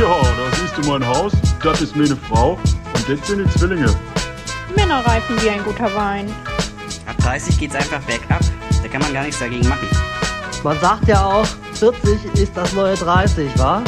Ja, 0.00 0.22
da 0.22 0.56
siehst 0.56 0.78
du 0.78 0.90
mein 0.90 1.06
Haus, 1.06 1.30
das 1.62 1.82
ist 1.82 1.94
meine 1.94 2.16
Frau 2.16 2.52
und 2.52 3.06
das 3.06 3.28
sind 3.28 3.44
die 3.44 3.58
Zwillinge. 3.58 3.94
Männer 4.74 5.04
reifen 5.04 5.36
wie 5.42 5.50
ein 5.50 5.62
guter 5.62 5.94
Wein. 5.94 6.26
Ab 7.06 7.18
30 7.18 7.58
geht's 7.58 7.74
einfach 7.74 8.00
bergab. 8.04 8.40
Da 8.82 8.88
kann 8.88 9.02
man 9.02 9.12
gar 9.12 9.24
nichts 9.24 9.40
dagegen 9.40 9.68
machen. 9.68 9.86
Man 10.64 10.78
sagt 10.78 11.06
ja 11.06 11.22
auch, 11.22 11.44
40 11.74 12.32
ist 12.40 12.56
das 12.56 12.72
neue 12.72 12.94
30, 12.94 13.58
wa? 13.58 13.84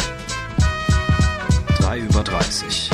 3 1.78 2.00
über 2.00 2.22
30. 2.22 2.90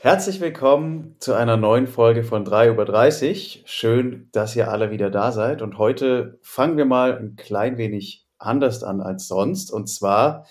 Herzlich 0.00 0.38
willkommen 0.42 1.16
zu 1.18 1.32
einer 1.32 1.56
neuen 1.56 1.86
Folge 1.86 2.24
von 2.24 2.44
3 2.44 2.68
über 2.68 2.84
30. 2.84 3.62
Schön, 3.64 4.28
dass 4.32 4.54
ihr 4.54 4.70
alle 4.70 4.90
wieder 4.90 5.08
da 5.08 5.32
seid. 5.32 5.62
Und 5.62 5.78
heute 5.78 6.38
fangen 6.42 6.76
wir 6.76 6.84
mal 6.84 7.16
ein 7.16 7.36
klein 7.36 7.78
wenig 7.78 8.27
anders 8.38 8.82
an 8.82 9.00
als 9.00 9.28
sonst. 9.28 9.70
Und 9.72 9.88
zwar 9.88 10.46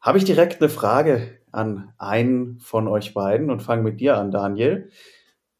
habe 0.00 0.18
ich 0.18 0.24
direkt 0.24 0.60
eine 0.60 0.68
Frage 0.70 1.38
an 1.52 1.92
einen 1.98 2.58
von 2.60 2.88
euch 2.88 3.12
beiden 3.14 3.50
und 3.50 3.60
fange 3.62 3.82
mit 3.82 4.00
dir 4.00 4.16
an, 4.16 4.30
Daniel. 4.30 4.90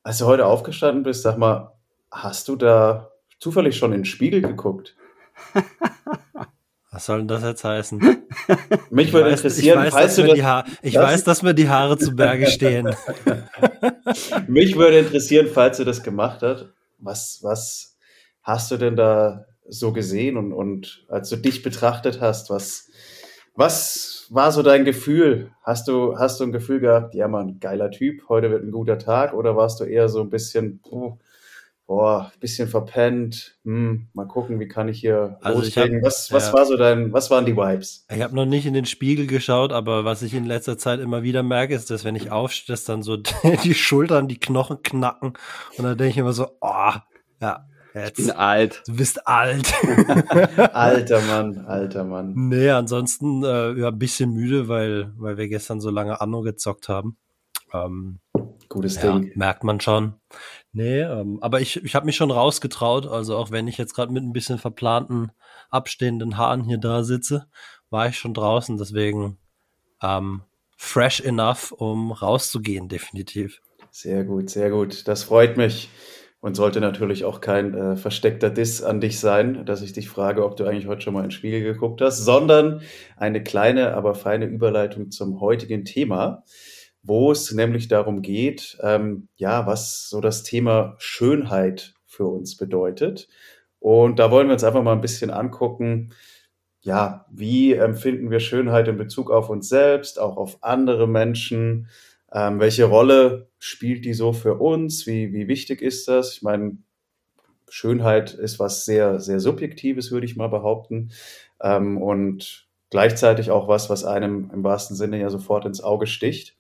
Als 0.02 0.18
du 0.18 0.27
heute 0.27 0.46
aufgestanden 0.46 1.02
bist, 1.02 1.22
sag 1.22 1.36
mal, 1.36 1.74
hast 2.10 2.48
du 2.48 2.56
da 2.56 3.10
zufällig 3.38 3.77
schon 3.77 3.92
in 3.92 4.00
den 4.00 4.05
Spiegel 4.05 4.41
geguckt? 4.42 4.96
Was 6.92 7.06
soll 7.06 7.18
denn 7.18 7.28
das 7.28 7.42
jetzt 7.44 7.64
heißen? 7.64 7.98
Mich 8.91 9.08
Ich 9.08 9.12
würde 9.12 9.30
weiß, 9.30 9.41
interessieren, 9.41 9.78
ich 9.78 9.84
weiß, 9.86 9.92
falls 9.94 10.06
dass 10.06 10.16
du 10.16 10.22
das, 10.27 10.34
die 10.34 10.44
Haare, 10.44 10.64
ich 10.82 10.94
das- 10.94 11.05
weiß, 11.05 11.24
dass 11.24 11.42
mir 11.42 11.55
die 11.55 11.69
Haare 11.69 11.98
zu 11.98 12.16
Berge 12.16 12.46
stehen. 12.48 12.86
mich 14.48 14.77
würde 14.77 14.98
interessieren, 14.98 15.46
falls 15.52 15.77
du 15.77 15.84
das 15.84 16.02
gemacht 16.02 16.42
hast, 16.42 16.66
was, 16.98 17.38
was 17.42 17.96
hast 18.42 18.70
du 18.72 18.77
denn 18.77 18.96
da 18.96 19.46
so 19.70 19.92
gesehen 19.92 20.37
und, 20.37 20.52
und 20.52 21.05
als 21.09 21.28
du 21.31 21.36
dich 21.36 21.62
betrachtet 21.62 22.20
hast, 22.20 22.50
was, 22.50 22.91
was 23.55 24.27
war 24.31 24.53
so 24.53 24.62
dein 24.62 24.84
Gefühl? 24.84 25.53
Hast 25.62 25.89
du, 25.89 26.19
hast 26.19 26.41
du 26.41 26.44
ein 26.44 26.53
Gefühl 26.53 26.81
gehabt, 26.81 27.14
ja 27.14 27.28
man, 27.28 27.61
geiler 27.61 27.91
Typ, 27.91 28.28
heute 28.28 28.50
wird 28.50 28.64
ein 28.64 28.72
guter 28.72 28.98
Tag 28.98 29.34
oder 29.34 29.56
warst 29.56 29.81
du 29.81 29.84
eher 29.84 30.09
so 30.09 30.20
ein 30.20 30.31
bisschen, 30.31 30.81
puh, 30.81 31.19
boah, 31.86 32.31
bisschen 32.39 32.69
verpennt, 32.69 33.56
hm, 33.64 34.06
mal 34.12 34.27
gucken, 34.28 34.61
wie 34.61 34.69
kann 34.69 34.89
ich 34.89 35.00
hier 35.00 35.39
Also 35.42 35.62
ich 35.64 35.77
hab- 35.77 35.89
was, 36.03 36.33
was 36.33 36.47
ja. 36.47 36.53
war 36.53 36.64
so 36.64 36.77
dein, 36.77 37.12
was 37.12 37.33
waren 37.33 37.44
die 37.47 37.56
Vibes? 37.56 38.06
Ich 38.14 38.22
habe 38.22 38.34
noch 38.37 38.47
nicht 38.47 38.64
in 38.64 38.75
den 38.75 38.87
Spiegel 38.87 39.27
geschaut, 39.27 39.72
aber 39.72 40.05
was 40.05 40.22
ich 40.22 40.33
in 40.33 40.44
letzter 40.44 40.78
Zeit 40.78 41.00
immer 41.00 41.25
wieder 41.25 41.42
merke, 41.42 41.75
ist, 41.75 41.91
dass 41.91 42.05
wenn 42.05 42.14
ich 42.14 42.31
aufstehe, 42.31 42.72
dass 42.75 42.84
dann 42.84 43.03
so 43.03 43.16
die 43.64 43.75
Schultern, 43.75 44.28
die 44.28 44.39
Knochen 44.39 44.83
knacken 44.83 45.33
und 45.77 45.84
dann 45.84 45.98
denke 45.98 46.11
ich 46.12 46.19
immer 46.19 46.33
so, 46.33 46.48
oh, 46.61 46.92
ja, 47.41 47.66
jetzt, 47.94 48.34
alt. 48.36 48.83
du 48.86 48.96
bist 48.96 49.27
alt. 49.27 49.72
Alter 50.74 51.20
Mann, 51.27 51.58
alter 51.66 52.05
Mann. 52.05 52.32
nee, 52.34 52.70
ansonsten 52.70 53.42
äh, 53.44 53.72
ja, 53.78 53.88
ein 53.88 53.98
bisschen 53.98 54.32
müde, 54.32 54.69
weil, 54.69 55.12
weil 55.16 55.36
wir 55.36 55.48
gestern 55.48 55.80
so 55.80 55.91
lange 55.91 56.20
Anno 56.20 56.42
gezockt 56.42 56.88
haben. 56.88 57.16
Ähm, 57.72 58.20
Gutes 58.69 58.97
Ja, 59.02 59.19
Ding. 59.19 59.32
merkt 59.34 59.64
man 59.64 59.80
schon. 59.80 60.14
Nee, 60.72 61.00
ähm, 61.00 61.38
aber 61.41 61.60
ich, 61.60 61.82
ich 61.84 61.94
habe 61.97 62.06
mich 62.06 62.16
schon 62.16 62.30
rausgetraut. 62.30 63.06
Also 63.06 63.36
auch 63.36 63.50
wenn 63.50 63.66
ich 63.66 63.78
jetzt 63.78 63.94
gerade 63.94 64.12
mit 64.12 64.22
ein 64.22 64.32
bisschen 64.32 64.58
verplanten, 64.58 65.32
abstehenden 65.70 66.36
Haaren 66.36 66.62
hier 66.62 66.78
da 66.78 67.02
sitze, 67.02 67.47
war 67.91 68.06
ich 68.08 68.16
schon 68.19 68.32
draußen. 68.34 68.78
Deswegen 68.78 69.38
ähm, 70.02 70.42
fresh 70.77 71.20
enough, 71.20 71.72
um 71.72 72.12
rauszugehen, 72.12 72.88
definitiv. 72.88 73.60
Sehr 73.91 74.22
gut, 74.22 74.50
sehr 74.50 74.70
gut. 74.70 75.08
Das 75.08 75.25
freut 75.25 75.56
mich 75.56 75.88
und 76.41 76.55
sollte 76.55 76.80
natürlich 76.80 77.24
auch 77.24 77.41
kein 77.41 77.74
äh, 77.74 77.96
versteckter 77.96 78.50
Diss 78.50 78.83
an 78.83 79.00
dich 79.00 79.20
sein, 79.20 79.64
dass 79.66 79.83
ich 79.83 79.92
dich 79.92 80.08
frage, 80.08 80.44
ob 80.44 80.56
du 80.56 80.64
eigentlich 80.64 80.86
heute 80.86 81.02
schon 81.02 81.14
mal 81.14 81.20
in 81.20 81.27
den 81.27 81.32
Spiegel 81.32 81.62
geguckt 81.62 82.00
hast, 82.00 82.24
sondern 82.24 82.80
eine 83.16 83.42
kleine, 83.42 83.94
aber 83.94 84.14
feine 84.14 84.47
Überleitung 84.47 85.10
zum 85.10 85.41
heutigen 85.41 85.84
Thema, 85.84 86.44
wo 87.03 87.31
es 87.31 87.53
nämlich 87.53 87.88
darum 87.88 88.22
geht, 88.22 88.78
ähm, 88.82 89.28
ja, 89.37 89.66
was 89.66 90.09
so 90.09 90.20
das 90.20 90.42
Thema 90.42 90.97
Schönheit 90.98 91.94
für 92.06 92.26
uns 92.26 92.56
bedeutet. 92.56 93.28
Und 93.78 94.19
da 94.19 94.31
wollen 94.31 94.48
wir 94.48 94.54
uns 94.54 94.65
einfach 94.65 94.82
mal 94.82 94.92
ein 94.92 95.00
bisschen 95.00 95.31
angucken, 95.31 96.12
ja, 96.82 97.26
wie 97.31 97.75
empfinden 97.75 98.31
wir 98.31 98.41
Schönheit 98.41 98.88
in 98.88 98.97
Bezug 98.97 99.31
auf 99.31 99.50
uns 99.50 99.69
selbst, 99.69 100.19
auch 100.19 100.38
auf 100.38 100.62
andere 100.62 101.06
Menschen? 101.06 101.88
Ähm, 102.32 102.60
welche 102.60 102.84
Rolle 102.84 103.48
spielt 103.58 104.04
die 104.04 104.14
so 104.14 104.32
für 104.32 104.54
uns? 104.54 105.06
Wie, 105.06 105.32
wie 105.32 105.48
wichtig 105.48 105.82
ist 105.82 106.08
das? 106.08 106.34
Ich 106.34 106.42
meine, 106.42 106.78
Schönheit 107.68 108.34
ist 108.34 108.58
was 108.58 108.84
sehr, 108.84 109.20
sehr 109.20 109.41
Subjektives, 109.41 110.10
würde 110.10 110.26
ich 110.26 110.36
mal 110.36 110.48
behaupten. 110.48 111.12
Ähm, 111.60 112.00
und 112.00 112.68
gleichzeitig 112.91 113.50
auch 113.50 113.68
was, 113.68 113.91
was 113.91 114.04
einem 114.04 114.50
im 114.52 114.64
wahrsten 114.64 114.96
Sinne 114.96 115.18
ja 115.18 115.30
sofort 115.30 115.64
ins 115.64 115.82
Auge 115.82 116.06
sticht. 116.06 116.56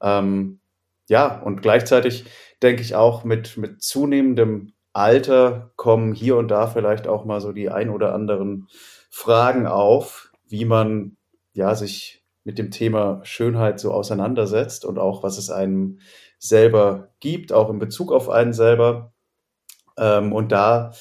Ähm, 0.00 0.60
ja, 1.08 1.40
und 1.40 1.62
gleichzeitig 1.62 2.24
denke 2.62 2.82
ich 2.82 2.94
auch 2.94 3.24
mit, 3.24 3.56
mit 3.56 3.82
zunehmendem 3.82 4.72
Alter 4.92 5.72
kommen 5.76 6.12
hier 6.12 6.36
und 6.36 6.48
da 6.48 6.66
vielleicht 6.66 7.06
auch 7.06 7.24
mal 7.24 7.40
so 7.40 7.52
die 7.52 7.70
ein 7.70 7.88
oder 7.88 8.14
anderen 8.14 8.68
Fragen 9.10 9.66
auf, 9.66 10.32
wie 10.48 10.64
man 10.64 11.16
ja 11.54 11.74
sich 11.74 12.21
mit 12.44 12.58
dem 12.58 12.70
Thema 12.70 13.20
Schönheit 13.24 13.78
so 13.80 13.92
auseinandersetzt 13.92 14.84
und 14.84 14.98
auch 14.98 15.22
was 15.22 15.38
es 15.38 15.50
einem 15.50 16.00
selber 16.38 17.10
gibt, 17.20 17.52
auch 17.52 17.70
in 17.70 17.78
Bezug 17.78 18.12
auf 18.12 18.28
einen 18.28 18.52
selber. 18.52 19.12
Ähm, 19.96 20.32
und 20.32 20.52
da 20.52 20.92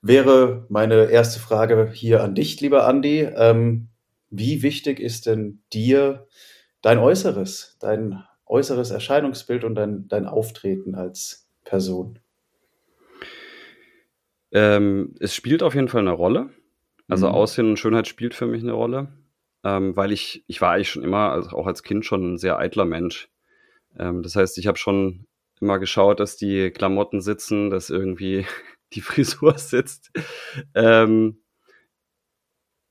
wäre 0.00 0.66
meine 0.68 1.06
erste 1.06 1.40
Frage 1.40 1.90
hier 1.92 2.22
an 2.22 2.34
dich, 2.34 2.60
lieber 2.60 2.86
Andi. 2.86 3.20
Ähm, 3.20 3.88
wie 4.30 4.62
wichtig 4.62 5.00
ist 5.00 5.26
denn 5.26 5.62
dir 5.72 6.26
dein 6.82 6.98
Äußeres, 6.98 7.76
dein 7.80 8.22
äußeres 8.46 8.90
Erscheinungsbild 8.90 9.64
und 9.64 9.74
dein, 9.74 10.08
dein 10.08 10.26
Auftreten 10.26 10.94
als 10.94 11.48
Person? 11.64 12.18
Ähm, 14.52 15.14
es 15.20 15.34
spielt 15.34 15.62
auf 15.62 15.74
jeden 15.74 15.88
Fall 15.88 16.00
eine 16.02 16.12
Rolle. 16.12 16.50
Also 17.08 17.28
Mhm. 17.28 17.34
Aussehen 17.34 17.70
und 17.70 17.78
Schönheit 17.78 18.08
spielt 18.08 18.34
für 18.34 18.46
mich 18.46 18.62
eine 18.62 18.72
Rolle, 18.72 19.08
ähm, 19.66 19.96
weil 19.96 20.12
ich, 20.12 20.44
ich 20.46 20.60
war 20.60 20.72
eigentlich 20.72 20.90
schon 20.90 21.02
immer, 21.02 21.32
also 21.32 21.56
auch 21.56 21.66
als 21.66 21.82
Kind 21.82 22.06
schon 22.06 22.34
ein 22.34 22.38
sehr 22.38 22.56
eitler 22.58 22.84
Mensch. 22.84 23.28
Ähm, 23.98 24.22
das 24.22 24.36
heißt, 24.36 24.58
ich 24.58 24.68
habe 24.68 24.78
schon 24.78 25.26
immer 25.60 25.80
geschaut, 25.80 26.20
dass 26.20 26.36
die 26.36 26.70
Klamotten 26.70 27.20
sitzen, 27.20 27.70
dass 27.70 27.90
irgendwie 27.90 28.46
die 28.92 29.00
Frisur 29.00 29.58
sitzt. 29.58 30.12
Ähm, 30.74 31.42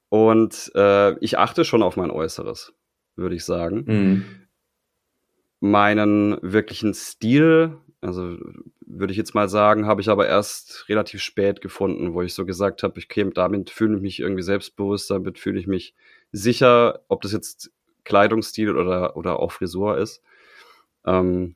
und 0.09 0.71
äh, 0.75 1.17
ich 1.19 1.37
achte 1.37 1.63
schon 1.63 1.81
auf 1.81 1.95
mein 1.95 2.11
Äußeres, 2.11 2.73
würde 3.15 3.35
ich 3.35 3.45
sagen. 3.45 3.85
Mhm. 3.87 4.25
Meinen 5.61 6.37
wirklichen 6.41 6.93
Stil, 6.93 7.77
also 8.01 8.37
würde 8.85 9.11
ich 9.11 9.17
jetzt 9.17 9.33
mal 9.33 9.47
sagen, 9.47 9.87
habe 9.87 10.01
ich 10.01 10.09
aber 10.09 10.27
erst 10.27 10.89
relativ 10.89 11.21
spät 11.21 11.61
gefunden, 11.61 12.13
wo 12.13 12.21
ich 12.21 12.33
so 12.33 12.45
gesagt 12.45 12.83
habe, 12.83 12.99
ich 12.99 13.05
okay, 13.05 13.31
damit 13.33 13.69
fühle 13.69 13.95
ich 13.95 14.01
mich 14.01 14.19
irgendwie 14.19 14.43
selbstbewusst, 14.43 15.09
damit 15.09 15.39
fühle 15.39 15.59
ich 15.59 15.67
mich 15.67 15.95
sicher, 16.35 17.01
ob 17.07 17.21
das 17.21 17.31
jetzt 17.31 17.71
Kleidungsstil 18.03 18.75
oder, 18.75 19.15
oder 19.17 19.39
auch 19.39 19.51
Frisur 19.51 19.97
ist. 19.97 20.21
Ähm, 21.05 21.55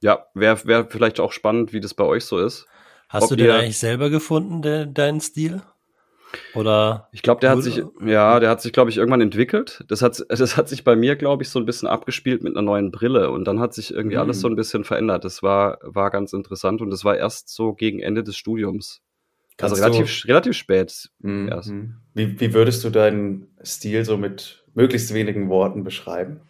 ja, 0.00 0.26
wäre 0.34 0.64
wär 0.66 0.86
vielleicht 0.86 1.20
auch 1.20 1.32
spannend, 1.32 1.72
wie 1.72 1.80
das 1.80 1.94
bei 1.94 2.04
euch 2.04 2.24
so 2.24 2.38
ist. 2.38 2.66
Hast 3.08 3.24
Ob 3.24 3.28
du 3.30 3.36
den 3.36 3.46
ihr- 3.46 3.54
eigentlich 3.54 3.78
selber 3.78 4.10
gefunden, 4.10 4.62
de, 4.62 4.86
deinen 4.92 5.20
Stil? 5.20 5.62
Oder 6.54 7.08
Ich 7.12 7.22
glaube, 7.22 7.40
der 7.40 7.50
hat 7.50 7.62
sich, 7.62 7.80
ja, 8.04 8.40
der 8.40 8.50
hat 8.50 8.60
sich, 8.60 8.72
glaube 8.72 8.90
ich, 8.90 8.96
irgendwann 8.96 9.20
entwickelt. 9.20 9.84
Das 9.88 10.02
hat, 10.02 10.24
das 10.28 10.56
hat 10.56 10.68
sich 10.68 10.82
bei 10.84 10.96
mir, 10.96 11.14
glaube 11.16 11.42
ich, 11.44 11.48
so 11.50 11.58
ein 11.60 11.66
bisschen 11.66 11.86
abgespielt 11.88 12.42
mit 12.42 12.54
einer 12.56 12.62
neuen 12.62 12.90
Brille 12.90 13.30
und 13.30 13.44
dann 13.44 13.60
hat 13.60 13.72
sich 13.72 13.92
irgendwie 13.94 14.16
Mhm. 14.16 14.22
alles 14.22 14.40
so 14.40 14.48
ein 14.48 14.56
bisschen 14.56 14.82
verändert. 14.84 15.24
Das 15.24 15.42
war, 15.42 15.78
war 15.82 16.10
ganz 16.10 16.32
interessant 16.32 16.80
und 16.80 16.90
das 16.90 17.04
war 17.04 17.16
erst 17.16 17.50
so 17.50 17.72
gegen 17.74 18.00
Ende 18.00 18.24
des 18.24 18.36
Studiums. 18.36 19.00
Kannst 19.56 19.74
also 19.74 19.84
relativ, 19.84 20.22
du- 20.22 20.28
relativ 20.28 20.56
spät. 20.56 21.10
Mhm. 21.20 21.48
erst. 21.48 21.72
Wie, 22.14 22.40
wie 22.40 22.54
würdest 22.54 22.82
du 22.84 22.90
deinen 22.90 23.48
Stil 23.62 24.04
so 24.04 24.16
mit 24.16 24.64
möglichst 24.74 25.14
wenigen 25.14 25.48
Worten 25.48 25.84
beschreiben? 25.84 26.40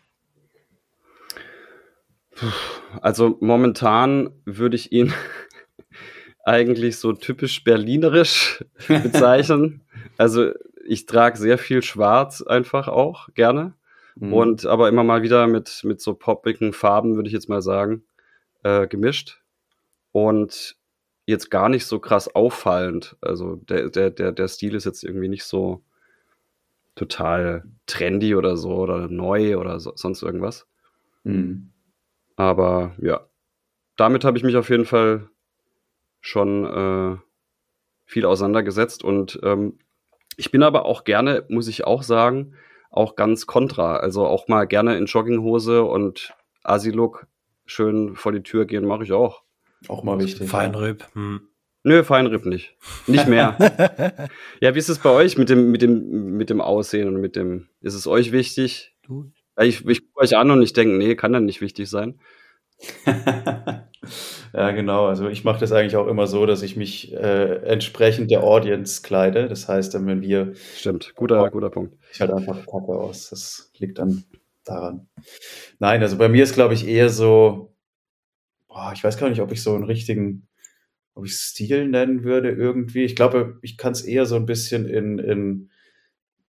Also 3.01 3.37
momentan 3.41 4.31
würde 4.45 4.77
ich 4.77 4.91
ihn 4.93 5.13
eigentlich 6.45 6.99
so 6.99 7.13
typisch 7.13 7.63
berlinerisch 7.65 8.65
bezeichnen. 8.89 9.83
also 10.17 10.51
ich 10.87 11.07
trage 11.07 11.39
sehr 11.39 11.57
viel 11.57 11.83
Schwarz 11.83 12.43
einfach 12.43 12.89
auch 12.89 13.29
gerne. 13.35 13.75
Mhm. 14.17 14.33
Und 14.33 14.67
aber 14.67 14.89
immer 14.89 15.03
mal 15.05 15.23
wieder 15.23 15.47
mit, 15.47 15.81
mit 15.85 16.01
so 16.01 16.15
poppigen 16.15 16.73
Farben, 16.73 17.17
würde 17.17 17.29
ich 17.29 17.33
jetzt 17.33 17.49
mal 17.49 17.63
sagen, 17.63 18.05
äh, 18.63 18.87
gemischt. 18.87 19.41
Und 20.13 20.77
jetzt 21.27 21.51
gar 21.51 21.69
nicht 21.69 21.87
so 21.87 21.99
krass 21.99 22.35
auffallend. 22.35 23.17
Also 23.21 23.57
der, 23.57 23.91
der, 23.91 24.11
der, 24.11 24.33
der 24.33 24.49
Stil 24.49 24.75
ist 24.75 24.85
jetzt 24.85 25.05
irgendwie 25.05 25.29
nicht 25.29 25.45
so 25.45 25.83
total 26.95 27.65
trendy 27.87 28.35
oder 28.35 28.57
so 28.57 28.71
oder 28.77 29.09
neu 29.09 29.59
oder 29.59 29.81
so, 29.81 29.93
sonst 29.97 30.23
irgendwas. 30.23 30.67
Mhm. 31.25 31.71
Aber 32.37 32.95
ja, 32.99 33.27
damit 33.97 34.25
habe 34.25 34.39
ich 34.39 34.45
mich 34.45 34.57
auf 34.57 34.71
jeden 34.71 34.85
Fall 34.85 35.29
schon 36.21 36.65
äh, 36.65 37.17
viel 38.05 38.27
auseinandergesetzt 38.27 39.05
und 39.05 39.41
ähm, 39.43 39.79
Ich 40.37 40.51
bin 40.51 40.63
aber 40.63 40.85
auch 40.85 41.05
gerne, 41.05 41.45
muss 41.49 41.69
ich 41.69 41.85
auch 41.85 42.03
sagen, 42.03 42.55
auch 42.91 43.15
ganz 43.17 43.47
kontra. 43.47 43.97
Also 43.97 44.27
auch 44.27 44.49
mal 44.49 44.67
gerne 44.67 44.97
in 44.97 45.07
Jogginghose 45.07 45.85
und 45.85 46.35
Asi-Look 46.65 47.27
schön 47.67 48.17
vor 48.17 48.33
die 48.33 48.43
Tür 48.43 48.67
gehen, 48.67 48.85
mache 48.85 49.05
ich 49.05 49.13
auch. 49.13 49.44
Auch 49.89 50.03
mal 50.03 50.19
wichtig. 50.19 50.49
Feinrüb. 50.49 51.05
Hm. 51.15 51.49
Nö, 51.83 52.03
Feinripp 52.03 52.47
nicht. 52.47 52.75
Nicht 53.07 53.29
mehr. 53.29 53.57
ja, 54.61 54.75
wie 54.75 54.79
ist 54.79 54.89
es 54.89 54.99
bei 54.99 55.11
euch 55.11 55.37
mit 55.37 55.51
dem, 55.51 55.71
mit 55.71 55.83
dem, 55.83 56.37
mit 56.37 56.49
dem 56.49 56.63
Aussehen 56.63 57.09
und 57.09 57.21
mit 57.21 57.37
dem, 57.37 57.69
ist 57.83 57.95
es 57.95 58.07
euch 58.07 58.33
wichtig? 58.33 58.97
Du? 59.03 59.31
Ich, 59.61 59.87
ich 59.87 60.07
gucke 60.07 60.23
euch 60.23 60.37
an 60.37 60.51
und 60.51 60.63
ich 60.63 60.73
denke, 60.73 60.97
nee, 60.97 61.15
kann 61.15 61.35
dann 61.35 61.45
nicht 61.45 61.61
wichtig 61.61 61.91
sein. 61.91 62.19
ja, 64.55 64.71
genau. 64.73 65.07
Also 65.07 65.29
ich 65.29 65.45
mache 65.45 65.61
das 65.61 65.73
eigentlich 65.73 65.97
auch 65.97 66.07
immer 66.07 66.27
so, 66.27 66.47
dass 66.47 66.63
ich 66.63 66.77
mich 66.77 67.13
äh, 67.13 67.57
entsprechend 67.67 68.31
der 68.31 68.43
Audience 68.43 69.03
kleide. 69.03 69.49
Das 69.49 69.69
heißt, 69.69 69.95
dann, 69.95 70.07
wenn 70.07 70.23
wir. 70.23 70.55
Stimmt, 70.77 71.15
guter, 71.15 71.51
guter 71.51 71.71
Punkt. 71.71 71.97
Ich 72.13 72.21
halt 72.21 72.33
einfach 72.33 72.67
kacke 72.67 72.93
aus. 72.93 73.31
Das 73.31 73.71
liegt 73.77 73.99
dann 73.99 74.25
daran. 74.65 75.07
Nein, 75.79 76.03
also 76.03 76.17
bei 76.17 76.29
mir 76.29 76.43
ist, 76.43 76.55
glaube 76.55 76.75
ich, 76.75 76.87
eher 76.87 77.11
so, 77.11 77.74
boah, 78.75 78.93
ich 78.93 79.05
weiß 79.05 79.17
gar 79.17 79.31
nicht, 79.31 79.41
ob 79.41 79.53
ich 79.53 79.63
so 79.63 79.75
einen 79.75 79.85
richtigen 79.85 80.49
ob 81.15 81.25
ich 81.27 81.37
Stil 81.37 81.87
nennen 81.87 82.25
würde 82.25 82.51
irgendwie. 82.51 83.05
Ich 83.05 83.15
glaube, 83.15 83.59
ich 83.63 83.77
kann 83.77 83.93
es 83.93 84.03
eher 84.03 84.27
so 84.27 84.35
ein 84.35 84.47
bisschen 84.47 84.89
in, 84.89 85.21
in 85.21 85.71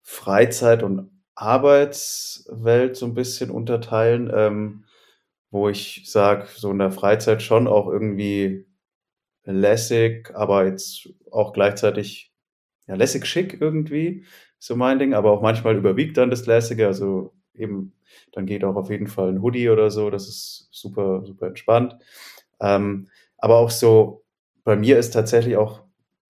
Freizeit 0.02 0.82
und 0.82 1.10
Arbeitswelt 1.34 2.96
so 2.96 3.04
ein 3.04 3.12
bisschen 3.12 3.50
unterteilen, 3.50 4.32
ähm, 4.34 4.84
wo 5.50 5.68
ich 5.68 6.04
sage, 6.06 6.46
so 6.56 6.70
in 6.70 6.78
der 6.78 6.92
Freizeit 6.92 7.42
schon 7.42 7.66
auch 7.66 7.88
irgendwie 7.88 8.66
lässig, 9.44 10.30
aber 10.34 10.66
jetzt 10.66 11.10
auch 11.30 11.52
gleichzeitig 11.52 12.32
ja, 12.86 12.94
lässig 12.94 13.26
schick 13.26 13.60
irgendwie, 13.60 14.24
so 14.58 14.76
mein 14.76 14.98
Ding, 14.98 15.12
aber 15.12 15.30
auch 15.30 15.42
manchmal 15.42 15.76
überwiegt 15.76 16.16
dann 16.16 16.30
das 16.30 16.46
Lässige, 16.46 16.86
also 16.86 17.34
eben, 17.54 17.92
dann 18.32 18.46
geht 18.46 18.64
auch 18.64 18.76
auf 18.76 18.90
jeden 18.90 19.06
Fall 19.06 19.28
ein 19.28 19.42
Hoodie 19.42 19.68
oder 19.68 19.90
so, 19.90 20.10
das 20.10 20.28
ist 20.28 20.68
super, 20.70 21.22
super 21.24 21.46
entspannt. 21.46 21.96
Ähm, 22.60 23.08
aber 23.38 23.58
auch 23.58 23.70
so 23.70 24.24
bei 24.64 24.76
mir 24.76 24.98
ist 24.98 25.10
tatsächlich 25.10 25.56
auch 25.56 25.82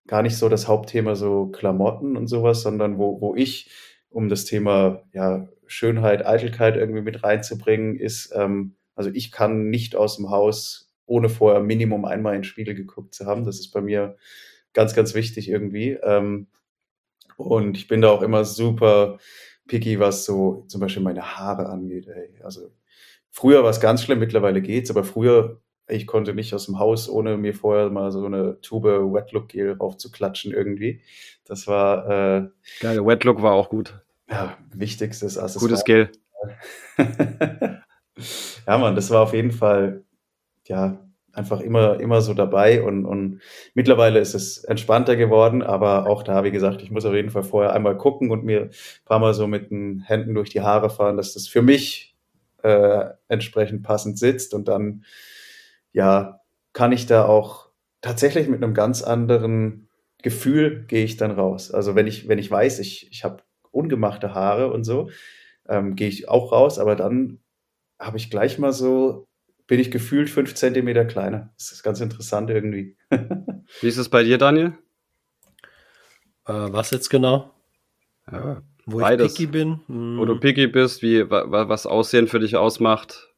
gar 0.07 0.23
nicht 0.23 0.37
so 0.37 0.49
das 0.49 0.69
Hauptthema 0.69 1.15
so 1.15 1.47
Klamotten 1.47 2.17
und 2.17 2.27
sowas, 2.27 2.63
sondern 2.63 2.99
wo, 2.99 3.21
wo 3.21 3.35
ich, 3.35 3.71
um 4.11 4.29
das 4.29 4.45
Thema 4.45 5.03
ja, 5.13 5.49
Schönheit, 5.67 6.27
Eitelkeit 6.27 6.77
irgendwie 6.77 7.01
mit 7.01 7.23
reinzubringen, 7.23 7.97
ist, 7.97 8.33
ähm, 8.35 8.75
also 8.95 9.11
ich 9.13 9.33
kann 9.33 9.71
nicht 9.71 9.97
aus 9.97 10.17
dem 10.17 10.31
Haus, 10.31 10.93
ohne 11.07 11.29
vorher 11.29 11.63
Minimum 11.63 12.05
einmal 12.05 12.35
in 12.35 12.41
den 12.41 12.45
Spiegel 12.45 12.75
geguckt 12.75 13.15
zu 13.15 13.27
haben. 13.27 13.45
Das 13.45 13.59
ist 13.59 13.73
bei 13.73 13.81
mir 13.81 14.17
ganz, 14.73 14.95
ganz 14.95 15.15
wichtig 15.15 15.49
irgendwie. 15.49 15.93
Ähm, 16.03 16.47
und 17.37 17.77
ich 17.77 17.89
bin 17.89 18.01
da 18.01 18.11
auch 18.11 18.23
immer 18.23 18.45
super 18.45 19.19
picky, 19.67 19.99
was 19.99 20.25
so 20.25 20.65
zum 20.69 20.81
Beispiel 20.81 21.03
meine 21.03 21.37
Haare 21.37 21.69
angeht. 21.69 22.09
Ey. 22.09 22.35
Also 22.43 22.71
früher 23.31 23.63
war 23.63 23.71
es 23.71 23.81
ganz 23.81 24.03
schlimm, 24.03 24.19
mittlerweile 24.19 24.63
geht's, 24.63 24.91
aber 24.91 25.05
früher 25.05 25.61
ich 25.87 26.07
konnte 26.07 26.35
nicht 26.35 26.55
aus 26.55 26.67
dem 26.67 26.79
Haus, 26.79 27.09
ohne 27.09 27.37
mir 27.37 27.55
vorher 27.55 27.91
mal 27.91 28.11
so 28.11 28.25
eine 28.25 28.61
Tube 28.61 28.85
Wet 28.85 29.33
Look 29.33 29.49
Gel 29.49 29.73
raufzuklatschen 29.73 30.53
irgendwie. 30.53 31.03
Das 31.45 31.67
war 31.67 32.09
äh, 32.09 32.49
geil. 32.81 33.05
Wet 33.05 33.25
Look 33.25 33.43
war 33.43 33.53
auch 33.53 33.69
gut. 33.69 34.01
Ja, 34.31 34.57
wichtigstes 34.73 35.37
Accessoire. 35.37 35.69
Gutes 35.69 35.85
Gel. 35.85 36.11
ja, 38.67 38.79
man, 38.79 38.95
das 38.95 39.11
war 39.11 39.23
auf 39.23 39.35
jeden 39.35 39.53
Fall 39.53 40.05
ja 40.67 40.99
einfach 41.35 41.61
immer 41.61 42.01
immer 42.01 42.21
so 42.21 42.35
dabei 42.35 42.83
und 42.83 43.05
und 43.05 43.41
mittlerweile 43.75 44.21
ist 44.21 44.35
es 44.35 44.65
entspannter 44.65 45.17
geworden, 45.17 45.63
aber 45.63 46.07
auch 46.07 46.23
da, 46.23 46.45
wie 46.45 46.51
gesagt, 46.51 46.83
ich 46.83 46.91
muss 46.91 47.05
auf 47.05 47.15
jeden 47.15 47.31
Fall 47.31 47.45
vorher 47.45 47.73
einmal 47.73 47.97
gucken 47.97 48.31
und 48.31 48.45
mir 48.45 48.63
ein 48.63 48.71
paar 49.05 49.19
Mal 49.19 49.35
so 49.35 49.47
mit 49.47 49.71
den 49.71 50.01
Händen 50.01 50.35
durch 50.35 50.51
die 50.51 50.63
Haare 50.63 50.91
fahren, 50.91 51.17
dass 51.17 51.35
das 51.35 51.49
für 51.49 51.63
mich 51.63 52.17
äh, 52.63 53.07
entsprechend 53.29 53.83
passend 53.83 54.19
sitzt 54.19 54.55
und 54.55 54.69
dann 54.69 55.05
ja, 55.93 56.41
kann 56.75 56.93
ich 56.93 57.07
da 57.07 57.25
auch 57.25 57.69
tatsächlich 58.03 58.49
mit 58.49 58.63
einem 58.63 58.75
ganz 58.75 59.03
anderen 59.03 59.89
Gefühl 60.23 60.85
gehe 60.87 61.05
ich 61.05 61.17
dann 61.17 61.31
raus. 61.31 61.71
Also 61.71 61.95
wenn 61.95 62.07
ich, 62.07 62.29
wenn 62.29 62.39
ich 62.39 62.51
weiß, 62.51 62.81
ich, 62.81 63.11
ich 63.11 63.25
habe 63.25 63.43
ungemachte 63.71 64.35
Haare 64.35 64.73
und 64.73 64.85
so, 64.85 65.11
ähm, 65.69 65.97
gehe 65.97 66.09
ich 66.09 66.29
auch 66.29 66.53
raus, 66.53 66.79
aber 66.79 66.97
dann 66.97 67.41
habe 67.99 68.17
ich 68.17 68.31
gleich 68.31 68.59
mal 68.59 68.73
so, 68.73 69.27
bin 69.67 69.81
ich 69.81 69.91
gefühlt 69.91 70.31
fünf 70.31 70.55
Zentimeter 70.55 71.05
kleiner. 71.05 71.53
Das 71.57 71.73
ist 71.73 71.83
ganz 71.83 72.01
interessant 72.01 72.51
irgendwie. 72.51 72.97
Wie 73.81 73.89
ist 73.89 73.97
es 73.97 74.09
bei 74.09 74.23
dir, 74.23 74.39
Daniel? 74.39 74.75
Äh, 76.47 76.53
was 76.53 76.91
jetzt 76.91 77.09
genau? 77.09 77.51
Ja, 78.31 78.63
Wo 78.87 78.99
beides. 78.99 79.33
ich 79.33 79.39
picky 79.39 79.47
bin? 79.51 79.81
Hm. 79.87 80.19
Wo 80.19 80.25
du 80.25 80.39
picky 80.39 80.67
bist, 80.67 81.03
wie, 81.03 81.29
wa, 81.31 81.69
was 81.69 81.87
Aussehen 81.87 82.29
für 82.29 82.41
dich 82.41 82.57
ausmacht. 82.57 83.29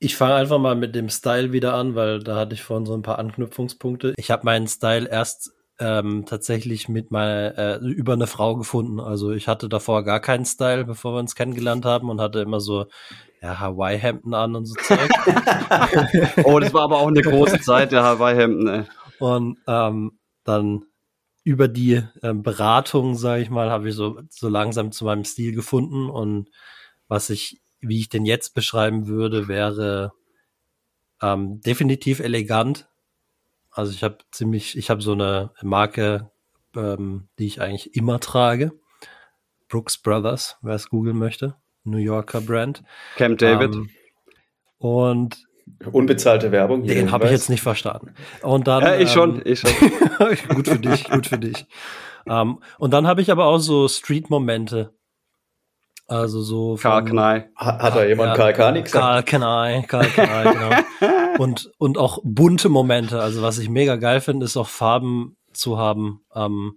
Ich 0.00 0.16
fange 0.16 0.34
einfach 0.34 0.58
mal 0.58 0.74
mit 0.74 0.94
dem 0.94 1.08
Style 1.08 1.52
wieder 1.52 1.74
an, 1.74 1.94
weil 1.94 2.22
da 2.22 2.36
hatte 2.36 2.54
ich 2.54 2.62
vorhin 2.62 2.86
so 2.86 2.94
ein 2.94 3.02
paar 3.02 3.18
Anknüpfungspunkte. 3.18 4.14
Ich 4.16 4.30
habe 4.30 4.44
meinen 4.44 4.66
Style 4.66 5.08
erst 5.08 5.52
ähm, 5.78 6.24
tatsächlich 6.26 6.88
mit 6.88 7.10
meiner 7.10 7.58
äh, 7.58 7.76
über 7.78 8.12
eine 8.12 8.26
Frau 8.26 8.56
gefunden. 8.56 9.00
Also 9.00 9.32
ich 9.32 9.48
hatte 9.48 9.68
davor 9.68 10.04
gar 10.04 10.20
keinen 10.20 10.44
Style, 10.44 10.84
bevor 10.84 11.14
wir 11.14 11.20
uns 11.20 11.34
kennengelernt 11.34 11.84
haben 11.84 12.10
und 12.10 12.20
hatte 12.20 12.40
immer 12.40 12.60
so 12.60 12.86
ja, 13.44 13.60
Hawaii-Hemden 13.60 14.32
an 14.32 14.56
und 14.56 14.64
so 14.64 14.74
Zeug. 14.74 15.10
oh, 16.44 16.58
das 16.58 16.72
war 16.72 16.84
aber 16.84 16.98
auch 16.98 17.08
eine 17.08 17.20
große 17.20 17.60
Zeit 17.60 17.92
der 17.92 18.02
Hawaii-Hemden. 18.02 18.88
Und 19.18 19.58
ähm, 19.66 20.18
dann 20.44 20.84
über 21.42 21.68
die 21.68 22.02
ähm, 22.22 22.42
Beratung, 22.42 23.16
sage 23.16 23.42
ich 23.42 23.50
mal, 23.50 23.70
habe 23.70 23.90
ich 23.90 23.94
so 23.94 24.18
so 24.30 24.48
langsam 24.48 24.92
zu 24.92 25.04
meinem 25.04 25.24
Stil 25.24 25.54
gefunden 25.54 26.08
und 26.08 26.48
was 27.06 27.28
ich 27.28 27.60
wie 27.80 28.00
ich 28.00 28.08
den 28.08 28.24
jetzt 28.24 28.54
beschreiben 28.54 29.08
würde, 29.08 29.46
wäre 29.46 30.12
ähm, 31.20 31.60
definitiv 31.60 32.20
elegant. 32.20 32.88
Also 33.70 33.92
ich 33.92 34.02
habe 34.02 34.18
ziemlich, 34.32 34.78
ich 34.78 34.88
habe 34.88 35.02
so 35.02 35.12
eine 35.12 35.52
Marke, 35.60 36.30
ähm, 36.74 37.28
die 37.38 37.46
ich 37.46 37.60
eigentlich 37.60 37.94
immer 37.94 38.20
trage. 38.20 38.72
Brooks 39.68 39.98
Brothers, 39.98 40.56
wer 40.62 40.76
es 40.76 40.88
googeln 40.88 41.18
möchte. 41.18 41.56
New 41.84 41.98
Yorker 41.98 42.40
Brand. 42.40 42.82
Camp 43.16 43.38
David. 43.38 43.74
Ähm, 43.74 43.90
und 44.78 45.44
Unbezahlte 45.92 46.52
Werbung. 46.52 46.86
Den 46.86 47.10
habe 47.10 47.26
ich 47.26 47.30
jetzt 47.30 47.48
nicht 47.48 47.62
verstanden. 47.62 48.14
Und 48.42 48.68
dann, 48.68 48.82
ja, 48.82 48.96
ich 48.96 49.10
schon, 49.10 49.36
ähm, 49.36 49.42
ich 49.44 49.60
schon. 49.60 49.70
gut 50.48 50.68
für 50.68 50.78
dich, 50.78 51.10
gut 51.10 51.26
für 51.26 51.38
dich. 51.38 51.66
Um, 52.26 52.32
ähm, 52.32 52.58
und 52.78 52.92
dann 52.92 53.06
habe 53.06 53.20
ich 53.20 53.30
aber 53.30 53.46
auch 53.46 53.58
so 53.58 53.88
Street-Momente. 53.88 54.94
Also 56.06 56.42
so. 56.42 56.76
Karl 56.80 57.04
Knei. 57.04 57.48
Hat, 57.56 57.94
da 57.94 58.04
jemand 58.04 58.30
ja, 58.30 58.36
Karl 58.36 58.52
Knei 58.52 58.80
gesagt? 58.82 58.92
Karl 58.92 59.22
Knei, 59.22 59.84
Karl 59.88 60.06
Knei, 60.06 60.52
genau. 61.00 61.42
und, 61.42 61.70
und 61.78 61.98
auch 61.98 62.18
bunte 62.22 62.68
Momente. 62.68 63.20
Also 63.20 63.42
was 63.42 63.58
ich 63.58 63.68
mega 63.70 63.96
geil 63.96 64.20
finde, 64.20 64.44
ist 64.44 64.56
auch 64.56 64.68
Farben 64.68 65.36
zu 65.52 65.78
haben. 65.78 66.20
Ähm, 66.34 66.74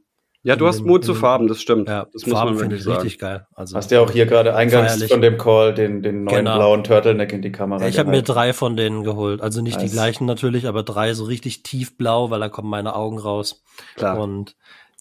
ja, 0.48 0.56
du 0.56 0.66
hast 0.66 0.86
Mut 0.86 1.04
zu 1.04 1.14
Farben, 1.14 1.48
das 1.48 1.62
stimmt. 1.62 1.90
Ja, 1.90 2.08
das 2.14 2.26
muss 2.26 2.34
Farben 2.34 2.58
finde 2.58 2.78
ich 2.78 2.84
sagen. 2.84 3.02
richtig 3.02 3.20
geil. 3.20 3.46
Also 3.54 3.76
hast 3.76 3.92
ja 3.92 4.00
auch 4.00 4.12
hier 4.12 4.26
gerade 4.26 4.56
eingangs 4.56 4.92
feierlich. 4.92 5.12
von 5.12 5.22
dem 5.22 5.38
Call 5.38 5.74
den, 5.74 6.02
den 6.02 6.24
neuen 6.24 6.38
genau. 6.38 6.56
blauen 6.56 6.84
Turtleneck 6.86 7.34
in 7.34 7.42
die 7.42 7.52
Kamera 7.52 7.86
Ich 7.86 8.00
habe 8.00 8.10
mir 8.10 8.22
drei 8.22 8.54
von 8.54 8.78
denen 8.78 9.04
geholt. 9.04 9.42
Also 9.42 9.62
nicht 9.62 9.78
nice. 9.78 9.90
die 9.90 9.92
gleichen 9.92 10.26
natürlich, 10.26 10.66
aber 10.66 10.84
drei 10.84 11.14
so 11.14 11.26
richtig 11.26 11.64
tiefblau, 11.64 12.30
weil 12.30 12.40
da 12.40 12.48
kommen 12.48 12.70
meine 12.70 12.96
Augen 12.96 13.20
raus. 13.20 13.62
Klar. 13.96 14.20
Und 14.20 14.56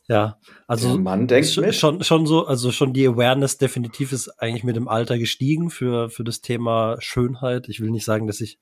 ja, 0.08 0.38
also 0.66 0.94
Der 0.94 0.98
Mann 0.98 1.28
denkt 1.28 1.48
schon, 1.48 1.72
schon, 1.72 2.02
schon 2.02 2.26
so, 2.26 2.46
also 2.46 2.72
schon 2.72 2.92
die 2.92 3.06
Awareness 3.06 3.58
definitiv 3.58 4.10
ist 4.10 4.28
eigentlich 4.40 4.64
mit 4.64 4.74
dem 4.74 4.88
Alter 4.88 5.16
gestiegen 5.16 5.70
für, 5.70 6.10
für 6.10 6.24
das 6.24 6.40
Thema 6.40 6.96
Schönheit. 6.98 7.68
Ich 7.68 7.80
will 7.80 7.90
nicht 7.90 8.04
sagen, 8.04 8.26
dass 8.26 8.40
ich 8.40 8.58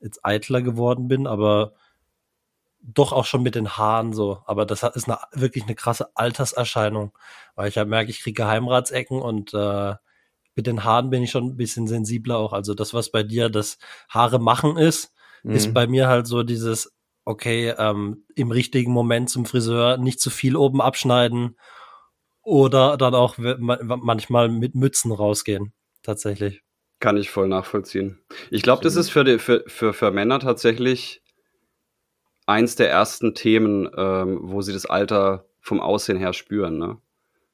jetzt 0.00 0.20
eitler 0.22 0.60
geworden 0.60 1.08
bin, 1.08 1.26
aber 1.26 1.72
doch 2.86 3.12
auch 3.12 3.24
schon 3.24 3.42
mit 3.42 3.54
den 3.54 3.76
Haaren 3.76 4.12
so. 4.12 4.42
Aber 4.46 4.66
das 4.66 4.82
ist 4.82 5.08
eine, 5.08 5.18
wirklich 5.32 5.64
eine 5.64 5.74
krasse 5.74 6.08
Alterserscheinung, 6.14 7.12
weil 7.54 7.68
ich 7.68 7.76
halt 7.76 7.88
merke, 7.88 8.10
ich 8.10 8.20
kriege 8.20 8.42
Geheimratsecken 8.42 9.20
und 9.20 9.52
äh, 9.54 9.94
mit 10.54 10.66
den 10.66 10.84
Haaren 10.84 11.10
bin 11.10 11.22
ich 11.22 11.30
schon 11.30 11.44
ein 11.44 11.56
bisschen 11.56 11.86
sensibler 11.86 12.38
auch. 12.38 12.52
Also 12.52 12.74
das, 12.74 12.94
was 12.94 13.10
bei 13.10 13.22
dir 13.22 13.50
das 13.50 13.78
Haare 14.08 14.38
machen 14.38 14.76
ist, 14.76 15.12
mhm. 15.42 15.52
ist 15.52 15.74
bei 15.74 15.86
mir 15.86 16.08
halt 16.08 16.26
so 16.26 16.42
dieses 16.42 16.96
okay, 17.26 17.74
ähm, 17.76 18.24
im 18.36 18.50
richtigen 18.52 18.92
Moment 18.92 19.28
zum 19.28 19.44
Friseur 19.44 19.98
nicht 19.98 20.20
zu 20.20 20.30
viel 20.30 20.56
oben 20.56 20.80
abschneiden 20.80 21.58
oder 22.40 22.96
dann 22.96 23.14
auch 23.14 23.36
manchmal 23.36 24.48
mit 24.48 24.76
Mützen 24.76 25.10
rausgehen, 25.10 25.74
tatsächlich. 26.02 26.62
Kann 27.00 27.16
ich 27.16 27.28
voll 27.28 27.48
nachvollziehen. 27.48 28.20
Ich 28.50 28.62
glaube, 28.62 28.82
das 28.82 28.96
ist 28.96 29.10
für, 29.10 29.24
die, 29.24 29.38
für, 29.38 29.64
für, 29.66 29.92
für 29.92 30.12
Männer 30.12 30.38
tatsächlich 30.38 31.20
eins 32.46 32.76
der 32.76 32.90
ersten 32.90 33.34
Themen, 33.34 33.88
ähm, 33.96 34.38
wo 34.42 34.62
sie 34.62 34.72
das 34.72 34.86
Alter 34.86 35.44
vom 35.60 35.80
Aussehen 35.80 36.18
her 36.18 36.32
spüren, 36.32 36.78
ne? 36.78 36.98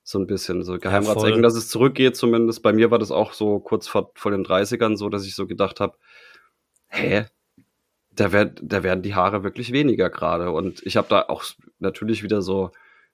So 0.04 0.18
ein 0.18 0.26
bisschen, 0.26 0.64
so 0.64 0.78
Geheimratsecken, 0.78 1.36
ja, 1.36 1.42
dass 1.42 1.54
es 1.54 1.68
zurückgeht 1.68 2.16
zumindest. 2.16 2.62
Bei 2.62 2.72
mir 2.72 2.90
war 2.90 2.98
das 2.98 3.12
auch 3.12 3.32
so 3.32 3.60
kurz 3.60 3.86
vor, 3.86 4.10
vor 4.14 4.32
den 4.32 4.44
30ern 4.44 4.96
so, 4.96 5.08
dass 5.08 5.24
ich 5.24 5.36
so 5.36 5.46
gedacht 5.46 5.78
habe, 5.78 5.96
hä, 6.88 7.26
da, 8.10 8.32
werd, 8.32 8.60
da 8.62 8.82
werden 8.82 9.02
die 9.02 9.14
Haare 9.14 9.44
wirklich 9.44 9.72
weniger 9.72 10.10
gerade. 10.10 10.50
Und 10.50 10.84
ich 10.84 10.96
habe 10.96 11.06
da 11.08 11.22
auch 11.28 11.44
natürlich 11.78 12.24
wieder 12.24 12.42
so 12.42 12.72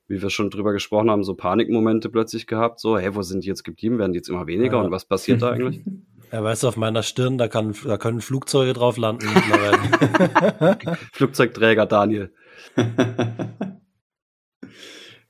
wie 0.08 0.22
wir 0.22 0.30
schon 0.30 0.50
drüber 0.50 0.72
gesprochen 0.72 1.10
haben, 1.10 1.22
so 1.22 1.34
Panikmomente 1.34 2.08
plötzlich 2.08 2.46
gehabt, 2.46 2.80
so, 2.80 2.98
hey, 2.98 3.14
wo 3.14 3.22
sind 3.22 3.44
die 3.44 3.48
jetzt 3.48 3.62
geblieben? 3.62 3.98
Werden 3.98 4.12
die 4.12 4.16
jetzt 4.18 4.30
immer 4.30 4.46
weniger 4.46 4.78
Ja. 4.78 4.82
und 4.82 4.90
was 4.90 5.04
passiert 5.04 5.42
da 5.42 5.50
eigentlich? 5.52 5.82
Ja, 6.32 6.42
weißt 6.44 6.62
du, 6.62 6.68
auf 6.68 6.76
meiner 6.76 7.02
Stirn, 7.02 7.38
da, 7.38 7.48
kann, 7.48 7.74
da 7.84 7.96
können 7.96 8.20
Flugzeuge 8.20 8.74
drauf 8.74 8.96
landen 8.98 9.32
mittlerweile. 9.32 10.78
Flugzeugträger 11.12 11.86
Daniel. 11.86 12.32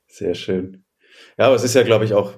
Sehr 0.06 0.34
schön. 0.34 0.84
Ja, 1.38 1.46
aber 1.46 1.54
es 1.54 1.62
ist 1.62 1.74
ja, 1.74 1.82
glaube 1.84 2.04
ich, 2.04 2.14
auch 2.14 2.32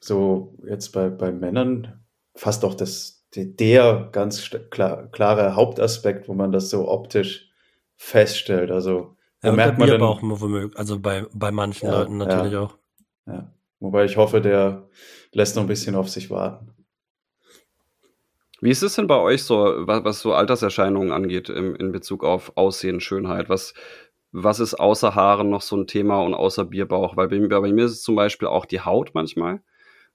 so 0.00 0.56
jetzt 0.66 0.90
bei, 0.90 1.10
bei 1.10 1.32
Männern 1.32 2.04
fast 2.34 2.64
auch 2.64 2.74
das, 2.74 3.26
der, 3.34 4.08
ganz 4.12 4.50
klar, 4.70 5.08
klare 5.10 5.54
Hauptaspekt, 5.56 6.28
wo 6.28 6.34
man 6.34 6.52
das 6.52 6.70
so 6.70 6.88
optisch 6.88 7.50
feststellt. 7.96 8.70
Also, 8.70 9.16
ja, 9.42 9.52
merkt 9.52 9.78
bei 9.78 9.80
man 9.80 9.88
mir 9.88 9.92
denn, 9.92 10.02
aber 10.02 10.10
auch 10.10 10.22
immer 10.22 10.40
womöglich, 10.40 10.78
also 10.78 10.98
bei, 10.98 11.26
bei 11.34 11.50
manchen 11.50 11.86
Ja, 11.86 11.98
Leuten 11.98 12.16
natürlich 12.16 12.52
ja. 12.52 12.60
auch. 12.60 12.78
ja, 13.26 13.52
wobei 13.80 14.04
ich 14.04 14.16
hoffe, 14.16 14.40
der 14.40 14.88
lässt 15.32 15.56
noch 15.56 15.64
ein 15.64 15.68
bisschen 15.68 15.94
auf 15.96 16.08
sich 16.08 16.30
warten. 16.30 16.72
Wie 18.60 18.70
ist 18.70 18.82
es 18.82 18.94
denn 18.94 19.06
bei 19.06 19.18
euch 19.18 19.42
so, 19.44 19.56
was, 19.86 20.04
was 20.04 20.20
so 20.20 20.32
Alterserscheinungen 20.32 21.12
angeht 21.12 21.48
im, 21.48 21.74
in 21.76 21.92
Bezug 21.92 22.24
auf 22.24 22.52
Aussehen, 22.56 23.00
Schönheit? 23.00 23.48
Was, 23.48 23.74
was 24.32 24.60
ist 24.60 24.74
außer 24.74 25.14
Haaren 25.14 25.50
noch 25.50 25.62
so 25.62 25.76
ein 25.76 25.86
Thema 25.86 26.22
und 26.22 26.34
außer 26.34 26.64
Bierbauch? 26.64 27.16
Weil 27.16 27.28
bei, 27.28 27.38
mir- 27.38 27.48
bei 27.48 27.72
mir 27.72 27.84
ist 27.84 27.92
es 27.92 28.02
zum 28.02 28.16
Beispiel 28.16 28.48
auch 28.48 28.64
die 28.64 28.80
Haut 28.80 29.10
manchmal, 29.14 29.60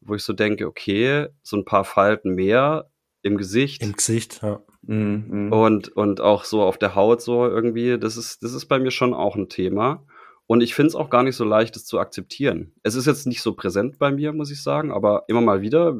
wo 0.02 0.16
ich 0.16 0.24
so 0.24 0.34
denke, 0.34 0.68
okay, 0.68 1.28
so 1.44 1.58
ein 1.58 1.66
paar 1.66 1.86
Falten 1.86 2.34
mehr 2.34 2.90
im 3.22 3.38
Gesicht 3.38 3.84
Im 3.84 3.94
Gesicht, 3.94 4.42
ja. 4.42 4.62
Mhm, 4.82 5.26
mhm. 5.28 5.54
und, 5.54 5.90
und 5.90 6.22
auch 6.22 6.44
so 6.44 6.64
auf 6.64 6.80
der 6.80 6.96
Haut 6.96 7.22
so 7.22 7.46
irgendwie, 7.46 8.00
das 8.00 8.18
ist, 8.18 8.44
das 8.44 8.54
ist 8.54 8.66
bei 8.66 8.80
mir 8.80 8.90
schon 8.90 9.14
auch 9.14 9.36
ein 9.36 9.48
Thema. 9.50 10.04
Und 10.48 10.62
ich 10.62 10.74
finde 10.74 10.88
es 10.88 10.96
auch 10.96 11.10
gar 11.10 11.24
nicht 11.24 11.36
so 11.36 11.46
leicht, 11.46 11.76
das 11.76 11.86
zu 11.86 12.00
akzeptieren. 12.00 12.74
Es 12.84 12.96
ist 12.96 13.06
jetzt 13.06 13.26
nicht 13.28 13.42
so 13.42 13.54
präsent 13.54 14.00
bei 14.00 14.12
mir, 14.12 14.34
muss 14.34 14.52
ich 14.52 14.62
sagen, 14.62 14.92
aber 14.92 15.24
immer 15.28 15.40
mal 15.40 15.62
wieder, 15.62 15.96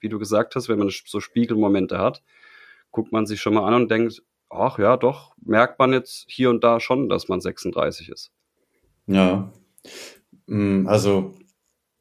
wie 0.00 0.08
du 0.08 0.18
gesagt 0.18 0.54
hast, 0.56 0.68
wenn 0.68 0.78
man 0.78 0.90
so 0.90 1.20
Spiegelmomente 1.20 1.98
hat, 1.98 2.22
guckt 2.90 3.12
man 3.12 3.26
sich 3.26 3.40
schon 3.40 3.54
mal 3.54 3.66
an 3.66 3.74
und 3.74 3.90
denkt, 3.90 4.22
ach 4.48 4.78
ja, 4.78 4.96
doch, 4.96 5.34
merkt 5.40 5.78
man 5.78 5.92
jetzt 5.92 6.24
hier 6.28 6.50
und 6.50 6.64
da 6.64 6.80
schon, 6.80 7.08
dass 7.08 7.28
man 7.28 7.40
36 7.40 8.08
ist. 8.08 8.32
Ja. 9.06 9.52
Mm, 10.46 10.86
Also, 10.86 11.34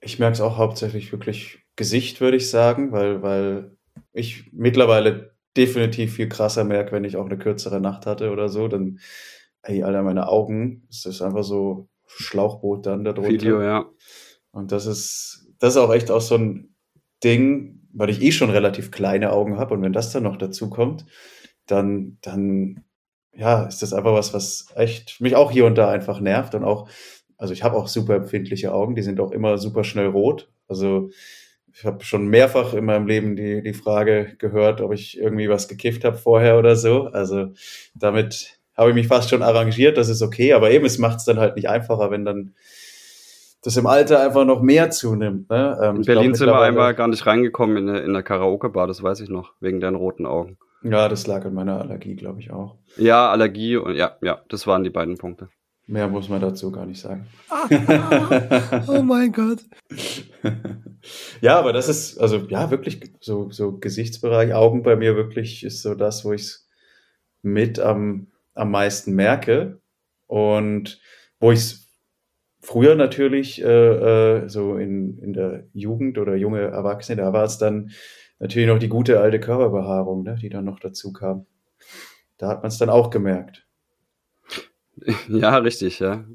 ich 0.02 0.20
merke 0.20 0.34
es 0.34 0.42
auch 0.42 0.58
hauptsächlich 0.58 1.12
wirklich 1.12 1.60
Gesicht, 1.76 2.22
würde 2.22 2.38
ich 2.38 2.50
sagen, 2.50 2.92
weil, 2.92 3.22
weil 3.22 3.78
ich 4.14 4.50
mittlerweile 4.52 5.36
definitiv 5.56 6.14
viel 6.14 6.30
krasser 6.30 6.64
merke, 6.64 6.92
wenn 6.92 7.04
ich 7.04 7.18
auch 7.18 7.26
eine 7.26 7.38
kürzere 7.38 7.80
Nacht 7.80 8.06
hatte 8.06 8.32
oder 8.32 8.50
so, 8.50 8.68
dann, 8.68 9.00
ey, 9.62 9.84
Alter, 9.84 10.04
meine 10.04 10.28
Augen, 10.28 10.88
es 10.90 11.06
ist 11.06 11.22
einfach 11.22 11.44
so 11.44 11.90
Schlauchboot 12.08 12.86
dann 12.86 13.04
darunter. 13.04 13.30
Video, 13.30 13.62
ja. 13.62 13.86
Und 14.52 14.72
das 14.72 14.86
ist, 14.86 15.48
das 15.60 15.76
ist 15.76 15.78
auch 15.78 15.94
echt 15.94 16.12
auch 16.12 16.22
so 16.22 16.36
ein 16.36 16.76
Ding, 17.24 17.79
weil 18.00 18.10
ich 18.10 18.22
eh 18.22 18.32
schon 18.32 18.50
relativ 18.50 18.92
kleine 18.92 19.34
Augen 19.34 19.58
habe 19.58 19.74
und 19.74 19.82
wenn 19.82 19.92
das 19.92 20.12
dann 20.14 20.24
noch 20.24 20.38
dazu 20.38 20.70
kommt, 20.70 21.06
dann, 21.68 22.18
dann, 22.22 22.86
ja, 23.34 23.66
ist 23.66 23.82
das 23.82 23.94
einfach 23.94 24.14
was, 24.14 24.34
was 24.34 24.68
echt 24.76 25.20
mich 25.20 25.36
auch 25.36 25.52
hier 25.52 25.66
und 25.66 25.78
da 25.78 25.92
einfach 25.92 26.22
nervt 26.22 26.56
und 26.56 26.64
auch, 26.64 26.90
also 27.38 27.54
ich 27.54 27.62
habe 27.62 27.76
auch 27.76 27.90
super 27.90 28.16
empfindliche 28.16 28.74
Augen, 28.74 28.96
die 28.96 29.02
sind 29.02 29.20
auch 29.20 29.32
immer 29.32 29.58
super 29.58 29.84
schnell 29.84 30.08
rot. 30.08 30.50
Also 30.70 31.10
ich 31.74 31.84
habe 31.84 32.04
schon 32.06 32.28
mehrfach 32.28 32.74
in 32.74 32.86
meinem 32.86 33.06
Leben 33.06 33.36
die, 33.36 33.62
die 33.62 33.74
Frage 33.74 34.36
gehört, 34.38 34.80
ob 34.80 34.94
ich 34.94 35.18
irgendwie 35.18 35.50
was 35.50 35.68
gekifft 35.68 36.06
habe 36.06 36.18
vorher 36.18 36.58
oder 36.58 36.78
so. 36.78 37.08
Also 37.08 37.54
damit 37.94 38.60
habe 38.78 38.92
ich 38.92 38.96
mich 38.96 39.08
fast 39.08 39.30
schon 39.30 39.44
arrangiert, 39.44 39.98
das 39.98 40.08
ist 40.08 40.22
okay, 40.22 40.54
aber 40.54 40.72
eben, 40.72 40.86
es 40.86 41.00
macht 41.00 41.20
es 41.20 41.26
dann 41.26 41.38
halt 41.40 41.58
nicht 41.58 41.68
einfacher, 41.68 42.12
wenn 42.12 42.24
dann 42.24 42.54
das 43.62 43.76
im 43.78 43.88
Alter 43.88 44.22
einfach 44.22 44.46
noch 44.46 44.62
mehr 44.62 44.90
zunimmt. 44.92 45.50
Ne? 45.50 45.78
Ähm, 45.82 45.96
In 45.98 46.02
ich 46.02 46.08
glaub, 46.08 46.16
Berlin 46.18 46.34
sind 46.36 46.48
wir 46.48 46.60
einmal 46.62 46.94
gar 46.96 47.08
nicht 47.08 47.26
reingekommen 47.26 47.78
in, 47.78 47.90
eine- 47.90 48.00
in 48.00 48.14
der 48.14 48.24
Karaoke-Bar, 48.24 48.88
das 48.88 49.04
weiß 49.04 49.20
ich 49.22 49.30
noch, 49.30 49.54
wegen 49.60 49.80
deinen 49.80 49.96
roten 49.96 50.26
Augen. 50.26 50.58
Ja, 50.82 51.10
das 51.10 51.28
lag 51.28 51.44
an 51.46 51.54
meiner 51.54 51.80
Allergie, 51.82 52.16
glaube 52.16 52.40
ich 52.40 52.52
auch. 52.52 52.78
Ja, 52.96 53.30
Allergie 53.32 53.76
und 53.76 53.96
ja, 53.96 54.16
ja, 54.22 54.40
das 54.48 54.66
waren 54.66 54.84
die 54.86 54.90
beiden 54.90 55.18
Punkte. 55.18 55.50
Mehr 55.88 56.08
muss 56.08 56.30
man 56.30 56.40
dazu 56.40 56.72
gar 56.72 56.86
nicht 56.86 57.02
sagen. 57.02 57.28
oh 58.88 59.02
mein 59.02 59.32
Gott. 59.32 59.60
ja, 61.42 61.58
aber 61.58 61.74
das 61.74 61.90
ist, 61.90 62.18
also 62.20 62.38
ja, 62.50 62.70
wirklich 62.72 63.14
so, 63.22 63.50
so 63.52 63.78
Gesichtsbereich, 63.78 64.54
Augen 64.54 64.84
bei 64.84 64.96
mir 64.96 65.16
wirklich 65.16 65.64
ist 65.66 65.82
so 65.82 65.96
das, 65.96 66.24
wo 66.26 66.34
ich 66.34 66.42
es 66.44 66.68
mit 67.42 67.80
am, 67.80 68.28
am 68.54 68.72
meisten 68.72 69.14
merke. 69.16 69.82
Und 70.28 71.02
wo 71.40 71.52
ich 71.52 71.60
es 71.60 71.89
früher 72.62 72.96
natürlich 72.96 73.62
äh, 73.64 73.66
äh, 74.44 74.50
so 74.50 74.76
in, 74.78 75.18
in 75.20 75.34
der 75.34 75.64
Jugend 75.74 76.18
oder 76.18 76.36
junge 76.36 76.62
Erwachsene, 76.62 77.22
da 77.22 77.34
war 77.34 77.44
es 77.46 77.58
dann 77.58 77.92
natürlich 78.40 78.68
noch 78.68 78.80
die 78.80 78.90
gute 78.90 79.20
alte 79.20 79.40
Körperbehaarung, 79.40 80.24
ne, 80.24 80.36
die 80.42 80.50
dann 80.50 80.66
noch 80.66 80.80
dazu 80.80 81.12
kam. 81.14 81.46
Da 82.38 82.48
hat 82.48 82.62
man 82.64 82.70
es 82.70 82.78
dann 82.78 82.90
auch 82.90 83.10
gemerkt. 83.10 83.66
Ja, 85.30 85.58
richtig, 85.58 86.00
ja. 86.00 86.26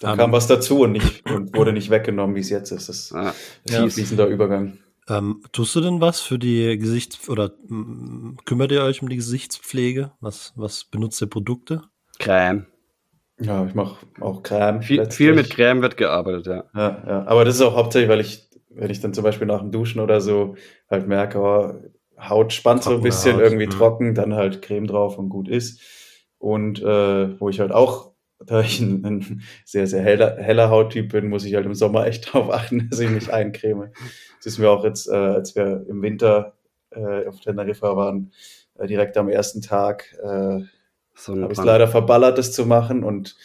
Da 0.00 0.12
Ähm, 0.12 0.18
kam 0.18 0.32
was 0.32 0.46
dazu 0.46 0.80
und, 0.80 0.92
nicht, 0.92 1.28
und 1.30 1.54
wurde 1.56 1.72
nicht 1.72 1.90
weggenommen, 1.90 2.34
wie 2.36 2.40
es 2.40 2.50
jetzt 2.50 2.70
ist. 2.70 2.88
Das 2.88 2.98
ist 2.98 3.12
Ah, 3.14 3.34
Ja. 3.68 3.82
ein 3.82 3.90
fließender 3.90 4.26
Übergang. 4.26 4.78
Ähm, 5.08 5.42
tust 5.52 5.74
du 5.74 5.80
denn 5.80 6.00
was 6.00 6.20
für 6.20 6.38
die 6.38 6.78
Gesichts- 6.78 7.28
oder 7.28 7.52
mm, 7.68 8.36
kümmert 8.44 8.72
ihr 8.72 8.82
euch 8.82 9.02
um 9.02 9.08
die 9.08 9.16
Gesichtspflege? 9.16 10.12
Was, 10.20 10.52
was 10.56 10.84
benutzt 10.84 11.20
ihr 11.20 11.28
Produkte? 11.28 11.82
Creme. 12.18 12.66
Ja, 13.40 13.64
ich 13.64 13.74
mache 13.74 14.06
auch 14.20 14.42
Creme. 14.42 14.82
Viel, 14.82 15.10
viel 15.10 15.34
mit 15.34 15.50
Creme 15.50 15.82
wird 15.82 15.96
gearbeitet, 15.96 16.46
ja. 16.46 16.64
Ja, 16.74 17.02
ja. 17.06 17.26
Aber 17.26 17.44
das 17.44 17.54
ist 17.54 17.62
auch 17.62 17.76
hauptsächlich, 17.76 18.10
weil 18.10 18.20
ich, 18.20 18.48
wenn 18.70 18.90
ich 18.90 19.00
dann 19.00 19.14
zum 19.14 19.24
Beispiel 19.24 19.46
nach 19.46 19.60
dem 19.60 19.70
Duschen 19.70 20.00
oder 20.00 20.20
so 20.20 20.56
halt 20.90 21.06
merke, 21.06 21.38
oh, 21.38 21.74
Haut 22.20 22.52
spannt 22.52 22.82
so 22.82 22.90
ein 22.90 22.94
Trockene 22.96 23.10
bisschen 23.10 23.36
Haut, 23.36 23.42
irgendwie 23.42 23.66
mhm. 23.66 23.70
trocken, 23.70 24.14
dann 24.14 24.34
halt 24.34 24.60
Creme 24.62 24.88
drauf 24.88 25.18
und 25.18 25.28
gut 25.28 25.48
ist. 25.48 25.80
Und 26.38 26.82
äh, 26.82 27.40
wo 27.40 27.48
ich 27.48 27.60
halt 27.60 27.72
auch, 27.72 28.12
da 28.44 28.60
ich 28.60 28.80
ein, 28.80 29.04
ein 29.04 29.42
sehr, 29.64 29.86
sehr 29.86 30.02
heller, 30.02 30.36
heller 30.36 30.70
Hauttyp 30.70 31.12
bin, 31.12 31.28
muss 31.28 31.44
ich 31.44 31.54
halt 31.54 31.66
im 31.66 31.74
Sommer 31.74 32.06
echt 32.06 32.28
darauf 32.34 32.52
achten, 32.52 32.88
dass 32.90 32.98
ich 32.98 33.10
mich 33.10 33.32
eincreme. 33.32 33.92
Das 34.38 34.46
ist 34.46 34.58
mir 34.58 34.70
auch 34.70 34.84
jetzt, 34.84 35.08
äh, 35.08 35.14
als 35.14 35.54
wir 35.54 35.84
im 35.88 36.02
Winter 36.02 36.54
äh, 36.90 37.26
auf 37.26 37.38
Teneriffa 37.40 37.96
waren, 37.96 38.32
äh, 38.78 38.86
direkt 38.86 39.16
am 39.16 39.28
ersten 39.28 39.62
Tag 39.62 40.16
äh, 40.22 40.62
So 41.18 41.40
habe 41.42 41.52
ich 41.52 41.62
leider 41.62 41.88
verballert, 41.88 42.38
das 42.38 42.52
zu 42.52 42.64
machen 42.64 43.02
und 43.04 43.36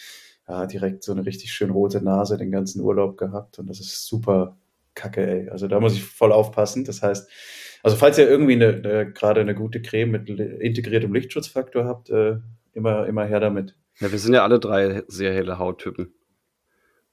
ja, 0.48 0.66
direkt 0.66 1.02
so 1.02 1.12
eine 1.12 1.26
richtig 1.26 1.52
schön 1.52 1.70
rote 1.70 2.00
Nase 2.02 2.36
den 2.36 2.50
ganzen 2.50 2.80
Urlaub 2.80 3.16
gehabt 3.16 3.58
und 3.58 3.66
das 3.68 3.80
ist 3.80 4.06
super 4.06 4.56
kacke, 4.94 5.26
ey. 5.26 5.48
Also 5.50 5.66
da 5.68 5.80
muss 5.80 5.94
ich 5.94 6.04
voll 6.04 6.32
aufpassen. 6.32 6.84
Das 6.84 7.02
heißt, 7.02 7.28
also 7.82 7.96
falls 7.96 8.16
ihr 8.18 8.28
irgendwie 8.28 8.52
eine, 8.54 8.68
eine, 8.68 9.12
gerade 9.12 9.40
eine 9.40 9.54
gute 9.54 9.82
Creme 9.82 10.12
mit 10.12 10.28
integriertem 10.28 11.12
Lichtschutzfaktor 11.12 11.84
habt, 11.84 12.10
äh, 12.10 12.36
immer, 12.74 13.06
immer 13.06 13.24
her 13.24 13.40
damit. 13.40 13.74
Ja, 14.00 14.10
wir 14.12 14.18
sind 14.18 14.34
ja 14.34 14.42
alle 14.42 14.60
drei 14.60 15.02
sehr 15.08 15.32
helle 15.32 15.58
Hauttypen. 15.58 16.12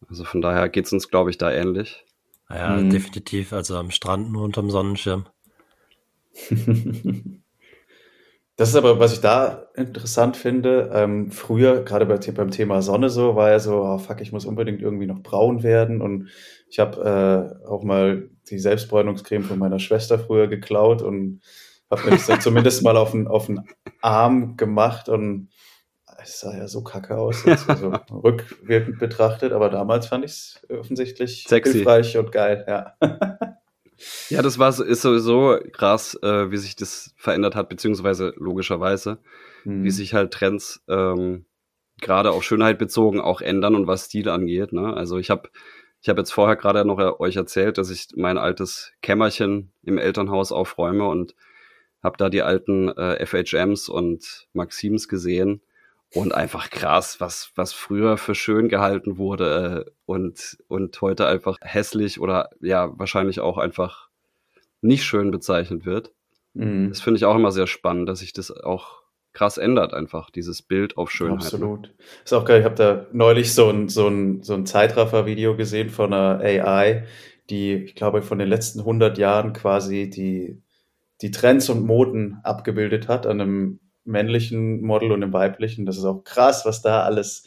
Also 0.09 0.23
von 0.23 0.41
daher 0.41 0.69
geht's 0.69 0.91
uns, 0.93 1.09
glaube 1.09 1.29
ich, 1.29 1.37
da 1.37 1.51
ähnlich. 1.51 2.05
Ja, 2.49 2.75
Mhm. 2.77 2.89
definitiv. 2.89 3.53
Also 3.53 3.77
am 3.77 3.91
Strand 3.91 4.31
nur 4.31 4.43
unterm 4.43 4.69
Sonnenschirm. 4.69 5.25
Das 8.61 8.69
ist 8.69 8.75
aber, 8.75 8.99
was 8.99 9.11
ich 9.11 9.21
da 9.21 9.65
interessant 9.73 10.37
finde, 10.37 10.91
ähm, 10.93 11.31
früher, 11.31 11.83
gerade 11.83 12.05
bei, 12.05 12.17
beim 12.17 12.51
Thema 12.51 12.83
Sonne 12.83 13.09
so, 13.09 13.35
war 13.35 13.49
ja 13.49 13.57
so, 13.57 13.81
oh 13.81 13.97
fuck, 13.97 14.21
ich 14.21 14.31
muss 14.31 14.45
unbedingt 14.45 14.83
irgendwie 14.83 15.07
noch 15.07 15.23
braun 15.23 15.63
werden. 15.63 15.99
Und 15.99 16.29
ich 16.69 16.77
habe 16.77 17.59
äh, 17.65 17.67
auch 17.67 17.81
mal 17.81 18.29
die 18.51 18.59
Selbstbräunungscreme 18.59 19.45
von 19.45 19.57
meiner 19.57 19.79
Schwester 19.79 20.19
früher 20.19 20.45
geklaut 20.45 21.01
und 21.01 21.41
habe 21.89 22.03
mir 22.03 22.11
das 22.11 22.27
dann 22.27 22.39
zumindest 22.39 22.83
mal 22.83 22.97
auf 22.97 23.13
den, 23.13 23.27
auf 23.27 23.47
den 23.47 23.61
Arm 23.99 24.57
gemacht 24.57 25.09
und 25.09 25.49
es 26.21 26.41
sah 26.41 26.55
ja 26.55 26.67
so 26.67 26.83
kacke 26.83 27.17
aus, 27.17 27.43
jetzt 27.45 27.65
so 27.65 27.89
rückwirkend 28.11 28.99
betrachtet, 28.99 29.53
aber 29.53 29.71
damals 29.71 30.05
fand 30.05 30.23
ich 30.23 30.31
es 30.33 30.61
offensichtlich 30.69 31.45
Sexy. 31.47 31.73
hilfreich 31.73 32.15
und 32.15 32.31
geil, 32.31 32.63
ja. 32.67 32.95
Ja, 34.29 34.41
das 34.41 34.59
war 34.59 34.71
so- 34.71 34.83
ist 34.83 35.01
sowieso 35.01 35.57
krass, 35.71 36.17
äh, 36.23 36.51
wie 36.51 36.57
sich 36.57 36.75
das 36.75 37.13
verändert 37.17 37.55
hat, 37.55 37.69
beziehungsweise 37.69 38.33
logischerweise, 38.37 39.19
Hm. 39.63 39.83
wie 39.83 39.91
sich 39.91 40.13
halt 40.13 40.31
Trends 40.31 40.83
ähm, 40.87 41.45
gerade 42.01 42.31
auf 42.31 42.43
Schönheit 42.43 42.79
bezogen 42.79 43.21
auch 43.21 43.41
ändern 43.41 43.75
und 43.75 43.87
was 43.87 44.05
Stil 44.05 44.29
angeht. 44.29 44.73
Ne? 44.73 44.93
Also 44.95 45.17
ich 45.17 45.29
habe 45.29 45.49
ich 46.01 46.09
hab 46.09 46.17
jetzt 46.17 46.31
vorher 46.33 46.55
gerade 46.55 46.83
noch 46.83 46.99
äh, 46.99 47.11
euch 47.19 47.35
erzählt, 47.35 47.77
dass 47.77 47.91
ich 47.91 48.07
mein 48.15 48.39
altes 48.39 48.91
Kämmerchen 49.03 49.71
im 49.83 49.99
Elternhaus 49.99 50.51
aufräume 50.51 51.07
und 51.07 51.35
habe 52.01 52.17
da 52.17 52.29
die 52.29 52.41
alten 52.41 52.89
äh, 52.89 53.23
FHMs 53.23 53.87
und 53.87 54.47
Maxims 54.53 55.07
gesehen 55.07 55.61
und 56.13 56.33
einfach 56.33 56.69
krass, 56.69 57.21
was, 57.21 57.51
was 57.55 57.73
früher 57.73 58.17
für 58.17 58.35
schön 58.35 58.67
gehalten 58.67 59.17
wurde 59.17 59.85
äh, 59.87 59.91
und, 60.05 60.57
und 60.67 60.99
heute 61.01 61.27
einfach 61.27 61.57
hässlich 61.61 62.19
oder 62.19 62.49
ja, 62.59 62.91
wahrscheinlich 62.97 63.39
auch 63.39 63.57
einfach 63.57 64.09
nicht 64.81 65.03
schön 65.03 65.31
bezeichnet 65.31 65.85
wird. 65.85 66.11
Mhm. 66.53 66.89
Das 66.89 67.01
finde 67.01 67.17
ich 67.17 67.25
auch 67.25 67.35
immer 67.35 67.51
sehr 67.51 67.67
spannend, 67.67 68.09
dass 68.09 68.19
sich 68.19 68.33
das 68.33 68.51
auch 68.51 69.01
krass 69.33 69.57
ändert, 69.57 69.93
einfach 69.93 70.29
dieses 70.29 70.61
Bild 70.61 70.97
auf 70.97 71.09
Schönheit. 71.09 71.43
Absolut. 71.43 71.93
Ist 72.25 72.33
auch 72.33 72.43
geil. 72.43 72.59
Ich 72.59 72.65
habe 72.65 72.75
da 72.75 73.07
neulich 73.13 73.53
so 73.53 73.69
ein, 73.69 73.87
so 73.87 74.07
ein, 74.07 74.43
so 74.43 74.53
ein 74.53 74.65
Zeitraffer-Video 74.65 75.55
gesehen 75.55 75.89
von 75.89 76.13
einer 76.13 76.39
AI, 76.41 77.05
die, 77.49 77.75
ich 77.75 77.95
glaube, 77.95 78.21
von 78.21 78.39
den 78.39 78.49
letzten 78.49 78.79
100 78.79 79.17
Jahren 79.17 79.53
quasi 79.53 80.09
die, 80.09 80.61
die 81.21 81.31
Trends 81.31 81.69
und 81.69 81.85
Moden 81.85 82.39
abgebildet 82.43 83.07
hat 83.07 83.25
an 83.25 83.39
einem 83.39 83.79
männlichen 84.03 84.81
Model 84.81 85.11
und 85.11 85.23
einem 85.23 85.33
weiblichen. 85.33 85.85
Das 85.85 85.97
ist 85.97 86.05
auch 86.05 86.23
krass, 86.23 86.65
was 86.65 86.81
da 86.81 87.03
alles, 87.03 87.43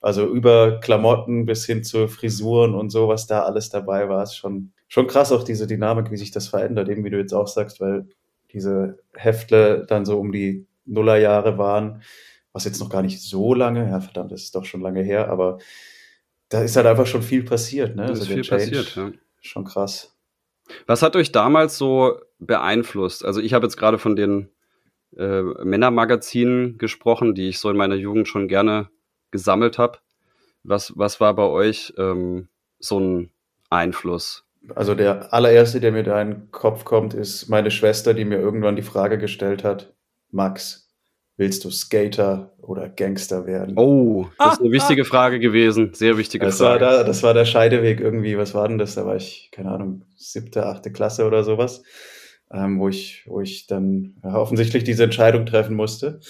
also 0.00 0.26
über 0.26 0.80
Klamotten 0.80 1.46
bis 1.46 1.66
hin 1.66 1.84
zu 1.84 2.08
Frisuren 2.08 2.74
und 2.74 2.90
so, 2.90 3.08
was 3.08 3.26
da 3.26 3.42
alles 3.42 3.70
dabei 3.70 4.08
war. 4.08 4.22
Ist 4.22 4.36
schon, 4.36 4.72
schon 4.88 5.06
krass 5.06 5.32
auch 5.32 5.44
diese 5.44 5.66
Dynamik, 5.66 6.10
wie 6.10 6.16
sich 6.16 6.30
das 6.30 6.48
verändert, 6.48 6.88
eben 6.88 7.04
wie 7.04 7.10
du 7.10 7.18
jetzt 7.18 7.32
auch 7.32 7.48
sagst, 7.48 7.80
weil 7.80 8.06
diese 8.52 8.98
Heftle 9.14 9.86
dann 9.86 10.04
so 10.04 10.18
um 10.18 10.32
die 10.32 10.66
Nullerjahre 10.84 11.58
waren, 11.58 12.02
was 12.52 12.64
jetzt 12.64 12.80
noch 12.80 12.90
gar 12.90 13.02
nicht 13.02 13.20
so 13.20 13.54
lange, 13.54 13.88
ja 13.90 14.00
verdammt, 14.00 14.32
das 14.32 14.44
ist 14.44 14.54
doch 14.54 14.64
schon 14.64 14.80
lange 14.80 15.02
her, 15.02 15.28
aber 15.28 15.58
da 16.48 16.62
ist 16.62 16.76
halt 16.76 16.86
einfach 16.86 17.06
schon 17.06 17.22
viel 17.22 17.42
passiert, 17.42 17.96
ne? 17.96 18.06
Da 18.06 18.12
ist 18.12 18.20
also 18.20 18.32
viel 18.32 18.44
passiert, 18.44 18.94
ja. 18.94 19.10
Schon 19.40 19.64
krass. 19.64 20.16
Was 20.86 21.02
hat 21.02 21.16
euch 21.16 21.32
damals 21.32 21.76
so 21.76 22.18
beeinflusst? 22.38 23.24
Also 23.24 23.40
ich 23.40 23.52
habe 23.52 23.66
jetzt 23.66 23.76
gerade 23.76 23.98
von 23.98 24.16
den 24.16 24.48
äh, 25.16 25.42
Männermagazinen 25.64 26.78
gesprochen, 26.78 27.34
die 27.34 27.48
ich 27.48 27.58
so 27.58 27.70
in 27.70 27.76
meiner 27.76 27.94
Jugend 27.94 28.28
schon 28.28 28.48
gerne 28.48 28.88
gesammelt 29.30 29.78
habe. 29.78 29.98
Was, 30.62 30.92
was 30.96 31.20
war 31.20 31.34
bei 31.34 31.44
euch 31.44 31.92
ähm, 31.98 32.48
so 32.78 32.98
ein 33.00 33.30
Einfluss? 33.70 34.44
Also 34.74 34.94
der 34.94 35.32
allererste, 35.32 35.80
der 35.80 35.92
mir 35.92 36.02
da 36.02 36.20
in 36.20 36.30
den 36.30 36.50
Kopf 36.50 36.84
kommt, 36.84 37.14
ist 37.14 37.48
meine 37.48 37.70
Schwester, 37.70 38.14
die 38.14 38.24
mir 38.24 38.38
irgendwann 38.38 38.76
die 38.76 38.82
Frage 38.82 39.16
gestellt 39.16 39.62
hat, 39.62 39.94
Max, 40.30 40.88
willst 41.36 41.64
du 41.64 41.70
Skater 41.70 42.52
oder 42.58 42.88
Gangster 42.88 43.46
werden? 43.46 43.74
Oh, 43.78 44.26
das 44.38 44.54
ist 44.54 44.60
eine 44.60 44.72
wichtige 44.72 45.04
Frage 45.04 45.38
gewesen. 45.38 45.94
Sehr 45.94 46.18
wichtige 46.18 46.46
Das 46.46 46.58
war, 46.60 46.78
Frage. 46.78 46.96
da, 46.96 47.04
das 47.04 47.22
war 47.22 47.34
der 47.34 47.44
Scheideweg 47.44 48.00
irgendwie. 48.00 48.36
Was 48.38 48.54
war 48.54 48.66
denn 48.66 48.78
das? 48.78 48.96
Da 48.96 49.06
war 49.06 49.16
ich, 49.16 49.50
keine 49.52 49.70
Ahnung, 49.70 50.02
siebte, 50.16 50.66
achte 50.66 50.90
Klasse 50.90 51.26
oder 51.26 51.44
sowas, 51.44 51.82
ähm, 52.52 52.78
wo, 52.78 52.88
ich, 52.88 53.24
wo 53.26 53.40
ich 53.40 53.66
dann 53.66 54.16
ja, 54.22 54.34
offensichtlich 54.34 54.84
diese 54.84 55.04
Entscheidung 55.04 55.46
treffen 55.46 55.74
musste. 55.74 56.20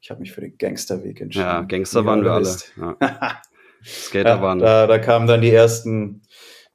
Ich 0.00 0.10
habe 0.10 0.20
mich 0.20 0.32
für 0.32 0.42
den 0.42 0.56
Gangsterweg 0.58 1.20
entschieden. 1.20 1.46
Ja, 1.46 1.62
Gangster 1.62 2.04
waren 2.04 2.22
wir 2.22 2.32
alle. 2.32 2.56
Ja. 2.76 2.96
Skater 3.84 4.40
waren. 4.40 4.58
da, 4.58 4.86
da 4.86 4.98
kamen 4.98 5.26
dann 5.26 5.42
die 5.42 5.50
ersten 5.50 6.22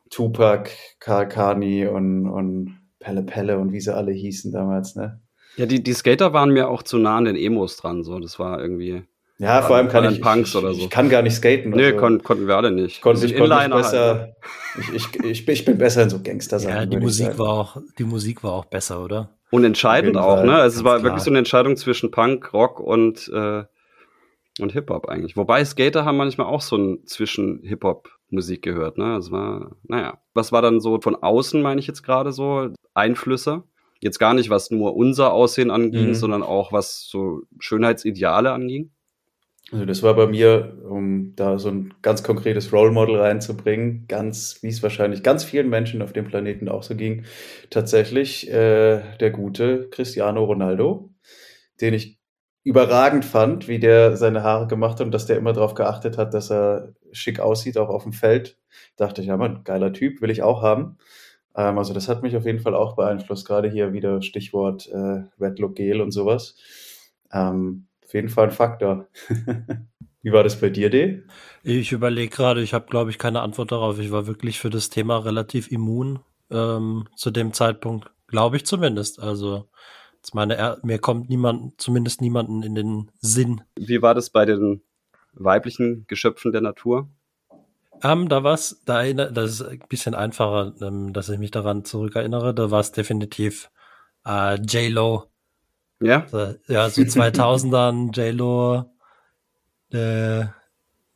Tupac, 0.10 0.72
Karl 1.00 1.28
Kani 1.28 1.88
und, 1.88 2.28
und 2.28 2.80
Pelle 3.00 3.24
Pelle 3.24 3.58
und 3.58 3.72
wie 3.72 3.80
sie 3.80 3.96
alle 3.96 4.12
hießen 4.12 4.52
damals, 4.52 4.96
ne? 4.96 5.22
Ja, 5.56 5.66
die, 5.66 5.84
die 5.84 5.94
Skater 5.94 6.34
waren 6.34 6.52
mir 6.52 6.70
auch 6.70 6.84
zu 6.84 6.98
nah 6.98 7.18
an 7.18 7.26
den 7.26 7.36
Emos 7.36 7.78
dran. 7.78 8.04
So, 8.04 8.20
das 8.20 8.40
war 8.40 8.62
irgendwie. 8.62 9.04
Ja, 9.42 9.62
vor 9.62 9.78
allem 9.78 9.88
kann 9.88 10.04
ich, 10.12 10.22
Punks 10.22 10.50
ich, 10.50 10.56
oder 10.58 10.72
ich, 10.72 10.78
so. 10.78 10.84
ich 10.84 10.90
kann 10.90 11.08
gar 11.10 11.22
nicht 11.22 11.34
skaten. 11.36 11.72
Nee, 11.72 11.86
also 11.86 11.98
kon 11.98 12.22
konnten 12.24 12.46
wir 12.48 12.58
alle 12.58 12.72
nicht. 12.72 12.98
ich 12.98 13.02
konnte, 13.02 13.22
Wir 13.22 13.30
ich 13.30 13.38
konnte 13.38 13.54
Inliner 13.56 13.76
besser, 13.78 14.06
halt, 14.06 14.22
ne? 14.28 14.36
ich, 14.96 15.14
ich, 15.14 15.24
ich, 15.24 15.46
bin- 15.46 15.54
ich 15.54 15.78
besser 15.80 16.04
in 16.04 16.10
so 16.10 16.22
Gangster-Sachen. 16.22 16.76
Ja, 16.76 16.86
die 16.86 16.98
ich 16.98 17.04
Musik 17.04 17.40
war 17.40 17.50
auch, 17.50 17.78
die 17.98 18.04
Musik 18.04 18.44
war 18.44 18.52
auch 18.52 18.66
besser, 18.66 19.02
oder? 19.04 19.30
Und 19.52 19.64
entscheidend 19.64 20.18
auch, 20.18 20.38
Fall, 20.38 20.46
ne? 20.46 20.56
Also 20.56 20.80
es 20.80 20.84
war 20.84 20.96
klar. 21.00 21.04
wirklich 21.06 21.24
so 21.24 21.30
eine 21.32 21.40
Entscheidung 21.40 21.78
zwischen 21.78 22.12
Punk, 22.12 22.54
Rock 22.54 22.80
und, 22.82 23.30
äh, 23.34 23.64
und 24.60 24.72
Hip-Hop 24.74 25.08
eigentlich. 25.08 25.38
Wobei 25.38 25.64
Skater 25.64 26.04
haben 26.04 26.18
manchmal 26.18 26.48
auch 26.48 26.62
so 26.62 26.76
ein 26.76 27.06
zwischen 27.08 27.62
Hip-Hop-Musik 27.64 28.62
gehört, 28.62 28.98
ne? 28.98 29.16
Es 29.16 29.32
war, 29.32 29.72
naja. 29.88 30.18
Was 30.34 30.52
war 30.52 30.62
dann 30.62 30.82
so 30.82 31.00
von 31.00 31.16
außen, 31.16 31.62
meine 31.62 31.80
ich 31.80 31.88
jetzt 31.88 32.04
gerade 32.04 32.34
so, 32.34 32.68
Einflüsse? 32.94 33.64
Jetzt 34.02 34.20
gar 34.20 34.34
nicht, 34.34 34.50
was 34.50 34.70
nur 34.70 34.96
unser 34.98 35.32
Aussehen 35.34 35.72
anging, 35.72 36.10
Mhm. 36.10 36.14
sondern 36.14 36.44
auch 36.44 36.72
was 36.74 37.08
so 37.10 37.42
Schönheitsideale 37.60 38.52
anging. 38.52 38.92
Also 39.72 39.86
das 39.86 40.02
war 40.02 40.16
bei 40.16 40.26
mir, 40.26 40.80
um 40.84 41.36
da 41.36 41.60
so 41.60 41.70
ein 41.70 41.94
ganz 42.02 42.24
konkretes 42.24 42.74
Role 42.74 42.92
Model 42.92 43.18
reinzubringen, 43.18 44.06
ganz, 44.08 44.64
wie 44.64 44.70
es 44.70 44.82
wahrscheinlich 44.82 45.22
ganz 45.22 45.44
vielen 45.44 45.70
Menschen 45.70 46.02
auf 46.02 46.12
dem 46.12 46.26
Planeten 46.26 46.70
auch 46.70 46.82
so 46.82 46.96
ging, 46.96 47.26
tatsächlich 47.70 48.50
äh, 48.50 49.02
der 49.20 49.30
gute 49.30 49.90
Cristiano 49.90 50.44
Ronaldo, 50.44 51.12
den 51.82 51.94
ich 51.94 52.18
überragend 52.64 53.26
fand, 53.26 53.68
wie 53.68 53.80
der 53.80 54.18
seine 54.18 54.44
Haare 54.44 54.68
gemacht 54.68 55.00
hat 55.00 55.06
und 55.06 55.12
dass 55.12 55.28
der 55.28 55.38
immer 55.38 55.54
darauf 55.54 55.76
geachtet 55.76 56.18
hat, 56.18 56.34
dass 56.34 56.52
er 56.52 56.94
schick 57.12 57.40
aussieht, 57.40 57.78
auch 57.78 57.90
auf 57.90 58.04
dem 58.04 58.14
Feld. 58.14 58.58
Dachte 58.96 59.22
ich, 59.22 59.28
ja 59.28 59.38
man, 59.38 59.64
geiler 59.64 59.94
Typ, 59.94 60.22
will 60.22 60.32
ich 60.32 60.42
auch 60.42 60.64
haben. 60.64 60.98
Ähm, 61.56 61.78
also 61.78 61.94
das 61.94 62.08
hat 62.08 62.24
mich 62.24 62.36
auf 62.36 62.46
jeden 62.46 62.60
Fall 62.60 62.76
auch 62.76 62.96
beeinflusst, 62.96 63.48
gerade 63.48 63.70
hier 63.70 63.94
wieder 63.94 64.22
Stichwort 64.22 64.88
äh, 64.88 65.24
Red 65.40 65.60
Look 65.60 65.76
Gel 65.76 66.02
und 66.02 66.12
sowas. 66.12 66.56
Ähm, 67.32 67.89
auf 68.10 68.14
jeden 68.16 68.30
Fall 68.30 68.46
ein 68.46 68.52
Faktor. 68.52 69.08
Wie 70.24 70.32
war 70.32 70.44
das 70.44 70.60
bei 70.60 70.70
dir, 70.72 70.90
D? 70.90 71.24
Ich 71.62 71.92
überlege 71.92 72.36
gerade, 72.36 72.64
ich 72.64 72.74
habe, 72.74 72.88
glaube 72.88 73.12
ich, 73.12 73.20
keine 73.20 73.42
Antwort 73.42 73.72
darauf. 73.72 74.00
Ich 74.00 74.12
war 74.12 74.26
wirklich 74.26 74.60
für 74.60 74.72
das 74.72 74.90
Thema 74.90 75.20
relativ 75.20 75.72
immun 75.72 76.20
ähm, 76.50 77.08
zu 77.16 77.30
dem 77.30 77.54
Zeitpunkt, 77.54 78.10
glaube 78.28 78.58
ich 78.58 78.66
zumindest. 78.66 79.20
Also 79.20 79.70
jetzt 80.16 80.34
meine, 80.34 80.56
er- 80.56 80.80
mir 80.82 80.98
kommt 80.98 81.30
niemand, 81.30 81.80
zumindest 81.80 82.20
niemanden 82.20 82.64
in 82.64 82.74
den 82.74 83.12
Sinn. 83.20 83.62
Wie 83.78 84.02
war 84.02 84.16
das 84.16 84.32
bei 84.32 84.46
den 84.46 84.82
weiblichen 85.34 86.06
Geschöpfen 86.08 86.52
der 86.52 86.62
Natur? 86.62 87.10
Ähm, 88.02 88.28
da 88.28 88.44
war's, 88.44 88.82
da 88.86 89.04
erinnere, 89.04 89.32
das 89.32 89.52
ist 89.52 89.62
ein 89.62 89.84
bisschen 89.88 90.16
einfacher, 90.16 90.74
ähm, 90.82 91.14
dass 91.14 91.30
ich 91.30 91.38
mich 91.38 91.52
daran 91.52 91.86
zurückerinnere. 91.86 92.56
Da 92.56 92.72
war 92.72 92.80
es 92.80 92.92
definitiv 92.92 93.70
äh, 94.26 94.56
J-Lo. 94.56 95.29
Ja? 96.02 96.26
So, 96.30 96.56
Ja, 96.68 96.90
so 96.90 97.02
2000ern 97.02 98.12
J-Lo, 98.16 98.86
äh, 99.92 100.40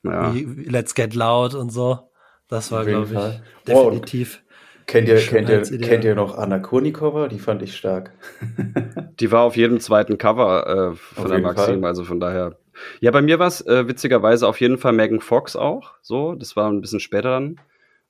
Ja. 0.03 0.33
Let's 0.33 0.95
Get 0.95 1.13
Loud 1.15 1.55
und 1.55 1.71
so. 1.71 2.09
Das 2.47 2.71
war, 2.71 2.85
glaube 2.85 3.05
ich, 3.05 3.13
Fall. 3.13 3.41
Oh, 3.69 3.89
definitiv. 3.89 4.43
Kennt 4.85 5.07
ihr, 5.07 5.17
kennt 5.17 5.49
ihr, 5.49 5.61
kennt 5.79 6.03
ihr 6.03 6.13
noch 6.13 6.37
Anna 6.37 6.59
Kurnikova? 6.59 7.29
Die 7.29 7.39
fand 7.39 7.61
ich 7.61 7.75
stark. 7.75 8.11
Die 9.19 9.31
war 9.31 9.43
auf 9.43 9.55
jedem 9.55 9.79
zweiten 9.79 10.17
Cover 10.17 10.91
äh, 10.91 10.95
von 10.95 11.23
Auf 11.23 11.31
der 11.31 11.39
Maxim, 11.39 11.79
Fall. 11.81 11.85
also 11.85 12.03
von 12.03 12.19
daher. 12.19 12.57
Ja, 12.99 13.11
bei 13.11 13.21
mir 13.21 13.39
war 13.39 13.47
es 13.47 13.61
äh, 13.65 13.87
witzigerweise 13.87 14.47
auf 14.47 14.59
jeden 14.59 14.77
Fall 14.77 14.91
Megan 14.93 15.21
Fox 15.21 15.55
auch. 15.55 15.93
So, 16.01 16.35
das 16.35 16.55
war 16.55 16.69
ein 16.69 16.81
bisschen 16.81 16.99
später 16.99 17.29
dann. 17.29 17.59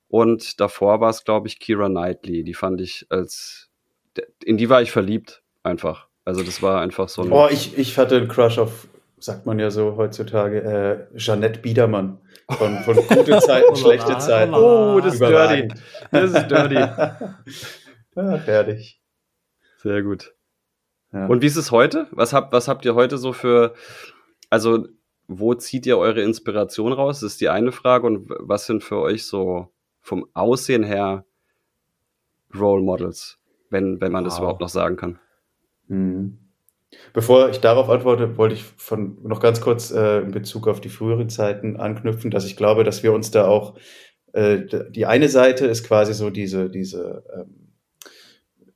Und 0.08 0.60
davor 0.60 1.00
war 1.00 1.10
es, 1.10 1.24
glaube 1.24 1.46
ich, 1.48 1.60
Kira 1.60 1.88
Knightley. 1.88 2.42
Die 2.42 2.54
fand 2.54 2.80
ich 2.80 3.06
als. 3.08 3.70
In 4.44 4.56
die 4.56 4.68
war 4.68 4.82
ich 4.82 4.90
verliebt, 4.90 5.42
einfach. 5.62 6.08
Also, 6.24 6.42
das 6.42 6.62
war 6.62 6.80
einfach 6.80 7.08
so 7.08 7.22
ein. 7.22 7.32
Oh, 7.32 7.48
ich, 7.50 7.76
ich 7.78 7.98
hatte 7.98 8.16
einen 8.16 8.28
Crush 8.28 8.58
auf, 8.58 8.88
sagt 9.18 9.46
man 9.46 9.58
ja 9.58 9.70
so 9.70 9.96
heutzutage, 9.96 11.08
äh, 11.12 11.16
Jeanette 11.18 11.60
Biedermann. 11.60 12.18
Von, 12.50 12.76
von 12.78 12.96
gute 13.08 13.38
Zeiten, 13.38 13.74
schlechte 13.76 14.18
Zeiten. 14.18 14.52
oh 14.54 15.00
das 15.00 15.14
ist 15.14 15.20
dirty. 15.22 15.68
Das 16.10 16.32
ist 16.32 16.48
dirty. 16.48 16.76
ah, 18.16 18.38
fertig. 18.38 19.00
Sehr 19.78 20.02
gut. 20.02 20.34
Ja. 21.12 21.26
Und 21.26 21.42
wie 21.42 21.46
ist 21.46 21.56
es 21.56 21.70
heute? 21.70 22.06
Was 22.10 22.32
habt, 22.32 22.52
was 22.52 22.68
habt 22.68 22.84
ihr 22.84 22.94
heute 22.94 23.16
so 23.18 23.32
für, 23.32 23.74
also 24.50 24.86
wo 25.26 25.54
zieht 25.54 25.86
ihr 25.86 25.96
eure 25.96 26.20
Inspiration 26.20 26.92
raus? 26.92 27.20
Das 27.20 27.32
ist 27.32 27.40
die 27.40 27.48
eine 27.48 27.72
Frage. 27.72 28.06
Und 28.06 28.28
was 28.40 28.66
sind 28.66 28.84
für 28.84 28.98
euch 28.98 29.24
so 29.24 29.72
vom 30.00 30.26
Aussehen 30.34 30.82
her 30.82 31.24
Role 32.54 32.82
Models, 32.82 33.38
wenn, 33.70 34.00
wenn 34.02 34.12
man 34.12 34.24
das 34.24 34.34
Wow. 34.34 34.40
überhaupt 34.40 34.60
noch 34.60 34.68
sagen 34.68 34.96
kann? 34.96 35.18
Mhm. 35.88 36.38
Bevor 37.12 37.48
ich 37.50 37.58
darauf 37.60 37.90
antworte, 37.90 38.36
wollte 38.36 38.54
ich 38.54 38.62
von 38.64 39.18
noch 39.22 39.40
ganz 39.40 39.60
kurz 39.60 39.90
äh, 39.90 40.20
in 40.20 40.30
Bezug 40.30 40.68
auf 40.68 40.80
die 40.80 40.88
früheren 40.88 41.28
Zeiten 41.28 41.76
anknüpfen, 41.76 42.30
dass 42.30 42.44
ich 42.46 42.56
glaube, 42.56 42.84
dass 42.84 43.02
wir 43.02 43.12
uns 43.12 43.30
da 43.30 43.46
auch 43.46 43.76
äh, 44.32 44.60
die 44.90 45.06
eine 45.06 45.28
Seite 45.28 45.66
ist 45.66 45.84
quasi 45.84 46.14
so 46.14 46.30
diese 46.30 46.70
diese 46.70 47.24
ähm, 47.34 47.72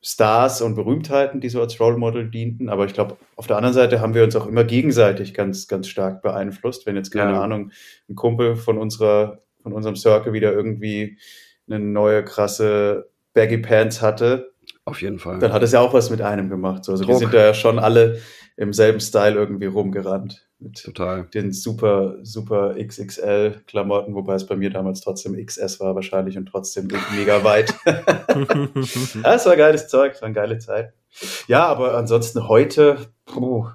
Stars 0.02 0.62
und 0.62 0.74
Berühmtheiten, 0.76 1.40
die 1.40 1.48
so 1.48 1.60
als 1.60 1.78
Role 1.80 1.96
Model 1.96 2.30
dienten, 2.30 2.68
aber 2.68 2.86
ich 2.86 2.92
glaube, 2.94 3.16
auf 3.34 3.48
der 3.48 3.56
anderen 3.56 3.74
Seite 3.74 4.00
haben 4.00 4.14
wir 4.14 4.22
uns 4.22 4.36
auch 4.36 4.46
immer 4.46 4.64
gegenseitig 4.64 5.34
ganz 5.34 5.66
ganz 5.68 5.88
stark 5.88 6.22
beeinflusst. 6.22 6.86
Wenn 6.86 6.96
jetzt 6.96 7.10
keine 7.10 7.32
Ja. 7.32 7.42
Ahnung 7.42 7.72
ein 8.08 8.14
Kumpel 8.14 8.56
von 8.56 8.78
unserer 8.78 9.42
von 9.62 9.72
unserem 9.72 9.96
Circle 9.96 10.32
wieder 10.32 10.52
irgendwie 10.52 11.18
eine 11.68 11.80
neue 11.80 12.24
krasse 12.24 13.10
Baggy 13.34 13.58
Pants 13.58 14.00
hatte, 14.00 14.52
Auf 14.88 15.02
jeden 15.02 15.18
Fall. 15.18 15.38
dann 15.38 15.52
hat 15.52 15.62
es 15.62 15.72
ja 15.72 15.80
auch 15.80 15.92
was 15.92 16.10
mit 16.10 16.20
einem 16.22 16.48
gemacht. 16.48 16.84
So, 16.84 16.92
also 16.92 17.04
wir 17.04 17.12
Druck. 17.12 17.20
sind 17.20 17.34
da 17.34 17.44
ja 17.44 17.54
schon 17.54 17.78
alle 17.78 18.20
im 18.56 18.72
selben 18.72 19.00
Style 19.00 19.34
irgendwie 19.34 19.66
rumgerannt. 19.66 20.48
Mit 20.58 20.82
Total. 20.82 21.24
den 21.32 21.52
super, 21.52 22.16
super 22.22 22.74
XXL 22.74 23.62
Klamotten, 23.68 24.16
wobei 24.16 24.34
es 24.34 24.44
bei 24.44 24.56
mir 24.56 24.70
damals 24.70 25.00
trotzdem 25.00 25.34
XS 25.34 25.78
war 25.78 25.94
wahrscheinlich 25.94 26.36
und 26.36 26.46
trotzdem 26.46 26.88
mega 27.14 27.44
weit. 27.44 27.72
ja, 27.86 29.34
es 29.34 29.46
war 29.46 29.56
geiles 29.56 29.86
Zeug, 29.86 30.14
es 30.14 30.20
war 30.20 30.26
eine 30.26 30.34
geile 30.34 30.58
Zeit. 30.58 30.92
Ja, 31.46 31.66
aber 31.66 31.96
ansonsten 31.96 32.48
heute, 32.48 33.06
puh, 33.24 33.68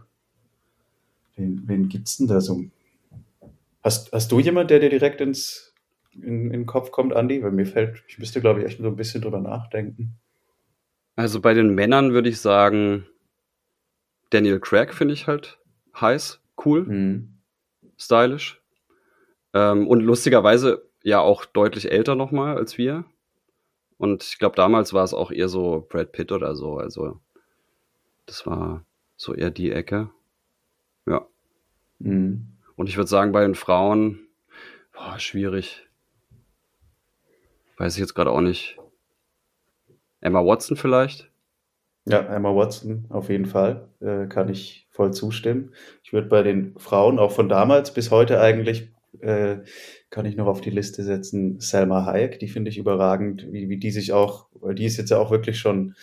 wen, 1.38 1.64
wen 1.66 1.88
gibt's 1.88 2.18
denn 2.18 2.28
da 2.28 2.42
so? 2.42 2.62
Hast, 3.82 4.12
hast 4.12 4.32
du 4.34 4.42
jemand, 4.42 4.70
der 4.70 4.80
dir 4.80 4.90
direkt 4.90 5.22
ins, 5.22 5.74
in, 6.14 6.46
in 6.46 6.52
den 6.52 6.66
Kopf 6.66 6.92
kommt, 6.92 7.16
Andi? 7.16 7.42
Weil 7.42 7.52
mir 7.52 7.66
fällt, 7.66 8.04
ich 8.10 8.20
müsste, 8.20 8.42
glaube 8.42 8.60
ich, 8.60 8.66
echt 8.66 8.82
so 8.82 8.88
ein 8.88 8.98
bisschen 8.98 9.22
drüber 9.22 9.40
nachdenken. 9.40 10.20
Also 11.16 11.42
bei 11.42 11.54
den 11.54 11.76
Männern 11.76 12.14
würde 12.14 12.30
ich 12.30 12.42
sagen, 12.42 13.06
Daniel 14.32 14.60
Craig 14.60 14.94
finde 14.94 15.14
ich 15.14 15.28
halt 15.28 15.60
heiß, 16.00 16.42
cool, 16.66 16.84
Mhm. 16.84 17.38
stylisch. 17.98 18.62
Ähm, 19.54 19.88
und 19.88 20.00
lustigerweise 20.02 20.90
ja 21.04 21.20
auch 21.20 21.46
deutlich 21.46 21.92
älter 21.92 22.16
nochmal 22.16 22.58
als 22.58 22.78
wir. 22.78 23.06
Und 23.98 24.24
ich 24.24 24.40
glaube, 24.40 24.56
damals 24.56 24.94
war 24.94 25.04
es 25.04 25.14
auch 25.14 25.32
eher 25.32 25.50
so 25.50 25.86
Brad 25.88 26.12
Pitt 26.12 26.32
oder 26.32 26.56
so. 26.56 26.78
Also, 26.78 27.22
das 28.26 28.46
war 28.48 28.84
so 29.16 29.36
eher 29.36 29.52
die 29.52 29.72
Ecke. 29.72 30.10
Ja. 31.06 31.28
Mhm. 32.00 32.48
Und 32.76 32.90
ich 32.90 32.98
würde 32.98 33.10
sagen, 33.10 33.32
bei 33.32 33.42
den 33.44 33.54
Frauen, 33.56 34.28
boah, 34.94 35.20
schwierig. 35.20 35.88
Weiß 37.78 37.94
ich 37.94 38.00
jetzt 38.00 38.16
gerade 38.16 38.32
auch 38.32 38.42
nicht. 38.42 38.78
Emma 40.24 40.46
Watson 40.46 40.78
vielleicht? 40.78 41.30
Ja, 42.06 42.20
Emma 42.20 42.56
Watson 42.56 43.06
auf 43.10 43.30
jeden 43.30 43.46
Fall, 43.46 43.90
äh, 44.00 44.28
kann 44.28 44.50
ich 44.50 44.88
voll 44.90 45.14
zustimmen. 45.14 45.74
Ich 46.02 46.14
würde 46.14 46.28
bei 46.28 46.44
den 46.44 46.74
Frauen 46.78 47.20
auch 47.20 47.32
von 47.32 47.50
damals 47.50 47.94
bis 47.94 48.10
heute 48.10 48.40
eigentlich, 48.40 48.90
äh, 49.20 49.58
kann 50.10 50.26
ich 50.26 50.38
noch 50.38 50.48
auf 50.48 50.62
die 50.62 50.70
Liste 50.70 51.04
setzen, 51.04 51.60
Selma 51.60 52.06
Hayek, 52.06 52.40
die 52.40 52.48
finde 52.48 52.70
ich 52.70 52.78
überragend, 52.78 53.52
wie, 53.52 53.68
wie 53.68 53.78
die 53.78 53.92
sich 53.92 54.14
auch, 54.14 54.48
weil 54.54 54.76
die 54.76 54.86
ist 54.86 54.98
jetzt 54.98 55.12
ja 55.12 55.18
auch 55.18 55.30
wirklich 55.30 55.60
schon, 55.60 55.96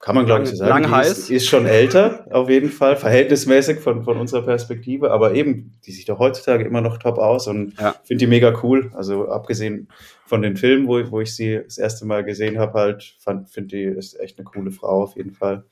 kann 0.00 0.14
man 0.14 0.24
glaube 0.24 0.44
ich 0.44 0.50
so 0.50 0.56
sagen, 0.56 0.82
Lang 0.82 0.90
heiß. 0.90 1.10
Ist, 1.10 1.30
ist 1.30 1.46
schon 1.46 1.66
älter 1.66 2.26
auf 2.30 2.48
jeden 2.48 2.70
Fall, 2.70 2.96
verhältnismäßig 2.96 3.80
von, 3.80 4.02
von 4.02 4.16
unserer 4.16 4.42
Perspektive, 4.42 5.10
aber 5.10 5.34
eben, 5.34 5.78
die 5.84 5.92
sieht 5.92 6.08
doch 6.08 6.18
heutzutage 6.18 6.64
immer 6.64 6.80
noch 6.80 6.96
top 6.96 7.18
aus 7.18 7.46
und 7.46 7.78
Ja. 7.78 7.94
finde 8.04 8.24
die 8.24 8.26
mega 8.26 8.58
cool. 8.62 8.90
Also 8.94 9.28
abgesehen 9.28 9.88
von 10.24 10.40
den 10.40 10.56
Filmen, 10.56 10.88
wo, 10.88 10.98
wo 11.10 11.20
ich 11.20 11.36
sie 11.36 11.60
das 11.62 11.76
erste 11.76 12.06
Mal 12.06 12.24
gesehen 12.24 12.58
habe, 12.58 12.78
halt, 12.78 13.14
finde 13.46 13.76
die 13.76 13.82
ist 13.84 14.18
echt 14.18 14.38
eine 14.38 14.44
coole 14.46 14.70
Frau 14.70 15.02
auf 15.02 15.16
jeden 15.16 15.32
Fall. 15.32 15.64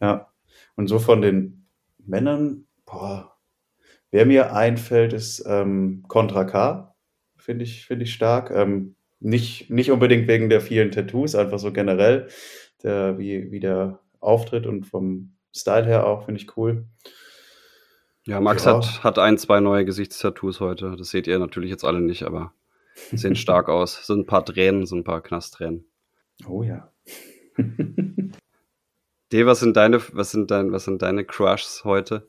Ja. 0.00 0.28
Und 0.76 0.86
so 0.86 0.98
von 1.00 1.20
den 1.20 1.66
Männern, 2.04 2.66
boah, 2.84 3.32
wer 4.12 4.26
mir 4.26 4.54
einfällt, 4.54 5.12
ist 5.12 5.44
ähm, 5.46 6.04
Contra 6.06 6.44
K. 6.44 6.94
Finde 7.36 7.64
ich, 7.64 7.86
finde 7.86 8.04
ich 8.04 8.12
stark. 8.14 8.50
Ähm, 8.52 8.94
nicht, 9.18 9.70
nicht 9.70 9.90
unbedingt 9.90 10.28
wegen 10.28 10.50
der 10.50 10.60
vielen 10.60 10.90
Tattoos, 10.92 11.34
einfach 11.34 11.58
so 11.58 11.72
generell, 11.72 12.28
der, 12.82 13.18
wie, 13.18 13.50
wie 13.50 13.60
der 13.60 14.00
auftritt 14.20 14.66
und 14.66 14.86
vom 14.86 15.36
Style 15.54 15.86
her 15.86 16.06
auch, 16.06 16.24
finde 16.24 16.40
ich 16.40 16.56
cool. 16.56 16.86
Ja, 18.26 18.40
Max 18.40 18.64
Ja. 18.64 18.76
Hat, 18.76 19.04
hat 19.04 19.18
ein, 19.18 19.38
zwei 19.38 19.60
neue 19.60 19.84
Gesichtstattoos 19.84 20.60
heute. 20.60 20.96
Das 20.96 21.10
seht 21.10 21.26
ihr 21.26 21.38
natürlich 21.38 21.70
jetzt 21.70 21.84
alle 21.84 22.00
nicht, 22.00 22.24
aber 22.24 22.52
sehen 23.12 23.36
stark 23.36 23.68
aus. 23.68 24.06
Sind 24.06 24.20
ein 24.20 24.26
paar 24.26 24.44
Tränen, 24.44 24.86
so 24.86 24.96
ein 24.96 25.04
paar 25.04 25.22
Knasttränen. 25.22 25.86
Oh 26.46 26.62
ja. 26.62 26.92
D, 29.32 29.44
was 29.46 29.60
sind 29.60 29.76
deine, 29.76 30.00
was 30.12 30.30
sind 30.30 30.50
dein, 30.50 30.72
was 30.72 30.84
sind 30.84 31.02
deine 31.02 31.24
Crushs 31.24 31.84
heute? 31.84 32.28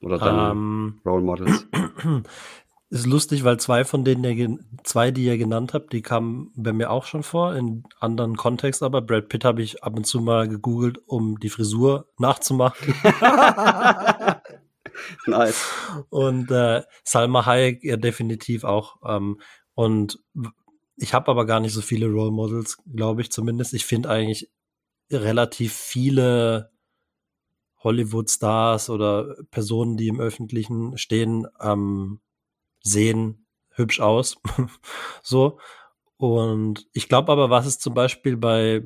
Oder 0.00 0.18
deine 0.18 0.50
Ähm, 0.50 1.00
Role 1.04 1.22
Models? 1.22 1.66
ist 2.94 3.06
lustig, 3.06 3.42
weil 3.42 3.58
zwei 3.58 3.84
von 3.84 4.04
denen, 4.04 4.24
ihr 4.24 4.58
zwei, 4.84 5.10
die 5.10 5.24
ihr 5.24 5.36
genannt 5.36 5.74
habt, 5.74 5.92
die 5.92 6.00
kamen 6.00 6.52
bei 6.54 6.72
mir 6.72 6.90
auch 6.90 7.06
schon 7.06 7.24
vor, 7.24 7.54
in 7.56 7.82
anderen 7.98 8.36
Kontext, 8.36 8.84
aber 8.84 9.02
Brad 9.02 9.28
Pitt 9.28 9.44
habe 9.44 9.62
ich 9.62 9.82
ab 9.82 9.96
und 9.96 10.06
zu 10.06 10.20
mal 10.20 10.48
gegoogelt, 10.48 10.98
um 11.06 11.40
die 11.40 11.48
Frisur 11.48 12.08
nachzumachen. 12.18 12.94
nice. 15.26 15.66
Und 16.08 16.52
äh, 16.52 16.82
Salma 17.02 17.44
Hayek 17.44 17.82
ja 17.82 17.96
definitiv 17.96 18.62
auch. 18.62 18.96
Ähm, 19.04 19.40
und 19.74 20.20
ich 20.96 21.14
habe 21.14 21.32
aber 21.32 21.46
gar 21.46 21.58
nicht 21.58 21.72
so 21.72 21.80
viele 21.80 22.06
Role 22.06 22.30
Models, 22.30 22.78
glaube 22.94 23.22
ich 23.22 23.32
zumindest. 23.32 23.74
Ich 23.74 23.84
finde 23.84 24.08
eigentlich 24.08 24.52
relativ 25.10 25.72
viele 25.72 26.70
Hollywood-Stars 27.82 28.88
oder 28.88 29.34
Personen, 29.50 29.96
die 29.96 30.06
im 30.06 30.20
Öffentlichen 30.20 30.96
stehen, 30.96 31.46
ähm, 31.60 32.20
sehen 32.84 33.46
hübsch 33.70 34.00
aus. 34.00 34.36
so. 35.22 35.58
Und 36.16 36.86
ich 36.92 37.08
glaube 37.08 37.32
aber, 37.32 37.50
was 37.50 37.66
es 37.66 37.78
zum 37.80 37.94
Beispiel 37.94 38.36
bei, 38.36 38.82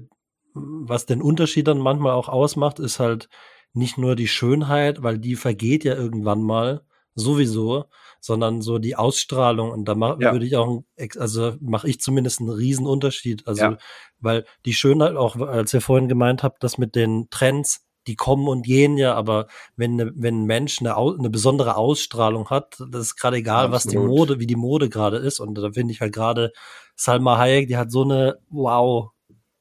was 0.54 1.04
den 1.04 1.20
Unterschied 1.20 1.68
dann 1.68 1.78
manchmal 1.78 2.12
auch 2.12 2.28
ausmacht, 2.28 2.78
ist 2.78 2.98
halt 3.00 3.28
nicht 3.74 3.98
nur 3.98 4.16
die 4.16 4.28
Schönheit, 4.28 5.02
weil 5.02 5.18
die 5.18 5.37
vergeht 5.37 5.84
ja 5.84 5.94
irgendwann 5.94 6.42
mal 6.42 6.82
sowieso, 7.14 7.84
sondern 8.20 8.62
so 8.62 8.78
die 8.78 8.96
Ausstrahlung. 8.96 9.70
Und 9.70 9.84
da 9.87 9.94
mach, 9.94 10.18
Ja. 10.20 10.32
würde 10.32 10.46
ich 10.46 10.56
auch, 10.56 10.82
also 11.18 11.54
mache 11.61 11.88
ich 11.88 12.00
zumindest 12.00 12.40
einen 12.40 12.48
riesen 12.50 12.87
Unterschied. 12.87 13.46
Also, 13.46 13.62
Ja. 13.62 13.78
weil 14.20 14.46
die 14.64 14.72
Schönheit 14.74 15.16
auch, 15.16 15.37
als 15.37 15.74
ihr 15.74 15.80
vorhin 15.80 16.08
gemeint 16.08 16.42
habt, 16.42 16.62
das 16.64 16.78
mit 16.78 16.94
den 16.94 17.28
Trends, 17.30 17.84
die 18.09 18.16
kommen 18.16 18.49
und 18.49 18.62
gehen 18.62 18.97
ja, 18.97 19.14
aber 19.14 19.47
wenn, 19.77 19.97
ne, 19.97 20.12
wenn 20.16 20.42
ein 20.42 20.47
Mensch 20.47 20.81
eine, 20.81 20.97
eine 20.97 21.31
besondere 21.31 21.77
Ausstrahlung 21.77 22.51
hat, 22.51 22.83
das 22.90 23.03
ist 23.03 23.16
gerade 23.16 23.37
egal, 23.37 23.71
was 23.71 23.85
die 23.85 23.97
Absolut. 23.97 24.09
Mode, 24.09 24.40
wie 24.40 24.47
die 24.47 24.57
Mode 24.57 24.88
gerade 24.88 25.18
ist. 25.18 25.38
Und 25.38 25.57
da 25.57 25.71
finde 25.73 25.92
ich 25.92 26.01
halt 26.01 26.12
gerade 26.12 26.53
Salma 26.97 27.38
Hayek, 27.38 27.68
die 27.68 27.77
hat 27.77 27.92
so 27.92 28.03
eine, 28.03 28.38
wow, 28.51 29.11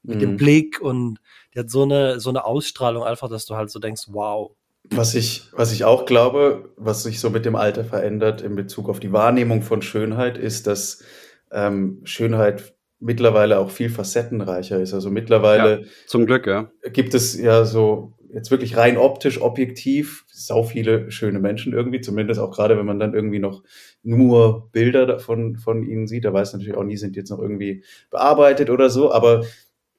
mit 0.03 0.21
dem 0.21 0.31
Mhm. 0.31 0.37
Blick 0.37 0.81
und 0.81 1.19
die 1.53 1.59
hat 1.59 1.69
so 1.69 1.83
eine, 1.83 2.19
so 2.19 2.29
eine 2.29 2.45
Ausstrahlung 2.45 3.03
einfach, 3.03 3.29
dass 3.29 3.45
du 3.45 3.55
halt 3.55 3.69
so 3.69 3.79
denkst, 3.79 4.03
wow. 4.07 4.51
Was 4.89 5.15
ich, 5.15 5.49
was 5.51 5.73
ich 5.73 5.83
auch 5.83 6.05
glaube, 6.05 6.73
was 6.77 7.03
sich 7.03 7.19
so 7.19 7.29
mit 7.29 7.45
dem 7.45 7.55
Alter 7.55 7.83
verändert 7.83 8.41
in 8.41 8.55
Bezug 8.55 8.87
auf 8.87 9.01
die 9.01 9.11
Wahrnehmung 9.11 9.61
von 9.61 9.81
Schönheit, 9.81 10.37
ist, 10.37 10.65
dass 10.65 11.03
ähm, 11.51 11.99
Schönheit 12.05 12.73
mittlerweile 12.99 13.59
auch 13.59 13.69
viel 13.69 13.89
facettenreicher 13.89 14.79
ist. 14.79 14.93
Also 14.93 15.11
mittlerweile 15.11 15.85
Zum 16.07 16.25
Glück, 16.25 16.47
ja. 16.47 16.71
gibt 16.93 17.13
es 17.13 17.37
ja 17.37 17.65
so 17.65 18.13
jetzt 18.33 18.51
wirklich 18.51 18.77
rein 18.77 18.97
optisch, 18.97 19.41
objektiv, 19.41 20.25
sau 20.27 20.63
viele 20.63 21.11
schöne 21.11 21.39
Menschen 21.39 21.73
irgendwie, 21.73 22.01
zumindest 22.01 22.39
auch 22.39 22.51
gerade, 22.51 22.77
wenn 22.77 22.85
man 22.85 22.99
dann 22.99 23.13
irgendwie 23.13 23.39
noch 23.39 23.63
nur 24.03 24.69
Bilder 24.71 25.05
davon 25.05 25.57
von 25.57 25.83
ihnen 25.83 26.07
sieht. 26.07 26.25
Da 26.25 26.33
weiß 26.33 26.53
natürlich 26.53 26.75
auch 26.75 26.83
nie, 26.83 26.97
sind 26.97 27.15
jetzt 27.15 27.29
noch 27.29 27.39
irgendwie 27.39 27.83
bearbeitet 28.09 28.69
oder 28.69 28.89
so, 28.89 29.11
aber 29.11 29.45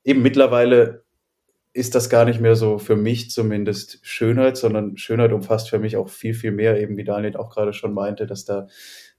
eben 0.04 0.22
mittlerweile 0.22 1.04
ist 1.72 1.94
das 1.94 2.10
gar 2.10 2.24
nicht 2.24 2.40
mehr 2.40 2.56
so 2.56 2.78
für 2.78 2.96
mich 2.96 3.30
zumindest 3.30 4.00
Schönheit, 4.02 4.56
sondern 4.56 4.96
Schönheit 4.96 5.32
umfasst 5.32 5.70
für 5.70 5.78
mich 5.78 5.96
auch 5.96 6.08
viel, 6.08 6.34
viel 6.34 6.50
mehr, 6.50 6.80
eben 6.80 6.96
wie 6.96 7.04
Daniel 7.04 7.36
auch 7.36 7.50
gerade 7.50 7.72
schon 7.72 7.94
meinte, 7.94 8.26
dass 8.26 8.44
da 8.44 8.66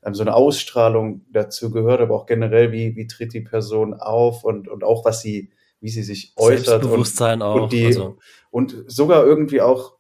ähm, 0.04 0.14
so 0.14 0.24
eine 0.24 0.34
Ausstrahlung 0.34 1.26
dazu 1.32 1.72
gehört, 1.72 2.02
aber 2.02 2.16
auch 2.16 2.26
generell, 2.26 2.72
wie, 2.72 2.96
wie 2.96 3.08
tritt 3.08 3.34
die 3.34 3.42
Person 3.42 3.94
auf 3.94 4.44
und, 4.44 4.68
und 4.68 4.84
auch 4.84 5.06
was 5.06 5.22
sie, 5.22 5.52
wie 5.82 5.90
sie 5.90 6.04
sich 6.04 6.34
äußert. 6.36 6.60
Und, 6.60 6.66
Selbstbewusstsein 6.66 7.42
auch. 7.42 7.64
und 7.64 7.72
die- 7.72 7.86
also, 7.86 8.18
und 8.52 8.76
sogar 8.88 9.26
irgendwie 9.26 9.62
auch 9.62 9.98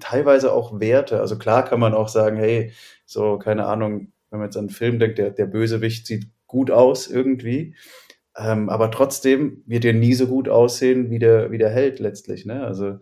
teilweise 0.00 0.52
auch 0.52 0.80
Werte. 0.80 1.20
Also 1.20 1.38
klar 1.38 1.64
kann 1.64 1.80
man 1.80 1.94
auch 1.94 2.08
sagen, 2.08 2.36
hey, 2.36 2.72
so, 3.06 3.38
keine 3.38 3.66
Ahnung, 3.66 4.12
wenn 4.30 4.38
man 4.40 4.48
jetzt 4.48 4.56
an 4.56 4.64
einen 4.64 4.70
Film 4.70 4.98
denkt, 4.98 5.18
der, 5.18 5.30
der 5.30 5.46
Bösewicht 5.46 6.06
sieht 6.06 6.26
gut 6.46 6.70
aus 6.70 7.06
irgendwie. 7.08 7.76
Ähm, 8.36 8.68
aber 8.68 8.90
trotzdem 8.90 9.62
wird 9.66 9.84
er 9.84 9.92
nie 9.92 10.14
so 10.14 10.26
gut 10.26 10.48
aussehen 10.48 11.10
wie 11.10 11.20
der, 11.20 11.52
wie 11.52 11.58
der 11.58 11.70
Held 11.70 12.00
letztlich. 12.00 12.44
Ne? 12.44 12.64
Also 12.64 12.98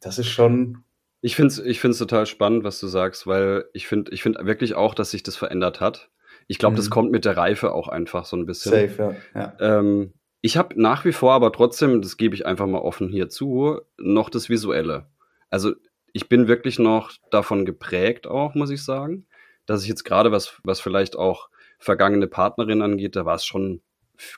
das 0.00 0.18
ist 0.18 0.28
schon. 0.28 0.78
Ich 1.20 1.36
finde 1.36 1.48
es 1.48 1.58
ich 1.58 1.80
find's 1.80 1.98
total 1.98 2.24
spannend, 2.26 2.64
was 2.64 2.78
du 2.80 2.86
sagst, 2.86 3.26
weil 3.26 3.64
ich 3.74 3.86
finde 3.86 4.12
ich 4.12 4.22
find 4.22 4.38
wirklich 4.42 4.74
auch, 4.74 4.94
dass 4.94 5.10
sich 5.10 5.22
das 5.22 5.36
verändert 5.36 5.80
hat. 5.80 6.10
Ich 6.46 6.58
glaube, 6.58 6.76
das 6.76 6.86
Mhm. 6.86 6.90
kommt 6.90 7.10
mit 7.10 7.24
der 7.24 7.36
Reife 7.36 7.72
auch 7.72 7.88
einfach 7.88 8.24
so 8.24 8.36
ein 8.36 8.46
bisschen. 8.46 8.72
Safe, 8.72 9.16
ja. 9.34 9.40
ja. 9.58 9.78
Ähm, 9.78 10.12
ich 10.46 10.56
habe 10.56 10.80
nach 10.80 11.04
wie 11.04 11.10
vor 11.12 11.32
aber 11.32 11.50
trotzdem, 11.50 12.00
das 12.02 12.16
gebe 12.16 12.36
ich 12.36 12.46
einfach 12.46 12.68
mal 12.68 12.78
offen 12.78 13.08
hier 13.08 13.28
zu, 13.28 13.80
noch 13.98 14.30
das 14.30 14.48
Visuelle. 14.48 15.10
Also 15.50 15.74
ich 16.12 16.28
bin 16.28 16.46
wirklich 16.46 16.78
noch 16.78 17.10
davon 17.32 17.66
geprägt 17.66 18.28
auch, 18.28 18.54
muss 18.54 18.70
ich 18.70 18.84
sagen, 18.84 19.26
dass 19.66 19.82
ich 19.82 19.88
jetzt 19.88 20.04
gerade 20.04 20.30
was, 20.30 20.60
was 20.62 20.80
vielleicht 20.80 21.16
auch 21.16 21.48
vergangene 21.80 22.28
Partnerin 22.28 22.80
angeht, 22.80 23.16
da 23.16 23.24
war 23.24 23.34
es 23.34 23.44
schon, 23.44 23.82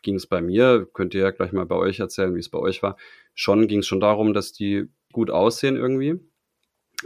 ging 0.01 0.15
es 0.15 0.27
bei 0.27 0.41
mir, 0.41 0.89
könnt 0.95 1.13
ihr 1.13 1.21
ja 1.21 1.31
gleich 1.31 1.53
mal 1.53 1.67
bei 1.67 1.77
euch 1.77 2.01
erzählen, 2.01 2.35
wie 2.35 2.41
es 2.41 2.49
bei 2.49 2.59
euch 2.59 2.83
war, 2.83 2.97
schon 3.35 3.69
ging 3.69 3.81
es 3.81 3.87
schon 3.87 4.01
darum, 4.01 4.33
dass 4.33 4.55
die 4.55 4.89
gut 5.13 5.31
aussehen 5.31 5.77
irgendwie. 5.77 6.19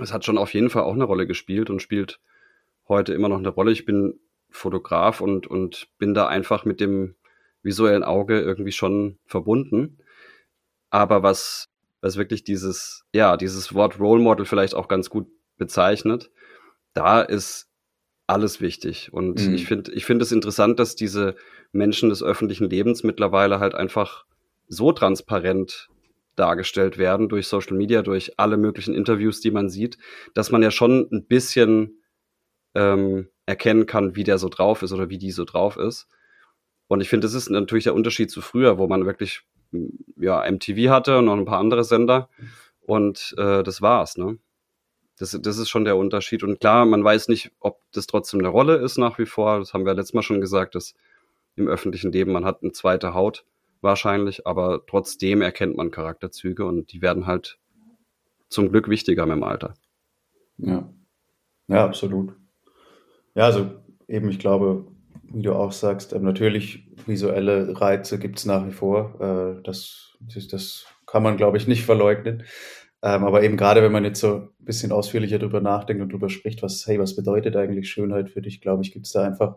Es 0.01 0.13
hat 0.13 0.25
schon 0.25 0.39
auf 0.39 0.55
jeden 0.55 0.71
Fall 0.71 0.85
auch 0.85 0.95
eine 0.95 1.05
Rolle 1.05 1.27
gespielt 1.27 1.71
und 1.71 1.83
spielt 1.83 2.21
heute 2.87 3.15
immer 3.15 3.29
noch 3.29 3.39
eine 3.39 3.49
Rolle. 3.49 3.73
Ich 3.73 3.85
bin 3.85 4.21
Fotograf 4.49 5.21
und, 5.21 5.49
und 5.49 5.89
bin 5.99 6.15
da 6.15 6.29
einfach 6.29 6.65
mit 6.65 6.79
dem 6.79 7.17
visuellen 7.63 8.03
Auge 8.05 8.41
irgendwie 8.41 8.73
schon 8.73 9.19
verbunden. 9.27 9.99
Aber 10.91 11.23
was, 11.23 11.69
was 12.01 12.17
wirklich 12.17 12.45
dieses, 12.45 13.05
ja, 13.13 13.37
dieses 13.37 13.75
Wort 13.75 13.99
Role 13.99 14.23
Model 14.23 14.45
vielleicht 14.47 14.75
auch 14.75 14.89
ganz 14.89 15.11
gut 15.11 15.29
bezeichnet, 15.57 16.31
da 16.95 17.23
ist 17.23 17.69
alles 18.27 18.61
wichtig. 18.61 19.13
Und 19.13 19.47
Mhm. 19.47 19.55
ich 19.55 19.67
finde, 19.67 19.93
ich 19.93 20.05
finde 20.05 20.25
es 20.25 20.33
interessant, 20.33 20.79
dass 20.79 20.97
diese 20.97 21.37
Menschen 21.73 22.09
des 22.09 22.23
öffentlichen 22.23 22.69
Lebens 22.69 23.03
mittlerweile 23.03 23.61
halt 23.61 23.75
einfach 23.75 24.25
so 24.69 24.93
transparent 24.93 25.89
dargestellt 26.35 26.97
werden 26.99 27.29
durch 27.29 27.47
Social 27.47 27.77
Media, 27.77 28.03
durch 28.03 28.39
alle 28.39 28.57
möglichen 28.57 28.95
Interviews, 28.95 29.41
die 29.41 29.51
man 29.51 29.69
sieht, 29.69 29.99
dass 30.35 30.51
man 30.51 30.63
ja 30.63 30.71
schon 30.71 31.09
ein 31.13 31.27
bisschen 31.27 32.03
ähm, 32.75 33.29
erkennen 33.45 33.87
kann, 33.87 34.17
wie 34.17 34.25
der 34.25 34.39
so 34.39 34.49
drauf 34.49 34.83
ist 34.83 34.93
oder 34.93 35.11
wie 35.11 35.19
die 35.19 35.33
so 35.33 35.45
drauf 35.45 35.77
ist. 35.77 36.09
Und 36.89 37.01
ich 37.01 37.09
finde, 37.09 37.27
das 37.27 37.35
ist 37.35 37.51
natürlich 37.51 37.85
der 37.85 37.95
Unterschied 37.95 38.31
zu 38.31 38.41
früher, 38.41 38.79
wo 38.79 38.87
man 38.87 39.07
wirklich 39.07 39.43
m, 39.73 39.91
ja, 40.17 40.49
MTV 40.51 40.91
hatte 40.91 41.19
und 41.19 41.27
noch 41.27 41.37
ein 41.37 41.45
paar 41.45 41.59
andere 41.59 41.85
Sender. 41.85 42.29
Und 42.81 43.35
äh, 43.39 43.63
das 43.63 43.81
war's, 43.81 44.17
ne? 44.17 44.39
Das, 45.19 45.39
das 45.41 45.59
ist 45.59 45.69
schon 45.69 45.85
der 45.85 45.97
Unterschied. 45.97 46.43
Und 46.43 46.59
klar, 46.59 46.85
man 46.85 47.05
weiß 47.05 47.29
nicht, 47.29 47.53
ob 47.61 47.81
das 47.93 48.07
trotzdem 48.07 48.41
eine 48.41 48.49
Rolle 48.49 48.77
ist 48.77 48.99
nach 48.99 49.19
wie 49.19 49.27
vor. 49.27 49.59
Das 49.59 49.73
haben 49.73 49.87
wir 49.87 49.95
letztes 49.95 50.15
Mal 50.15 50.23
schon 50.23 50.41
gesagt, 50.41 50.75
dass 50.75 50.95
im 51.55 51.69
öffentlichen 51.69 52.11
Leben 52.13 52.33
man 52.33 52.45
hat 52.45 52.63
eine 52.63 52.73
zweite 52.73 53.15
Haut 53.15 53.45
wahrscheinlich, 53.83 54.47
aber 54.47 54.85
trotzdem 54.87 55.43
erkennt 55.43 55.77
man 55.77 55.91
Charakterzüge 55.91 56.65
und 56.65 56.93
die 56.93 57.03
werden 57.03 57.27
halt 57.27 57.59
zum 58.49 58.71
Glück 58.71 58.89
wichtiger 58.89 59.27
mit 59.27 59.37
dem 59.37 59.45
Alter. 59.45 59.75
Ja. 60.59 60.89
Ja, 61.69 61.85
absolut. 61.85 62.35
Ja, 63.35 63.45
also 63.45 63.71
eben, 64.09 64.29
ich 64.29 64.39
glaube, 64.39 64.87
wie 65.33 65.43
du 65.43 65.55
auch 65.55 65.73
sagst, 65.73 66.13
ähm, 66.13 66.23
natürlich 66.23 66.89
visuelle 67.07 67.81
Reize 67.81 68.19
gibt 68.19 68.39
es 68.39 68.45
nach 68.45 68.67
wie 68.67 68.73
vor. 68.73 69.21
Äh, 69.21 69.63
das, 69.63 70.17
das, 70.51 70.87
kann 71.07 71.23
man, 71.23 71.37
glaube 71.37 71.59
ich, 71.59 71.69
nicht 71.69 71.85
verleugnen. 71.85 72.45
Ähm, 73.03 73.25
aber 73.25 73.43
eben 73.43 73.59
gerade, 73.59 73.83
wenn 73.83 73.93
man 73.93 74.05
jetzt 74.05 74.21
so 74.21 74.35
ein 74.35 74.49
bisschen 74.61 74.93
ausführlicher 74.93 75.39
drüber 75.39 75.61
nachdenkt 75.61 76.03
und 76.03 76.11
drüber 76.11 76.31
spricht, 76.31 76.63
was, 76.63 76.87
hey, 76.87 76.99
was 76.99 77.17
bedeutet 77.17 77.55
eigentlich 77.55 77.91
Schönheit 77.91 78.31
für 78.31 78.41
dich, 78.41 78.63
glaube 78.63 78.83
ich, 78.83 78.93
gibt 78.93 79.07
es 79.07 79.13
da 79.13 79.25
einfach 79.25 79.57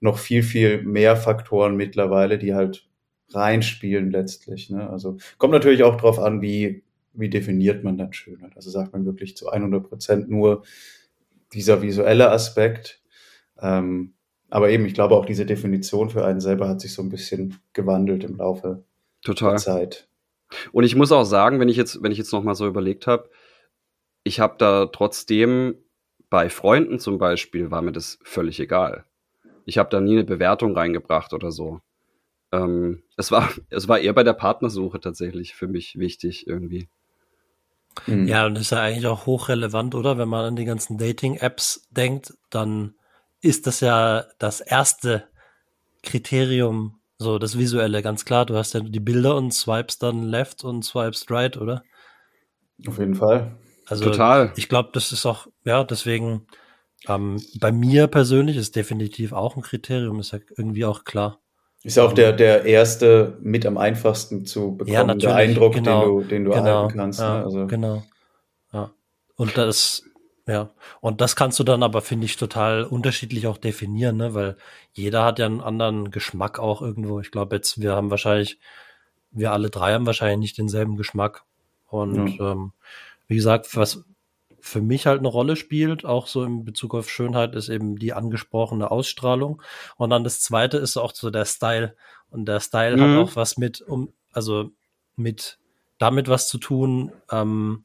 noch 0.00 0.18
viel, 0.18 0.42
viel 0.42 0.82
mehr 0.82 1.14
Faktoren 1.16 1.76
mittlerweile, 1.76 2.38
die 2.38 2.54
halt 2.54 2.88
reinspielen 3.32 4.10
letztlich. 4.10 4.70
Ne? 4.70 4.90
Also 4.90 5.18
kommt 5.38 5.52
natürlich 5.52 5.84
auch 5.84 5.96
drauf 5.96 6.18
an, 6.18 6.42
wie, 6.42 6.82
wie 7.12 7.28
definiert 7.28 7.84
man 7.84 7.98
dann 7.98 8.12
Schönheit. 8.12 8.56
Also 8.56 8.70
sagt 8.70 8.92
man 8.92 9.04
wirklich 9.04 9.36
zu 9.36 9.48
100 9.50 9.88
Prozent 9.88 10.30
nur 10.30 10.64
dieser 11.52 11.82
visuelle 11.82 12.30
Aspekt. 12.30 13.00
Ähm, 13.60 14.14
aber 14.50 14.70
eben, 14.70 14.84
ich 14.84 14.94
glaube 14.94 15.14
auch 15.14 15.24
diese 15.24 15.46
Definition 15.46 16.10
für 16.10 16.24
einen 16.24 16.40
selber 16.40 16.68
hat 16.68 16.80
sich 16.80 16.92
so 16.92 17.02
ein 17.02 17.08
bisschen 17.08 17.58
gewandelt 17.72 18.24
im 18.24 18.36
Laufe 18.36 18.84
Total. 19.22 19.50
der 19.50 19.58
Zeit. 19.58 20.08
Und 20.72 20.84
ich 20.84 20.96
muss 20.96 21.12
auch 21.12 21.24
sagen, 21.24 21.60
wenn 21.60 21.68
ich 21.68 21.76
jetzt, 21.76 22.02
wenn 22.02 22.12
ich 22.12 22.18
jetzt 22.18 22.32
nochmal 22.32 22.56
so 22.56 22.66
überlegt 22.66 23.06
habe, 23.06 23.30
ich 24.24 24.40
habe 24.40 24.56
da 24.58 24.86
trotzdem 24.86 25.76
bei 26.28 26.48
Freunden 26.48 26.98
zum 26.98 27.18
Beispiel 27.18 27.70
war 27.70 27.82
mir 27.82 27.92
das 27.92 28.18
völlig 28.22 28.60
egal. 28.60 29.04
Ich 29.64 29.78
habe 29.78 29.90
da 29.90 30.00
nie 30.00 30.12
eine 30.12 30.24
Bewertung 30.24 30.76
reingebracht 30.76 31.32
oder 31.32 31.52
so. 31.52 31.80
Ähm, 32.52 33.02
es, 33.16 33.30
war, 33.30 33.48
es 33.70 33.88
war 33.88 33.98
eher 33.98 34.12
bei 34.12 34.24
der 34.24 34.32
Partnersuche 34.32 35.00
tatsächlich 35.00 35.54
für 35.54 35.68
mich 35.68 35.98
wichtig 35.98 36.46
irgendwie. 36.46 36.88
Ja, 38.06 38.46
und 38.46 38.54
das 38.54 38.62
ist 38.64 38.70
ja 38.70 38.82
eigentlich 38.82 39.06
auch 39.06 39.26
hochrelevant, 39.26 39.96
oder? 39.96 40.16
Wenn 40.16 40.28
man 40.28 40.44
an 40.44 40.56
die 40.56 40.64
ganzen 40.64 40.96
Dating-Apps 40.96 41.88
denkt, 41.90 42.34
dann 42.48 42.94
ist 43.40 43.66
das 43.66 43.80
ja 43.80 44.24
das 44.38 44.60
erste 44.60 45.28
Kriterium 46.02 47.00
so, 47.20 47.38
das 47.38 47.58
Visuelle, 47.58 48.00
ganz 48.00 48.24
klar. 48.24 48.46
Du 48.46 48.56
hast 48.56 48.72
ja 48.72 48.80
die 48.80 48.98
Bilder 48.98 49.36
und 49.36 49.52
swipes 49.52 49.98
dann 49.98 50.22
left 50.22 50.64
und 50.64 50.82
swipes 50.86 51.26
right, 51.28 51.54
oder? 51.58 51.82
Auf 52.86 52.98
jeden 52.98 53.14
Fall. 53.14 53.58
Also, 53.84 54.04
Total. 54.04 54.54
Ich 54.56 54.70
glaube, 54.70 54.88
das 54.94 55.12
ist 55.12 55.26
auch, 55.26 55.46
ja, 55.64 55.84
deswegen, 55.84 56.46
ähm, 57.08 57.36
bei 57.60 57.72
mir 57.72 58.06
persönlich 58.06 58.56
ist 58.56 58.74
definitiv 58.74 59.34
auch 59.34 59.54
ein 59.54 59.62
Kriterium, 59.62 60.18
ist 60.18 60.32
ja 60.32 60.38
irgendwie 60.56 60.86
auch 60.86 61.04
klar. 61.04 61.40
Ist 61.82 61.98
auch 61.98 62.14
der, 62.14 62.32
der 62.32 62.64
erste 62.64 63.36
mit 63.42 63.66
am 63.66 63.76
einfachsten 63.76 64.46
zu 64.46 64.78
bekommende 64.78 65.26
Ja, 65.26 65.34
Eindruck, 65.34 65.74
genau, 65.74 66.00
den 66.00 66.08
du, 66.08 66.28
den 66.28 66.44
du 66.44 66.50
genau, 66.52 66.64
erhalten 66.66 66.96
kannst. 66.96 67.20
ja, 67.20 67.38
ne? 67.38 67.44
also, 67.44 67.66
Genau. 67.66 68.02
Ja. 68.72 68.92
Und 69.36 69.58
das, 69.58 70.04
ja, 70.50 70.70
und 71.00 71.20
das 71.20 71.36
kannst 71.36 71.58
du 71.60 71.64
dann 71.64 71.82
aber, 71.84 72.00
finde 72.02 72.24
ich, 72.26 72.36
total 72.36 72.82
unterschiedlich 72.84 73.46
auch 73.46 73.56
definieren, 73.58 74.16
ne? 74.16 74.34
Weil 74.34 74.56
jeder 74.92 75.24
hat 75.24 75.38
ja 75.38 75.46
einen 75.46 75.60
anderen 75.60 76.10
Geschmack 76.10 76.58
auch 76.58 76.82
irgendwo. 76.82 77.20
Ich 77.20 77.30
glaube 77.30 77.54
jetzt, 77.56 77.80
wir 77.80 77.94
haben 77.94 78.10
wahrscheinlich, 78.10 78.58
wir 79.30 79.52
alle 79.52 79.70
drei 79.70 79.94
haben 79.94 80.06
wahrscheinlich 80.06 80.38
nicht 80.40 80.58
denselben 80.58 80.96
Geschmack. 80.96 81.44
Und 81.88 82.38
ähm, 82.40 82.72
wie 83.28 83.36
gesagt, 83.36 83.76
was 83.76 84.04
für 84.60 84.80
mich 84.82 85.06
halt 85.06 85.20
eine 85.20 85.28
Rolle 85.28 85.56
spielt, 85.56 86.04
auch 86.04 86.26
so 86.26 86.42
in 86.44 86.64
Bezug 86.64 86.94
auf 86.94 87.08
Schönheit, 87.08 87.54
ist 87.54 87.68
eben 87.68 87.96
die 87.96 88.12
angesprochene 88.12 88.90
Ausstrahlung. 88.90 89.62
Und 89.96 90.10
dann 90.10 90.24
das 90.24 90.40
zweite 90.40 90.78
ist 90.78 90.96
auch 90.96 91.14
so 91.14 91.30
der 91.30 91.44
Style. 91.44 91.94
Und 92.30 92.46
der 92.46 92.60
Style 92.60 92.96
Mhm. 92.96 93.00
hat 93.02 93.16
auch 93.16 93.36
was 93.36 93.56
mit, 93.56 93.80
um, 93.82 94.12
also 94.32 94.70
mit 95.16 95.58
damit 95.98 96.28
was 96.28 96.48
zu 96.48 96.58
tun, 96.58 97.12
ähm, 97.30 97.84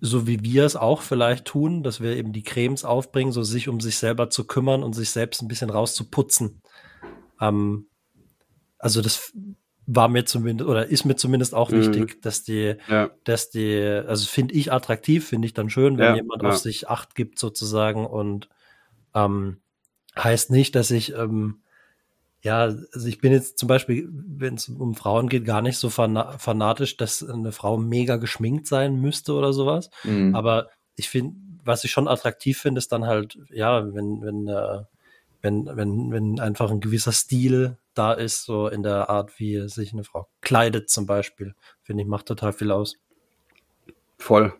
so 0.00 0.26
wie 0.26 0.42
wir 0.42 0.64
es 0.64 0.76
auch 0.76 1.02
vielleicht 1.02 1.44
tun, 1.44 1.82
dass 1.82 2.00
wir 2.00 2.16
eben 2.16 2.32
die 2.32 2.42
Cremes 2.42 2.84
aufbringen, 2.84 3.32
so 3.32 3.42
sich 3.42 3.68
um 3.68 3.80
sich 3.80 3.98
selber 3.98 4.30
zu 4.30 4.46
kümmern 4.46 4.82
und 4.82 4.92
sich 4.92 5.10
selbst 5.10 5.42
ein 5.42 5.48
bisschen 5.48 5.70
rauszuputzen. 5.70 6.60
Ähm, 7.40 7.86
also 8.78 9.02
das 9.02 9.32
war 9.86 10.08
mir 10.08 10.24
zumindest 10.24 10.68
oder 10.68 10.86
ist 10.86 11.04
mir 11.04 11.16
zumindest 11.16 11.54
auch 11.54 11.70
Mhm. 11.70 11.76
wichtig, 11.78 12.22
dass 12.22 12.42
die, 12.44 12.76
Ja. 12.88 13.10
dass 13.24 13.50
die, 13.50 13.82
also 13.82 14.26
finde 14.26 14.54
ich 14.54 14.72
attraktiv, 14.72 15.26
finde 15.26 15.46
ich 15.46 15.54
dann 15.54 15.70
schön, 15.70 15.98
wenn 15.98 16.10
Ja, 16.10 16.14
jemand 16.16 16.42
ja. 16.42 16.50
auf 16.50 16.58
sich 16.58 16.88
Acht 16.88 17.14
gibt 17.14 17.38
sozusagen 17.38 18.06
und 18.06 18.48
ähm, 19.14 19.62
heißt 20.16 20.50
nicht, 20.50 20.74
dass 20.74 20.90
ich 20.90 21.14
ähm, 21.14 21.62
ja, 22.42 22.60
also 22.60 23.06
ich 23.08 23.20
bin 23.20 23.32
jetzt 23.32 23.58
zum 23.58 23.68
Beispiel, 23.68 24.08
wenn 24.10 24.54
es 24.54 24.68
um 24.68 24.94
Frauen 24.94 25.28
geht, 25.28 25.44
gar 25.44 25.60
nicht 25.60 25.76
so 25.76 25.90
fana 25.90 26.38
fanatisch, 26.38 26.96
dass 26.96 27.28
eine 27.28 27.52
Frau 27.52 27.78
mega 27.78 28.16
geschminkt 28.16 28.66
sein 28.66 28.96
müsste 29.00 29.32
oder 29.32 29.52
sowas. 29.52 29.90
Mhm. 30.04 30.34
Aber 30.34 30.68
ich 30.94 31.08
finde, 31.08 31.36
was 31.64 31.84
ich 31.84 31.90
schon 31.90 32.06
attraktiv 32.06 32.58
finde, 32.58 32.78
ist 32.78 32.92
dann 32.92 33.06
halt, 33.06 33.38
ja, 33.50 33.92
wenn, 33.92 34.22
wenn, 34.22 34.46
äh, 34.46 34.82
wenn, 35.42 35.66
wenn, 35.66 36.12
wenn 36.12 36.40
einfach 36.40 36.70
ein 36.70 36.80
gewisser 36.80 37.12
Stil 37.12 37.76
da 37.94 38.12
ist, 38.12 38.44
so 38.44 38.68
in 38.68 38.84
der 38.84 39.10
Art, 39.10 39.38
wie 39.38 39.68
sich 39.68 39.92
eine 39.92 40.04
Frau 40.04 40.28
kleidet 40.40 40.90
zum 40.90 41.06
Beispiel, 41.06 41.54
finde 41.82 42.04
ich, 42.04 42.08
macht 42.08 42.26
total 42.26 42.52
viel 42.52 42.70
aus. 42.70 42.96
Voll. 44.16 44.54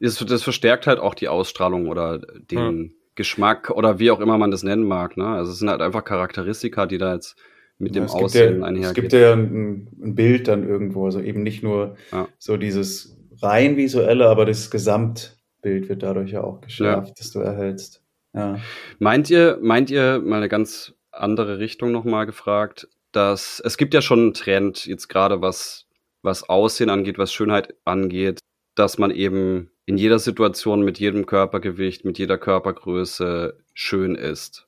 Das, 0.00 0.16
das 0.16 0.42
verstärkt 0.42 0.86
halt 0.86 1.00
auch 1.00 1.14
die 1.14 1.28
Ausstrahlung 1.28 1.88
oder 1.88 2.18
den 2.18 2.94
Geschmack 3.14 3.70
oder 3.70 3.98
wie 3.98 4.10
auch 4.10 4.20
immer 4.20 4.38
man 4.38 4.50
das 4.50 4.62
nennen 4.62 4.84
mag. 4.84 5.16
Ne? 5.16 5.26
Also 5.26 5.52
es 5.52 5.58
sind 5.58 5.70
halt 5.70 5.80
einfach 5.80 6.04
Charakteristika, 6.04 6.86
die 6.86 6.98
da 6.98 7.14
jetzt 7.14 7.36
mit 7.78 7.94
dem 7.94 8.04
es 8.04 8.12
gibt 8.12 8.24
Aussehen 8.24 8.60
ja, 8.60 8.66
einhergehen. 8.66 8.90
Es 8.90 8.94
gibt 8.94 9.12
ja 9.12 9.32
ein, 9.32 9.88
ein 10.00 10.14
Bild 10.14 10.48
dann 10.48 10.68
irgendwo, 10.68 11.06
also 11.06 11.20
eben 11.20 11.42
nicht 11.42 11.62
nur 11.62 11.96
Ja. 12.12 12.28
so 12.38 12.56
dieses 12.56 13.16
rein 13.42 13.76
visuelle, 13.76 14.28
aber 14.28 14.46
das 14.46 14.70
Gesamtbild 14.70 15.88
wird 15.88 16.02
dadurch 16.02 16.32
ja 16.32 16.42
auch 16.42 16.60
geschärft, 16.60 17.18
das 17.18 17.32
du 17.32 17.40
erhältst. 17.40 18.02
Ja. 18.32 18.58
Meint 18.98 19.30
ihr, 19.30 19.58
meint 19.60 19.90
ihr, 19.90 20.20
mal 20.24 20.36
eine 20.36 20.48
ganz 20.48 20.94
andere 21.10 21.58
Richtung 21.58 21.92
nochmal 21.92 22.26
gefragt, 22.26 22.88
dass 23.12 23.60
es 23.64 23.76
gibt 23.76 23.94
ja 23.94 24.02
schon 24.02 24.18
einen 24.20 24.34
Trend, 24.34 24.86
jetzt 24.86 25.08
gerade 25.08 25.40
was, 25.40 25.86
was 26.22 26.48
Aussehen 26.48 26.90
angeht, 26.90 27.18
was 27.18 27.32
Schönheit 27.32 27.74
angeht, 27.84 28.40
dass 28.74 28.98
man 28.98 29.10
eben 29.10 29.70
in 29.86 29.98
jeder 29.98 30.18
Situation 30.18 30.82
mit 30.82 30.98
jedem 30.98 31.26
Körpergewicht, 31.26 32.04
mit 32.04 32.18
jeder 32.18 32.38
Körpergröße 32.38 33.58
schön 33.74 34.14
ist. 34.14 34.66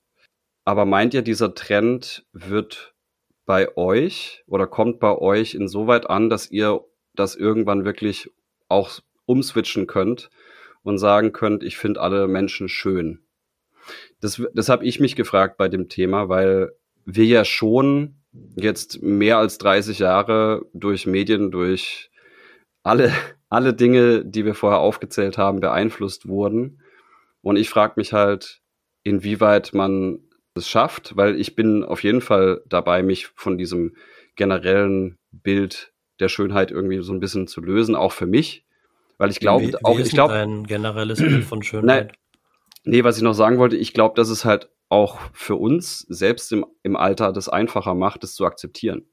Aber 0.64 0.84
meint 0.84 1.14
ihr, 1.14 1.22
dieser 1.22 1.54
Trend 1.54 2.26
wird 2.32 2.94
bei 3.46 3.76
euch 3.76 4.42
oder 4.46 4.66
kommt 4.66 5.00
bei 5.00 5.16
euch 5.16 5.54
insoweit 5.54 6.10
an, 6.10 6.28
dass 6.28 6.50
ihr 6.50 6.80
das 7.14 7.36
irgendwann 7.36 7.84
wirklich 7.84 8.30
auch 8.68 8.98
umswitchen 9.24 9.86
könnt 9.86 10.30
und 10.82 10.98
sagen 10.98 11.32
könnt, 11.32 11.62
ich 11.62 11.76
finde 11.76 12.00
alle 12.00 12.28
Menschen 12.28 12.68
schön? 12.68 13.20
Das, 14.20 14.42
das 14.54 14.68
habe 14.68 14.84
ich 14.84 14.98
mich 14.98 15.14
gefragt 15.14 15.56
bei 15.56 15.68
dem 15.68 15.88
Thema, 15.88 16.28
weil 16.28 16.72
wir 17.04 17.24
ja 17.24 17.44
schon 17.44 18.16
jetzt 18.56 19.02
mehr 19.02 19.38
als 19.38 19.58
30 19.58 20.00
Jahre 20.00 20.66
durch 20.74 21.06
Medien, 21.06 21.50
durch 21.50 22.10
alle, 22.82 23.12
alle 23.48 23.74
Dinge, 23.74 24.24
die 24.24 24.44
wir 24.44 24.54
vorher 24.54 24.80
aufgezählt 24.80 25.38
haben, 25.38 25.60
beeinflusst 25.60 26.28
wurden. 26.28 26.82
Und 27.42 27.56
ich 27.56 27.68
frage 27.68 27.94
mich 27.96 28.12
halt, 28.12 28.60
inwieweit 29.02 29.72
man 29.72 30.20
es 30.54 30.68
schafft, 30.68 31.16
weil 31.16 31.38
ich 31.38 31.54
bin 31.54 31.84
auf 31.84 32.02
jeden 32.02 32.20
Fall 32.20 32.62
dabei, 32.66 33.02
mich 33.02 33.28
von 33.28 33.58
diesem 33.58 33.94
generellen 34.34 35.18
Bild 35.30 35.92
der 36.18 36.28
Schönheit 36.28 36.70
irgendwie 36.70 37.02
so 37.02 37.12
ein 37.12 37.20
bisschen 37.20 37.46
zu 37.46 37.60
lösen, 37.60 37.94
auch 37.94 38.12
für 38.12 38.26
mich. 38.26 38.64
Weil 39.18 39.30
ich 39.30 39.40
glaube, 39.40 39.78
auch 39.82 39.98
ich 39.98 40.10
glaube, 40.10 40.34
dein 40.34 40.64
generelles 40.64 41.18
Bild 41.18 41.44
von 41.44 41.62
Schönheit. 41.62 42.14
Nee, 42.84 43.04
was 43.04 43.16
ich 43.16 43.22
noch 43.22 43.32
sagen 43.32 43.58
wollte, 43.58 43.76
ich 43.76 43.94
glaube, 43.94 44.14
dass 44.14 44.28
es 44.28 44.44
halt 44.44 44.68
auch 44.88 45.18
für 45.32 45.56
uns 45.56 46.00
selbst 46.00 46.52
im, 46.52 46.64
im 46.82 46.96
Alter 46.96 47.32
das 47.32 47.48
einfacher 47.48 47.94
macht, 47.94 48.22
das 48.22 48.34
zu 48.34 48.44
akzeptieren. 48.44 49.08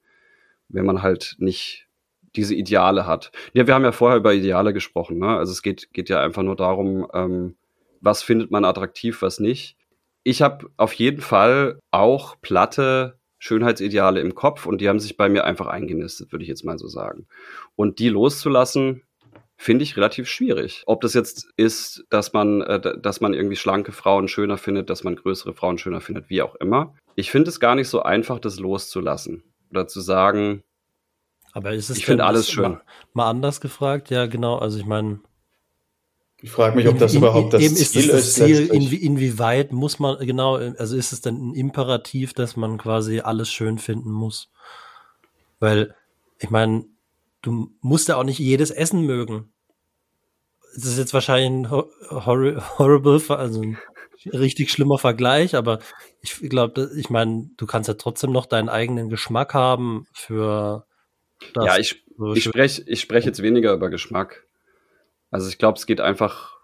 Wenn 0.68 0.86
man 0.86 1.02
halt 1.02 1.36
nicht 1.40 1.88
diese 2.36 2.56
Ideale 2.56 3.06
hat. 3.06 3.32
Ja, 3.54 3.68
wir 3.68 3.74
haben 3.74 3.84
ja 3.84 3.92
vorher 3.92 4.18
über 4.18 4.34
Ideale 4.34 4.74
gesprochen, 4.74 5.20
ne? 5.20 5.38
Also 5.38 5.52
es 5.52 5.62
geht, 5.62 5.94
geht 5.94 6.10
ja 6.10 6.22
einfach 6.22 6.44
nur 6.44 6.56
darum, 6.56 7.08
ähm, 7.14 7.56
was 8.02 8.24
findet 8.24 8.52
man 8.52 8.66
attraktiv, 8.66 9.22
was 9.22 9.40
nicht. 9.40 9.78
Ich 10.24 10.42
habe 10.42 10.70
auf 10.78 10.94
jeden 10.94 11.22
Fall 11.22 11.80
auch 11.92 12.36
platte 12.42 13.20
Schönheitsideale 13.40 14.22
im 14.22 14.36
Kopf 14.36 14.66
und 14.66 14.80
die 14.80 14.88
haben 14.88 15.00
sich 15.00 15.18
bei 15.18 15.28
mir 15.28 15.44
einfach 15.44 15.68
eingenistet, 15.68 16.32
würde 16.32 16.44
ich 16.44 16.50
jetzt 16.50 16.64
mal 16.64 16.78
so 16.78 16.88
sagen. 16.88 17.28
Und 17.76 18.00
die 18.00 18.10
loszulassen, 18.10 19.04
finde 19.58 19.84
ich 19.84 19.96
relativ 19.96 20.28
schwierig. 20.28 20.84
Ob 20.86 21.02
das 21.02 21.14
jetzt 21.14 21.48
ist, 21.56 22.06
dass 22.10 22.34
man, 22.34 22.62
äh, 22.62 23.00
dass 23.00 23.22
man 23.22 23.34
irgendwie 23.34 23.56
schlanke 23.56 23.92
Frauen 23.92 24.28
schöner 24.28 24.58
findet, 24.58 24.90
dass 24.90 25.04
man 25.04 25.16
größere 25.16 25.54
Frauen 25.54 25.78
schöner 25.78 26.02
findet, 26.02 26.30
wie 26.30 26.42
auch 26.42 26.56
immer. 26.56 26.96
Ich 27.16 27.32
finde 27.32 27.50
es 27.50 27.60
gar 27.60 27.76
nicht 27.76 27.88
so 27.88 28.04
einfach, 28.04 28.40
das 28.40 28.60
loszulassen. 28.60 29.44
Oder 29.70 29.88
zu 29.88 30.02
sagen, 30.02 30.64
Aber 31.54 31.72
ist 31.74 31.90
es 31.90 31.98
Ich 31.98 32.06
finde 32.06 32.26
alles 32.26 32.48
das 32.48 32.52
schön. 32.52 32.64
Mal, 32.64 32.82
mal 33.14 33.30
anders 33.30 33.62
gefragt, 33.62 34.10
ja, 34.10 34.26
genau. 34.26 34.58
Also 34.58 34.80
ich 34.80 34.86
meine, 34.86 35.20
Ich 36.42 36.52
frage 36.52 36.76
mich, 36.76 36.88
ob 36.88 36.98
das 36.98 37.14
in, 37.14 37.20
überhaupt 37.20 37.54
das 37.54 37.62
eben 37.62 37.76
Ziel 37.76 38.10
ist. 38.10 38.14
Das 38.14 38.28
ist. 38.28 38.36
Ziel, 38.36 38.68
inwie, 38.68 38.98
inwieweit 38.98 39.72
muss 39.72 40.00
man, 40.00 40.18
genau, 40.26 40.56
also 40.56 40.98
ist 40.98 41.14
es 41.14 41.22
denn 41.22 41.36
ein 41.52 41.54
Imperativ, 41.54 42.34
dass 42.34 42.58
man 42.58 42.78
quasi 42.78 43.20
alles 43.22 43.52
schön 43.52 43.78
finden 43.78 44.12
muss? 44.12 44.52
Weil, 45.60 45.96
ich 46.40 46.50
meine, 46.50 46.86
du 47.44 47.70
musst 47.82 48.10
ja 48.10 48.18
auch 48.18 48.24
nicht 48.24 48.40
jedes 48.40 48.72
Essen 48.72 49.02
mögen. 49.06 49.54
Das 50.76 50.86
ist 50.86 50.98
jetzt 50.98 51.14
wahrscheinlich 51.14 51.52
ein 51.52 51.70
hor 51.72 51.88
hor 52.10 52.80
horrible, 52.80 53.22
also 53.30 53.62
ein 53.62 53.78
richtig 54.26 54.72
schlimmer 54.72 54.98
Vergleich, 54.98 55.56
aber 55.56 55.80
ich 56.22 56.40
glaube, 56.50 56.90
ich 56.98 57.12
meine, 57.12 57.52
du 57.58 57.68
kannst 57.68 57.88
ja 57.88 57.94
trotzdem 57.94 58.32
noch 58.32 58.48
deinen 58.48 58.70
eigenen 58.70 59.10
Geschmack 59.10 59.54
haben 59.54 60.08
für 60.14 60.88
das. 60.88 60.93
Ja, 61.56 61.78
ich, 61.78 62.04
so 62.18 62.34
ich 62.34 62.44
spreche 62.44 62.84
ich 62.86 63.02
sprech 63.02 63.26
jetzt 63.26 63.42
weniger 63.42 63.74
über 63.74 63.90
Geschmack. 63.90 64.46
Also 65.32 65.50
ich 65.50 65.58
glaube, 65.58 65.78
es 65.78 65.86
geht 65.86 66.00
einfach, 66.02 66.58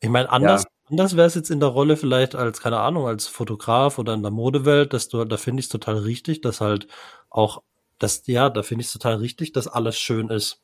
Ich 0.00 0.08
meine, 0.08 0.30
anders, 0.30 0.64
anders 0.88 1.16
wäre 1.16 1.26
es 1.26 1.34
jetzt 1.34 1.50
in 1.50 1.60
der 1.60 1.68
Rolle 1.68 1.96
vielleicht 1.96 2.34
als, 2.34 2.60
keine 2.60 2.80
Ahnung, 2.80 3.06
als 3.06 3.26
Fotograf 3.26 3.98
oder 3.98 4.14
in 4.14 4.22
der 4.22 4.32
Modewelt, 4.32 4.92
dass 4.92 5.08
du, 5.08 5.24
da 5.24 5.36
finde 5.36 5.60
ich 5.60 5.66
es 5.66 5.70
total 5.70 5.98
richtig, 5.98 6.40
dass 6.40 6.60
halt 6.60 6.88
auch, 7.28 7.62
das, 7.98 8.26
ja, 8.26 8.50
da 8.50 8.62
finde 8.62 8.80
ich 8.82 8.88
es 8.88 8.92
total 8.92 9.16
richtig, 9.16 9.52
dass 9.52 9.68
alles 9.68 9.98
schön 9.98 10.28
ist, 10.28 10.60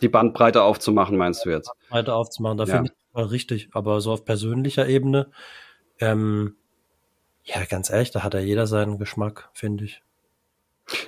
die 0.00 0.08
Bandbreite 0.08 0.62
aufzumachen, 0.62 1.16
meinst 1.16 1.44
du 1.44 1.50
jetzt? 1.50 1.70
weiter 1.90 2.14
aufzumachen. 2.14 2.58
Da 2.58 2.64
Ja. 2.64 2.76
finde 2.76 2.90
ich 2.90 2.96
es 2.96 3.12
total 3.12 3.26
richtig. 3.26 3.68
Aber 3.72 4.00
so 4.00 4.12
auf 4.12 4.24
persönlicher 4.24 4.88
Ebene, 4.88 5.30
ähm, 5.98 6.56
ja, 7.44 7.64
ganz 7.64 7.90
ehrlich, 7.90 8.10
da 8.10 8.22
hat 8.22 8.34
ja 8.34 8.40
jeder 8.40 8.66
seinen 8.66 8.98
Geschmack, 8.98 9.50
finde 9.52 9.84
ich. 9.84 10.02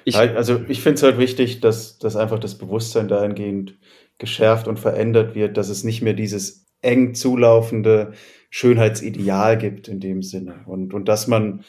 Ich, 0.05 0.16
Halt, 0.16 0.37
Also 0.37 0.61
ich 0.68 0.83
finde 0.83 0.97
es 0.97 1.03
halt 1.03 1.18
wichtig, 1.18 1.61
dass, 1.61 1.99
dass 1.99 2.16
einfach 2.16 2.38
das 2.38 2.57
Bewusstsein 2.57 3.09
dahingehend 3.09 3.79
geschärft 4.18 4.68
und 4.68 4.79
verändert 4.79 5.35
wird, 5.35 5.57
dass 5.57 5.68
es 5.68 5.85
nicht 5.85 6.03
mehr 6.03 6.14
dieses 6.14 6.66
eng 6.81 7.14
zulaufende 7.14 8.12
Schönheitsideal 8.51 9.57
gibt 9.57 9.88
in 9.88 10.01
dem 10.01 10.23
Sinne. 10.23 10.61
Und, 10.66 10.95
und 10.95 11.09
dass 11.09 11.27
man, 11.27 11.64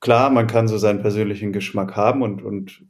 klar, 0.00 0.30
man 0.30 0.46
kann 0.46 0.68
so 0.68 0.78
seinen 0.78 1.00
persönlichen 1.00 1.52
Geschmack 1.52 1.94
haben 1.96 2.22
und, 2.22 2.42
und 2.42 2.82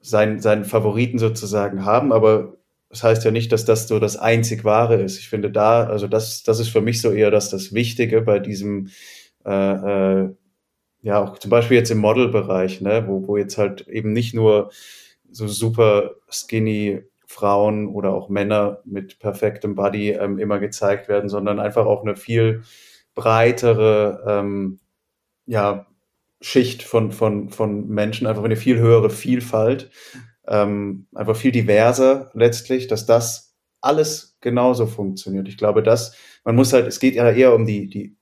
seinen, 0.00 0.40
seinen 0.40 0.64
Favoriten 0.64 1.18
sozusagen 1.18 1.84
haben, 1.84 2.12
aber 2.12 2.56
das 2.88 3.02
heißt 3.02 3.24
ja 3.24 3.30
nicht, 3.30 3.50
dass 3.50 3.64
das 3.64 3.88
so 3.88 3.98
das 3.98 4.16
einzig 4.16 4.64
Wahre 4.64 4.96
ist. 4.96 5.18
Ich 5.18 5.28
finde 5.28 5.50
da, 5.50 5.84
also 5.84 6.06
das, 6.06 6.44
das 6.44 6.60
ist 6.60 6.68
für 6.68 6.80
mich 6.80 7.00
so 7.00 7.10
eher 7.10 7.30
das, 7.30 7.50
das 7.50 7.72
Wichtige 7.72 8.22
bei 8.22 8.38
diesem 8.38 8.90
äh, 9.44 10.22
äh, 10.22 10.28
ja, 11.06 11.22
auch 11.22 11.38
zum 11.38 11.52
Beispiel 11.52 11.76
jetzt 11.76 11.92
im 11.92 11.98
Modelbereich, 11.98 12.80
ne, 12.80 13.04
wo, 13.06 13.28
wo 13.28 13.36
jetzt 13.36 13.58
halt 13.58 13.86
eben 13.86 14.12
nicht 14.12 14.34
nur 14.34 14.72
so 15.30 15.46
super 15.46 16.16
skinny 16.28 17.04
Frauen 17.26 17.86
oder 17.86 18.12
auch 18.12 18.28
Männer 18.28 18.80
mit 18.84 19.20
perfektem 19.20 19.76
Body 19.76 20.10
ähm, 20.10 20.40
immer 20.40 20.58
gezeigt 20.58 21.08
werden, 21.08 21.28
sondern 21.28 21.60
einfach 21.60 21.86
auch 21.86 22.02
eine 22.02 22.16
viel 22.16 22.64
breitere 23.14 24.24
ähm, 24.26 24.80
ja, 25.46 25.86
Schicht 26.40 26.82
von, 26.82 27.12
von, 27.12 27.50
von 27.50 27.86
Menschen, 27.86 28.26
einfach 28.26 28.42
eine 28.42 28.56
viel 28.56 28.78
höhere 28.80 29.10
Vielfalt, 29.10 29.92
ähm, 30.48 31.06
einfach 31.14 31.36
viel 31.36 31.52
diverser 31.52 32.32
letztlich, 32.34 32.88
dass 32.88 33.06
das 33.06 33.54
alles 33.80 34.38
genauso 34.40 34.86
funktioniert. 34.86 35.46
Ich 35.46 35.56
glaube, 35.56 35.84
dass 35.84 36.16
man 36.42 36.56
muss 36.56 36.72
halt, 36.72 36.88
es 36.88 36.98
geht 36.98 37.14
ja 37.14 37.30
eher 37.30 37.54
um 37.54 37.64
die, 37.64 37.86
die 37.88 38.15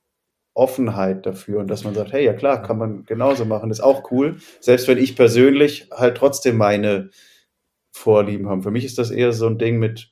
Offenheit 0.55 1.25
dafür 1.25 1.59
und 1.59 1.67
dass 1.67 1.83
man 1.83 1.93
sagt, 1.93 2.13
hey, 2.13 2.25
ja 2.25 2.33
klar, 2.33 2.63
kann 2.63 2.77
man 2.79 3.05
genauso 3.05 3.45
machen, 3.45 3.69
ist 3.69 3.81
auch 3.81 4.09
cool. 4.11 4.37
Selbst 4.61 4.87
wenn 4.87 4.97
ich 4.97 5.15
persönlich 5.15 5.89
halt 5.91 6.17
trotzdem 6.17 6.57
meine 6.57 7.11
Vorlieben 7.91 8.49
habe. 8.49 8.63
Für 8.63 8.71
mich 8.71 8.85
ist 8.85 8.97
das 8.97 9.11
eher 9.11 9.31
so 9.33 9.47
ein 9.47 9.57
Ding 9.57 9.79
mit, 9.79 10.11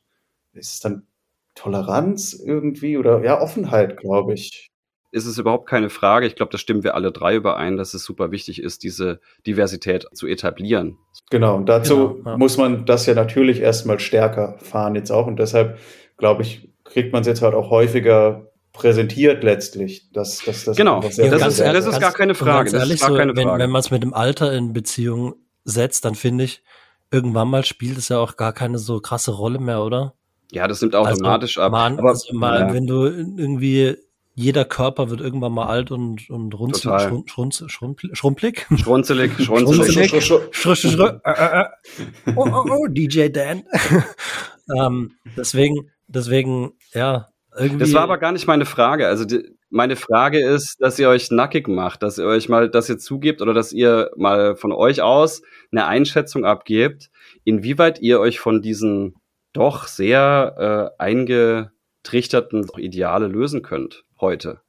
ist 0.53 0.73
es 0.73 0.79
dann 0.79 1.07
Toleranz 1.55 2.33
irgendwie 2.33 2.97
oder 2.97 3.23
ja, 3.23 3.41
Offenheit, 3.41 3.97
glaube 3.97 4.33
ich. 4.33 4.69
ist 5.11 5.25
es 5.25 5.37
überhaupt 5.37 5.69
keine 5.69 5.89
Frage. 5.89 6.25
Ich 6.25 6.35
glaube, 6.35 6.51
da 6.51 6.57
stimmen 6.57 6.83
wir 6.83 6.95
alle 6.95 7.11
drei 7.11 7.35
überein, 7.35 7.77
dass 7.77 7.93
es 7.93 8.03
super 8.03 8.31
wichtig 8.31 8.61
ist, 8.61 8.83
diese 8.83 9.19
Diversität 9.45 10.07
zu 10.13 10.27
etablieren. 10.27 10.97
Genau, 11.29 11.55
und 11.55 11.67
dazu 11.67 12.15
Genau, 12.15 12.29
ja. 12.31 12.37
muss 12.37 12.57
man 12.57 12.85
das 12.85 13.05
ja 13.05 13.13
natürlich 13.13 13.61
erstmal 13.61 13.99
stärker 13.99 14.57
fahren 14.59 14.95
jetzt 14.95 15.11
auch. 15.11 15.27
Und 15.27 15.37
deshalb, 15.37 15.77
glaube 16.17 16.41
ich, 16.41 16.69
kriegt 16.83 17.13
man 17.13 17.21
es 17.21 17.27
jetzt 17.27 17.41
halt 17.41 17.53
auch 17.53 17.69
häufiger 17.69 18.52
präsentiert 18.73 19.43
letztlich. 19.43 20.11
Dass, 20.11 20.39
dass 20.43 20.65
das 20.65 20.75
Genau, 20.77 21.01
sehr 21.09 21.25
Ja, 21.25 21.31
das 21.37 21.59
ist- 21.59 21.59
das 21.59 21.85
ist 21.85 21.99
gar 21.99 22.11
keine 22.13 22.35
Frage, 22.35 22.69
Ganz 22.69 22.71
das 22.71 22.83
ist 22.83 22.87
ehrlich, 22.89 23.01
gar 23.01 23.09
so, 23.11 23.15
keine 23.17 23.35
wenn, 23.35 23.47
Frage. 23.47 23.63
wenn 23.63 23.69
man 23.69 23.79
es 23.79 23.91
mit 23.91 24.03
dem 24.03 24.13
Alter 24.13 24.51
in 24.53 24.73
Beziehung 24.73 25.35
setzt, 25.63 26.03
dann 26.05 26.15
finde 26.15 26.43
ich, 26.45 26.63
irgendwann 27.11 27.47
mal 27.47 27.63
spielt 27.63 27.97
es 27.97 28.09
ja 28.09 28.17
auch 28.19 28.35
gar 28.35 28.51
keine 28.53 28.79
so 28.79 28.99
krasse 28.99 29.31
Rolle 29.31 29.59
mehr, 29.59 29.83
oder? 29.83 30.15
Ja, 30.51 30.67
das 30.67 30.81
nimmt 30.81 30.95
automatisch 30.95 31.57
ab. 31.57 31.71
Man, 31.71 31.99
Aber 31.99 32.09
also 32.09 32.33
mal, 32.35 32.59
ja. 32.59 32.73
wenn 32.73 32.85
du 32.87 33.05
irgendwie, 33.05 33.95
jeder 34.35 34.65
Körper 34.65 35.09
wird 35.11 35.21
irgendwann 35.21 35.51
mal 35.51 35.67
alt 35.67 35.91
und, 35.91 36.29
und 36.29 36.53
runzel, 36.57 36.99
schrun, 36.99 37.27
schrunz, 37.27 37.63
schrumpl, 37.67 38.09
schrumpelig. 38.15 38.65
Schronzelig, 38.75 39.31
schronzelig. 39.43 39.93
Schronzelig. 39.93 40.13
Sch- 40.13 40.17
sch- 40.17 40.39
sch- 40.41 40.53
Schrö, 40.53 40.75
schrö, 40.75 40.89
schrö, 40.91 41.19
äh, 41.23 41.31
äh, 41.31 41.61
äh. 41.61 42.33
Oh, 42.35 42.47
oh, 42.51 42.65
oh, 42.69 42.87
DJ 42.87 43.29
Dan. 43.29 43.63
ähm, 44.75 45.11
deswegen, 45.37 45.91
deswegen, 46.07 46.73
ja, 46.93 47.27
irgendwie. 47.57 47.79
Das 47.79 47.93
war 47.93 48.01
aber 48.01 48.17
gar 48.17 48.31
nicht 48.31 48.47
meine 48.47 48.65
Frage. 48.65 49.07
Also 49.07 49.25
die, 49.25 49.55
meine 49.69 49.95
Frage 49.95 50.39
ist, 50.39 50.77
dass 50.79 50.99
ihr 50.99 51.09
euch 51.09 51.31
nackig 51.31 51.67
macht, 51.67 52.03
dass 52.03 52.17
ihr 52.17 52.25
euch 52.25 52.49
mal, 52.49 52.69
dass 52.69 52.89
ihr 52.89 52.97
zugebt 52.97 53.41
oder 53.41 53.53
dass 53.53 53.71
ihr 53.71 54.11
mal 54.15 54.55
von 54.55 54.71
euch 54.71 55.01
aus 55.01 55.41
eine 55.71 55.85
Einschätzung 55.85 56.45
abgebt, 56.45 57.09
inwieweit 57.43 57.99
ihr 58.01 58.19
euch 58.19 58.39
von 58.39 58.61
diesen 58.61 59.15
doch 59.53 59.87
sehr 59.87 60.93
äh, 60.97 61.01
eingetrichterten 61.01 62.67
Ideale 62.77 63.27
lösen 63.27 63.61
könnt 63.61 64.03
heute. 64.19 64.61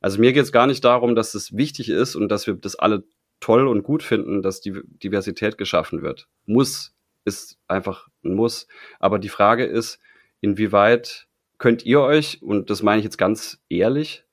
Also 0.00 0.20
mir 0.20 0.32
geht 0.32 0.42
es 0.42 0.52
gar 0.52 0.66
nicht 0.66 0.84
darum, 0.84 1.14
dass 1.14 1.34
es 1.34 1.56
wichtig 1.56 1.88
ist 1.88 2.16
und 2.16 2.28
dass 2.28 2.46
wir 2.46 2.54
das 2.54 2.76
alle 2.76 3.04
toll 3.40 3.68
und 3.68 3.82
gut 3.82 4.02
finden, 4.02 4.42
dass 4.42 4.60
die 4.60 4.80
Diversität 4.84 5.58
geschaffen 5.58 6.02
wird. 6.02 6.28
Muss 6.46 6.92
ist 7.24 7.58
einfach 7.68 8.08
ein 8.24 8.34
Muss. 8.34 8.66
Aber 8.98 9.18
die 9.18 9.28
Frage 9.28 9.64
ist, 9.64 9.98
inwieweit 10.40 11.28
könnt 11.62 11.86
ihr 11.86 12.00
euch, 12.00 12.42
und 12.42 12.70
das 12.70 12.82
meine 12.82 12.98
ich 12.98 13.04
jetzt 13.04 13.18
ganz 13.18 13.62
ehrlich, 13.68 14.24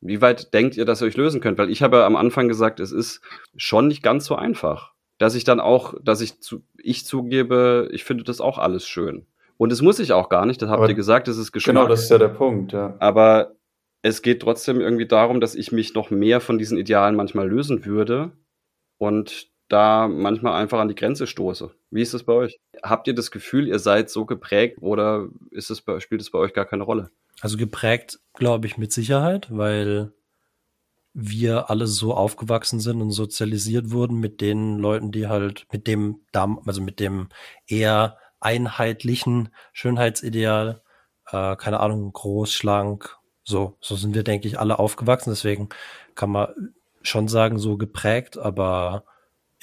wie 0.00 0.20
weit 0.20 0.52
denkt 0.52 0.76
ihr, 0.76 0.84
dass 0.84 1.00
ihr 1.00 1.06
euch 1.06 1.16
lösen 1.16 1.40
könnt? 1.40 1.56
Weil 1.56 1.70
ich 1.70 1.82
habe 1.82 1.98
ja 1.98 2.06
am 2.06 2.16
Anfang 2.16 2.48
gesagt, 2.48 2.80
es 2.80 2.90
ist 2.90 3.20
schon 3.56 3.86
nicht 3.86 4.02
ganz 4.02 4.26
so 4.26 4.34
einfach. 4.34 4.92
Dass 5.18 5.36
ich 5.36 5.44
dann 5.44 5.60
auch, 5.60 5.94
dass 6.02 6.20
ich 6.20 6.40
zu, 6.40 6.64
ich 6.76 7.06
zugebe, 7.06 7.88
ich 7.92 8.02
finde 8.02 8.24
das 8.24 8.40
auch 8.40 8.58
alles 8.58 8.88
schön. 8.88 9.24
Und 9.56 9.70
es 9.70 9.82
muss 9.82 10.00
ich 10.00 10.12
auch 10.12 10.28
gar 10.28 10.46
nicht, 10.46 10.60
das 10.60 10.68
habt 10.68 10.80
Aber 10.80 10.88
ihr 10.88 10.96
gesagt, 10.96 11.28
das 11.28 11.38
ist 11.38 11.52
Geschmack. 11.52 11.76
Genau, 11.76 11.86
das 11.86 12.02
ist 12.02 12.10
ja 12.10 12.18
der 12.18 12.28
Punkt, 12.28 12.72
ja. 12.72 12.96
Aber 12.98 13.54
es 14.02 14.20
geht 14.20 14.42
trotzdem 14.42 14.80
irgendwie 14.80 15.06
darum, 15.06 15.40
dass 15.40 15.54
ich 15.54 15.70
mich 15.70 15.94
noch 15.94 16.10
mehr 16.10 16.40
von 16.40 16.58
diesen 16.58 16.76
Idealen 16.76 17.14
manchmal 17.14 17.48
lösen 17.48 17.84
würde 17.84 18.32
und 18.98 19.53
da 19.68 20.08
manchmal 20.08 20.60
einfach 20.60 20.80
an 20.80 20.88
die 20.88 20.94
Grenze 20.94 21.26
stoße. 21.26 21.70
Wie 21.90 22.02
ist 22.02 22.14
das 22.14 22.24
bei 22.24 22.32
euch? 22.32 22.58
Habt 22.82 23.06
ihr 23.06 23.14
das 23.14 23.30
Gefühl, 23.30 23.66
ihr 23.66 23.78
seid 23.78 24.10
so 24.10 24.26
geprägt 24.26 24.78
oder 24.80 25.28
ist 25.50 25.70
es 25.70 25.82
spielt 25.98 26.20
es 26.20 26.30
bei 26.30 26.38
euch 26.38 26.52
gar 26.52 26.66
keine 26.66 26.84
Rolle? 26.84 27.10
Also 27.40 27.56
geprägt, 27.56 28.20
glaube 28.34 28.66
ich, 28.66 28.78
mit 28.78 28.92
Sicherheit, 28.92 29.48
weil 29.50 30.12
wir 31.14 31.70
alle 31.70 31.86
so 31.86 32.14
aufgewachsen 32.14 32.80
sind 32.80 33.00
und 33.00 33.12
sozialisiert 33.12 33.90
wurden 33.92 34.18
mit 34.18 34.40
den 34.40 34.78
Leuten, 34.78 35.12
die 35.12 35.28
halt 35.28 35.66
mit 35.72 35.86
dem, 35.86 36.20
also 36.32 36.82
mit 36.82 36.98
dem 37.00 37.28
eher 37.66 38.18
einheitlichen 38.40 39.48
Schönheitsideal, 39.72 40.82
äh, 41.30 41.56
keine 41.56 41.80
Ahnung, 41.80 42.12
groß, 42.12 42.52
schlank, 42.52 43.16
so, 43.44 43.76
so 43.80 43.94
sind 43.96 44.14
wir, 44.14 44.24
denke 44.24 44.48
ich, 44.48 44.58
alle 44.58 44.78
aufgewachsen. 44.78 45.30
Deswegen 45.30 45.68
kann 46.14 46.30
man 46.30 46.74
schon 47.02 47.28
sagen, 47.28 47.58
so 47.58 47.76
geprägt, 47.76 48.36
aber 48.36 49.04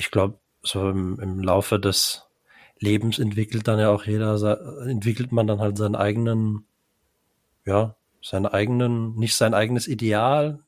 ich 0.01 0.09
glaube, 0.09 0.39
so 0.63 0.89
im, 0.89 1.19
im 1.19 1.39
Laufe 1.43 1.79
des 1.79 2.27
Lebens 2.79 3.19
entwickelt 3.19 3.67
dann 3.67 3.79
ja 3.79 3.89
auch 3.91 4.03
jeder, 4.05 4.33
entwickelt 4.87 5.31
man 5.31 5.45
dann 5.45 5.59
halt 5.59 5.77
seinen 5.77 5.95
eigenen 5.95 6.65
ja, 7.65 7.95
seinen 8.23 8.47
eigenen, 8.47 9.15
nicht 9.15 9.35
sein 9.35 9.53
eigenes 9.53 9.87
Ideal, 9.87 10.59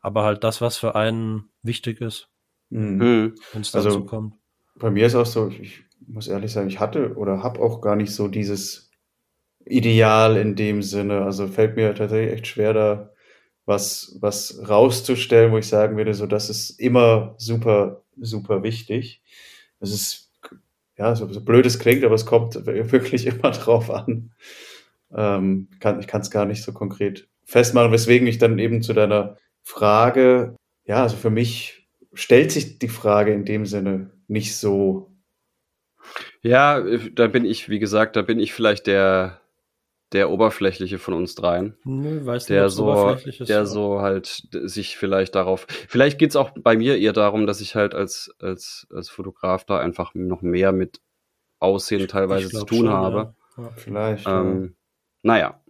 aber 0.00 0.22
halt 0.22 0.44
das, 0.44 0.60
was 0.60 0.76
für 0.76 0.94
einen 0.94 1.48
wichtig 1.62 2.00
ist, 2.00 2.28
Mhm. 2.70 3.00
Hm. 3.00 3.34
wenn 3.52 3.62
es 3.62 3.74
Also- 3.74 3.88
dazu 3.88 4.04
kommt. 4.04 4.34
Bei 4.76 4.90
mir 4.90 5.06
ist 5.06 5.16
auch 5.16 5.26
so, 5.26 5.48
ich, 5.48 5.60
ich 5.60 5.82
muss 6.06 6.28
ehrlich 6.28 6.52
sagen, 6.52 6.68
ich 6.68 6.78
hatte 6.78 7.16
oder 7.16 7.42
habe 7.42 7.58
auch 7.60 7.80
gar 7.80 7.96
nicht 7.96 8.12
so 8.14 8.28
dieses 8.28 8.90
Ideal 9.64 10.36
in 10.36 10.54
dem 10.54 10.82
Sinne. 10.82 11.22
Also 11.22 11.48
fällt 11.48 11.74
mir 11.76 11.94
tatsächlich 11.96 12.32
echt 12.34 12.46
schwer, 12.46 12.72
da 12.72 13.10
was, 13.66 14.16
was 14.20 14.60
rauszustellen, 14.68 15.52
wo 15.52 15.58
ich 15.58 15.66
sagen 15.68 15.96
würde, 15.96 16.14
so 16.14 16.26
das 16.26 16.48
ist 16.48 16.70
immer 16.80 17.34
super, 17.38 18.02
super 18.20 18.62
wichtig. 18.62 19.22
Es 19.80 19.92
ist, 19.92 20.30
ja, 20.96 21.14
so, 21.14 21.30
so 21.32 21.40
blöd 21.40 21.66
es 21.66 21.78
klingt, 21.78 22.04
aber 22.04 22.14
es 22.14 22.26
kommt 22.26 22.54
wirklich 22.66 23.26
immer 23.26 23.50
drauf 23.50 23.90
an. 23.90 24.32
Ähm, 25.12 25.68
kann, 25.80 26.00
ich 26.00 26.06
kann 26.06 26.20
es 26.20 26.30
gar 26.30 26.46
nicht 26.46 26.62
so 26.62 26.72
konkret 26.72 27.28
festmachen, 27.44 27.92
weswegen 27.92 28.28
ich 28.28 28.38
dann 28.38 28.58
eben 28.58 28.82
zu 28.82 28.92
deiner 28.92 29.36
Frage, 29.62 30.56
ja, 30.84 31.02
also 31.02 31.16
für 31.16 31.30
mich 31.30 31.88
stellt 32.12 32.52
sich 32.52 32.78
die 32.78 32.88
Frage 32.88 33.32
in 33.32 33.44
dem 33.44 33.66
Sinne 33.66 34.10
nicht 34.28 34.56
so. 34.56 35.12
Ja, 36.42 36.78
äh, 36.78 37.10
da 37.12 37.26
bin 37.26 37.44
ich, 37.44 37.68
wie 37.68 37.78
gesagt, 37.78 38.16
da 38.16 38.22
bin 38.22 38.38
ich 38.38 38.52
vielleicht 38.52 38.86
der, 38.86 39.39
der 40.12 40.30
oberflächliche 40.30 40.98
von 40.98 41.14
uns 41.14 41.34
dreien. 41.34 41.76
Nö, 41.84 42.24
weiß 42.26 42.42
nicht, 42.42 42.50
der 42.50 42.64
ob's 42.64 42.74
so, 42.74 42.84
oberflächlich 42.84 43.40
ist, 43.40 43.48
der 43.48 43.66
so 43.66 44.00
halt 44.00 44.48
sich 44.50 44.96
vielleicht 44.96 45.34
darauf. 45.34 45.66
Vielleicht 45.88 46.18
geht's 46.18 46.36
auch 46.36 46.50
bei 46.50 46.76
mir 46.76 46.98
eher 46.98 47.12
darum, 47.12 47.46
dass 47.46 47.60
ich 47.60 47.74
halt 47.76 47.94
als, 47.94 48.34
als, 48.40 48.86
als 48.92 49.08
Fotograf 49.08 49.64
da 49.64 49.78
einfach 49.78 50.14
noch 50.14 50.42
mehr 50.42 50.72
mit 50.72 51.00
Aussehen 51.58 52.08
teilweise 52.08 52.48
zu 52.48 52.64
tun 52.64 52.78
schon, 52.78 52.88
habe. 52.90 53.34
Ja. 53.56 53.62
Ja. 53.62 53.70
Vielleicht. 53.76 54.26
Ähm, 54.26 54.76
naja, 55.22 55.60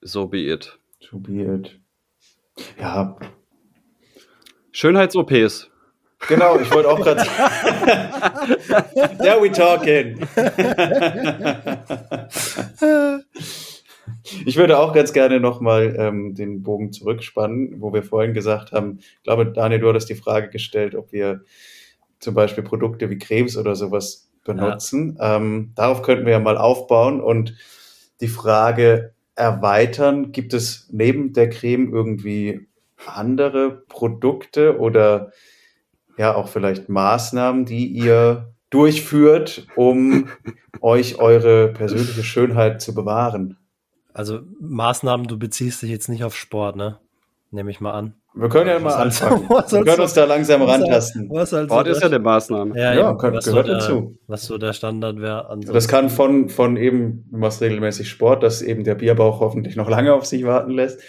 so 0.00 0.26
be 0.26 0.52
it. 0.52 0.78
ja. 1.00 1.08
To 1.08 1.18
be 1.18 1.42
it. 1.42 1.80
Ja, 2.78 3.16
Schönheits-OPs. 4.72 5.70
genau, 6.28 6.58
ich 6.58 6.70
wollte 6.72 6.88
auch 6.88 7.00
gerade 7.00 7.24
There 9.18 9.40
we 9.42 9.50
talking. 9.50 10.20
ich 14.44 14.56
würde 14.56 14.78
auch 14.78 14.92
ganz 14.92 15.12
gerne 15.12 15.40
nochmal 15.40 15.96
ähm, 15.98 16.34
den 16.34 16.62
Bogen 16.62 16.92
zurückspannen, 16.92 17.80
wo 17.80 17.92
wir 17.92 18.02
vorhin 18.02 18.34
gesagt 18.34 18.72
haben, 18.72 18.98
ich 18.98 19.22
glaube, 19.22 19.46
Daniel, 19.46 19.80
du 19.80 19.88
hattest 19.88 20.08
die 20.08 20.14
Frage 20.14 20.48
gestellt, 20.50 20.94
ob 20.94 21.12
wir 21.12 21.42
zum 22.20 22.34
Beispiel 22.34 22.64
Produkte 22.64 23.10
wie 23.10 23.18
Cremes 23.18 23.56
oder 23.56 23.76
sowas 23.76 24.30
benutzen. 24.44 25.18
Ähm, 25.20 25.72
darauf 25.74 26.02
könnten 26.02 26.24
wir 26.24 26.32
ja 26.32 26.40
mal 26.40 26.56
aufbauen 26.56 27.20
und 27.20 27.54
die 28.20 28.28
Frage 28.28 29.14
erweitern. 29.34 30.32
Gibt 30.32 30.54
es 30.54 30.88
neben 30.90 31.32
der 31.32 31.50
Creme 31.50 31.92
irgendwie 31.92 32.66
andere 33.06 33.84
Produkte 33.88 34.78
oder 34.78 35.32
ja 36.16 36.34
auch 36.34 36.48
vielleicht 36.48 36.88
Maßnahmen, 36.88 37.64
die 37.64 37.86
ihr 37.86 38.52
durchführt, 38.70 39.66
um 39.76 40.28
euch 40.80 41.18
eure 41.18 41.68
persönliche 41.68 42.24
Schönheit 42.24 42.82
zu 42.82 42.94
bewahren? 42.94 43.56
Also 44.14 44.40
Maßnahmen, 44.60 45.26
du 45.26 45.38
beziehst 45.38 45.82
dich 45.82 45.90
jetzt 45.90 46.08
nicht 46.08 46.24
auf 46.24 46.34
Sport, 46.36 46.76
ne? 46.76 46.98
Nehme 47.50 47.70
ich 47.70 47.80
mal 47.80 47.92
an. 47.92 48.14
Wir 48.34 48.48
können 48.50 48.68
ja 48.68 48.78
mal 48.78 48.90
soll's- 48.90 49.22
anfangen. 49.22 49.46
was 49.48 49.72
Wir 49.72 49.84
können 49.84 50.00
uns 50.02 50.12
da 50.12 50.24
langsam 50.24 50.62
rantasten. 50.62 51.30
Was 51.30 51.48
Sport 51.50 51.86
so 51.86 51.92
ist 51.92 52.00
ja 52.02 52.06
eine 52.08 52.18
Maßnahme. 52.18 52.78
ja, 52.78 52.94
Ja, 52.94 53.08
eben, 53.10 53.18
gehört- 53.18 53.42
so 53.42 53.54
der, 53.54 53.64
dazu. 53.64 54.18
Was 54.26 54.42
so 54.44 54.58
der 54.58 54.72
Standard 54.74 55.18
wäre. 55.20 55.58
Das 55.72 55.88
kann 55.88 56.10
von, 56.10 56.48
von 56.50 56.76
eben, 56.76 57.24
du 57.30 57.38
machst 57.38 57.60
regelmäßig 57.62 58.08
Sport, 58.08 58.42
dass 58.42 58.60
eben 58.62 58.84
der 58.84 58.96
Bierbauch 58.96 59.40
hoffentlich 59.40 59.76
noch 59.76 59.88
lange 59.88 60.12
auf 60.12 60.26
sich 60.26 60.44
warten 60.44 60.72
lässt. 60.72 61.00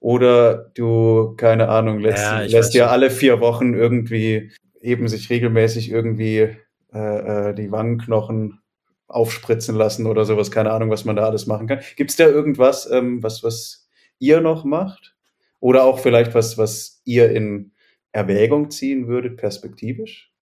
Oder 0.00 0.70
du, 0.76 1.34
keine 1.36 1.68
Ahnung, 1.68 1.98
lässt, 1.98 2.22
Ja, 2.22 2.40
lässt 2.42 2.74
dir 2.74 2.90
alle 2.90 3.10
vier 3.10 3.40
Wochen 3.40 3.74
irgendwie 3.74 4.52
eben 4.80 5.08
sich 5.08 5.28
regelmäßig 5.30 5.90
irgendwie 5.90 6.56
äh, 6.94 7.48
äh, 7.50 7.54
die 7.54 7.72
Wangenknochen 7.72 8.60
aufspritzen 9.08 9.74
lassen 9.74 10.06
oder 10.06 10.24
sowas. 10.24 10.50
Keine 10.50 10.70
Ahnung, 10.70 10.90
was 10.90 11.04
man 11.04 11.16
da 11.16 11.24
alles 11.24 11.46
machen 11.46 11.66
kann. 11.66 11.80
Gibt 11.96 12.10
es 12.10 12.16
da 12.16 12.26
irgendwas, 12.26 12.88
ähm, 12.90 13.22
was, 13.22 13.42
was 13.42 13.88
ihr 14.18 14.40
noch 14.40 14.64
macht? 14.64 15.16
Oder 15.60 15.84
auch 15.84 15.98
vielleicht 15.98 16.34
was, 16.34 16.56
was 16.56 17.00
ihr 17.04 17.30
in 17.32 17.72
Erwägung 18.12 18.70
ziehen 18.70 19.08
würdet, 19.08 19.36
perspektivisch? 19.36 20.32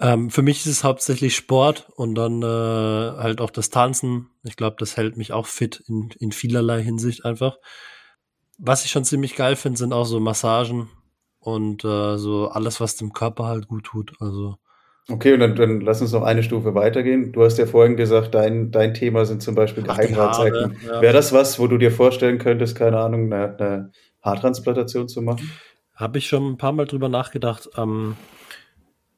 Ähm, 0.00 0.30
für 0.30 0.42
mich 0.42 0.58
ist 0.58 0.66
es 0.66 0.84
hauptsächlich 0.84 1.36
Sport 1.36 1.88
und 1.94 2.14
dann 2.16 2.42
äh, 2.42 2.46
halt 2.46 3.40
auch 3.40 3.50
das 3.50 3.70
Tanzen. 3.70 4.30
Ich 4.42 4.56
glaube, 4.56 4.76
das 4.78 4.96
hält 4.96 5.16
mich 5.16 5.32
auch 5.32 5.46
fit 5.46 5.82
in, 5.86 6.10
in 6.18 6.32
vielerlei 6.32 6.82
Hinsicht 6.82 7.24
einfach. 7.24 7.58
Was 8.58 8.84
ich 8.84 8.90
schon 8.90 9.04
ziemlich 9.04 9.36
geil 9.36 9.56
finde, 9.56 9.78
sind 9.78 9.92
auch 9.92 10.04
so 10.04 10.20
Massagen 10.20 10.90
und 11.38 11.84
äh, 11.84 12.18
so 12.18 12.48
alles, 12.48 12.80
was 12.80 12.96
dem 12.96 13.12
Körper 13.12 13.46
halt 13.46 13.68
gut 13.68 13.84
tut. 13.84 14.14
Also 14.20 14.56
Okay, 15.08 15.34
und 15.34 15.40
dann, 15.40 15.56
dann 15.56 15.80
lass 15.80 16.00
uns 16.00 16.12
noch 16.12 16.22
eine 16.22 16.42
Stufe 16.42 16.74
weitergehen. 16.74 17.32
Du 17.32 17.42
hast 17.42 17.58
ja 17.58 17.66
vorhin 17.66 17.96
gesagt, 17.96 18.34
dein, 18.34 18.70
dein 18.70 18.94
Thema 18.94 19.24
sind 19.24 19.42
zum 19.42 19.54
Beispiel 19.54 19.82
Geheimratsecken. 19.82 20.76
Ja. 20.86 21.02
Wäre 21.02 21.12
das 21.12 21.32
was, 21.32 21.58
wo 21.58 21.66
du 21.66 21.76
dir 21.76 21.90
vorstellen 21.90 22.38
könntest, 22.38 22.76
keine 22.76 22.98
Ahnung, 22.98 23.32
eine, 23.32 23.56
eine 23.58 23.90
Haartransplantation 24.22 25.08
zu 25.08 25.22
machen? 25.22 25.50
habe 25.94 26.18
ich 26.18 26.26
schon 26.26 26.46
ein 26.52 26.56
paar 26.58 26.72
Mal 26.72 26.86
drüber 26.86 27.08
nachgedacht. 27.08 27.70
Ähm, 27.76 28.16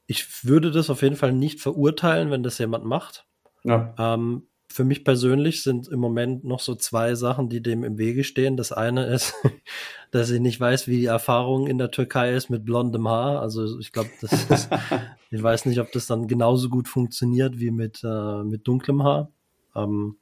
ich 0.07 0.45
würde 0.45 0.71
das 0.71 0.91
auf 0.91 1.03
jeden 1.03 1.17
Fall 1.17 1.33
nicht 1.33 1.61
verurteilen, 1.61 2.31
wenn 2.31 2.43
das 2.43 2.59
jemand 2.59 2.85
macht. 2.85 3.27
Ja. 3.63 3.95
Ähm, 3.99 4.47
für 4.75 4.83
mich 4.83 5.05
persönlich 5.05 5.63
sind 5.63 5.87
im 5.87 6.01
Moment 6.01 6.43
noch 6.43 6.59
so 6.59 6.75
zwei 6.75 7.15
Sachen, 7.15 7.49
die 7.49 7.63
dem 7.63 7.85
im 7.85 7.97
Wege 7.97 8.25
stehen. 8.25 8.57
Das 8.57 8.73
eine 8.73 9.07
ist, 9.07 9.33
dass 10.11 10.31
ich 10.31 10.41
nicht 10.41 10.59
weiß, 10.59 10.89
wie 10.89 10.99
die 10.99 11.07
Erfahrung 11.07 11.69
in 11.69 11.79
der 11.79 11.93
Türkei 11.93 12.35
ist 12.35 12.51
mit 12.51 12.65
blondem 12.65 13.07
Haar. 13.07 13.41
Also 13.41 13.79
ich 13.79 13.93
glaube, 13.93 14.11
das 14.21 14.33
ist, 14.33 14.69
ich 15.31 15.41
weiß 15.41 15.67
nicht, 15.67 15.79
ob 15.79 15.93
das 15.93 16.09
dann 16.09 16.27
genauso 16.27 16.71
gut 16.71 16.89
funktioniert 16.89 17.61
wie 17.61 17.71
mit, 17.71 18.03
äh, 18.03 18.43
mit 18.43 18.67
dunklem 18.67 19.05
Haar. 19.05 19.31
Ähm, 19.77 20.17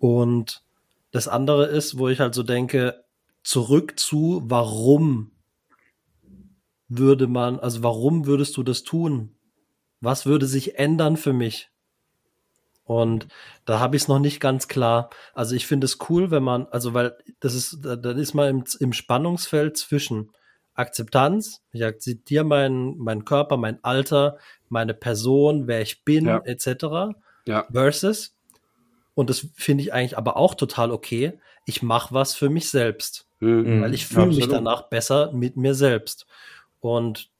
und 0.00 0.64
das 1.12 1.28
andere 1.28 1.66
ist, 1.66 1.96
wo 1.96 2.08
ich 2.08 2.18
halt 2.18 2.34
so 2.34 2.42
denke, 2.42 3.04
zurück 3.44 4.00
zu, 4.00 4.42
warum 4.46 5.30
würde 6.88 7.28
man, 7.28 7.60
also 7.60 7.84
warum 7.84 8.26
würdest 8.26 8.56
du 8.56 8.64
das 8.64 8.82
tun? 8.82 9.36
Was 10.00 10.26
würde 10.26 10.46
sich 10.46 10.76
ändern 10.76 11.16
für 11.16 11.32
mich? 11.32 11.70
Und 12.90 13.28
da 13.66 13.78
habe 13.78 13.94
ich 13.94 14.02
es 14.02 14.08
noch 14.08 14.18
nicht 14.18 14.40
ganz 14.40 14.66
klar. 14.66 15.10
Also 15.32 15.54
ich 15.54 15.64
finde 15.68 15.84
es 15.84 15.98
cool, 16.08 16.32
wenn 16.32 16.42
man, 16.42 16.66
also 16.72 16.92
weil 16.92 17.16
das 17.38 17.54
ist, 17.54 17.78
da- 17.82 17.94
dann 17.94 18.18
ist 18.18 18.34
man 18.34 18.48
im, 18.48 18.64
im 18.80 18.92
Spannungsfeld 18.92 19.76
zwischen 19.76 20.30
Akzeptanz, 20.74 21.62
ich 21.70 21.84
akzeptiere 21.84 22.42
meinen 22.42 22.98
meinen 22.98 23.24
Körper, 23.24 23.56
mein 23.56 23.78
Alter, 23.84 24.38
meine 24.68 24.92
Person, 24.94 25.68
wer 25.68 25.82
ich 25.82 26.04
bin, 26.04 26.26
Ja. 26.26 26.38
etc. 26.44 27.14
Ja. 27.46 27.64
Versus, 27.70 28.34
und 29.14 29.30
das 29.30 29.46
finde 29.54 29.84
ich 29.84 29.92
eigentlich 29.92 30.18
aber 30.18 30.36
auch 30.36 30.56
total 30.56 30.90
okay, 30.90 31.38
ich 31.66 31.82
mache 31.84 32.12
was 32.12 32.34
für 32.34 32.48
mich 32.50 32.70
selbst 32.70 33.28
Hm. 33.38 33.82
weil 33.82 33.94
ich 33.94 34.06
fühle 34.06 34.26
mich 34.34 34.48
danach 34.48 34.88
besser 34.88 35.30
mit 35.32 35.56
mir 35.56 35.74
selbst. 35.74 36.26
Und 36.80 37.30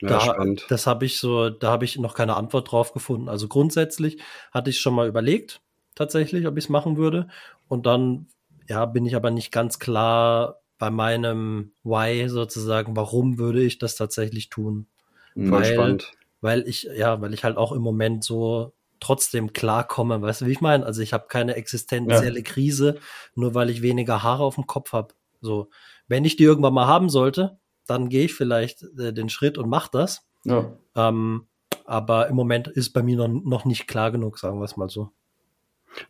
Ja, 0.00 0.08
da, 0.08 0.20
spannend. 0.20 0.66
das 0.68 0.86
habe 0.86 1.04
ich 1.04 1.18
so, 1.18 1.50
da 1.50 1.70
habe 1.70 1.84
ich 1.84 1.98
noch 1.98 2.14
keine 2.14 2.36
Antwort 2.36 2.70
drauf 2.70 2.92
gefunden. 2.92 3.28
Also 3.28 3.48
grundsätzlich 3.48 4.20
hatte 4.52 4.70
ich 4.70 4.80
schon 4.80 4.94
mal 4.94 5.08
überlegt, 5.08 5.60
tatsächlich, 5.94 6.46
ob 6.46 6.56
ich 6.56 6.64
es 6.64 6.70
machen 6.70 6.96
würde. 6.96 7.28
Und 7.68 7.86
dann, 7.86 8.26
ja, 8.68 8.84
bin 8.86 9.06
ich 9.06 9.16
aber 9.16 9.30
nicht 9.30 9.52
ganz 9.52 9.78
klar 9.78 10.60
bei 10.78 10.90
meinem 10.90 11.72
Why 11.84 12.28
sozusagen, 12.28 12.96
warum 12.96 13.38
würde 13.38 13.62
ich 13.62 13.78
das 13.78 13.94
tatsächlich 13.96 14.48
tun? 14.48 14.86
Voll 15.34 15.50
weil- 15.50 15.72
spannend. 15.72 16.12
Weil 16.40 16.66
ich, 16.66 16.88
ja, 16.96 17.20
weil 17.20 17.34
ich 17.34 17.44
halt 17.44 17.56
auch 17.56 17.70
im 17.70 17.82
Moment 17.82 18.24
so 18.24 18.72
trotzdem 18.98 19.52
klarkomme, 19.52 20.20
weißt 20.20 20.40
du, 20.40 20.46
wie 20.46 20.52
ich 20.52 20.60
meine? 20.60 20.84
Also 20.84 21.00
ich 21.00 21.12
habe 21.12 21.26
keine 21.28 21.54
existenzielle 21.54 22.42
Krise, 22.42 22.98
nur 23.36 23.54
weil 23.54 23.70
ich 23.70 23.80
weniger 23.80 24.24
Haare 24.24 24.42
auf 24.42 24.56
dem 24.56 24.66
Kopf 24.66 24.92
habe. 24.92 25.14
So, 25.40 25.70
wenn 26.08 26.24
ich 26.24 26.34
die 26.34 26.42
irgendwann 26.42 26.74
mal 26.74 26.88
haben 26.88 27.10
sollte, 27.10 27.58
dann 27.86 28.08
gehe 28.08 28.24
ich 28.26 28.34
vielleicht 28.34 28.82
äh, 28.98 29.12
den 29.12 29.28
Schritt 29.28 29.58
und 29.58 29.68
mache 29.68 29.90
das. 29.92 30.26
Ja. 30.44 30.72
Ähm, 30.94 31.46
aber 31.84 32.28
im 32.28 32.36
Moment 32.36 32.68
ist 32.68 32.90
bei 32.92 33.02
mir 33.02 33.16
noch, 33.16 33.28
noch 33.28 33.64
nicht 33.64 33.86
klar 33.88 34.10
genug, 34.10 34.38
sagen 34.38 34.58
wir 34.58 34.64
es 34.64 34.76
mal 34.76 34.88
so. 34.88 35.10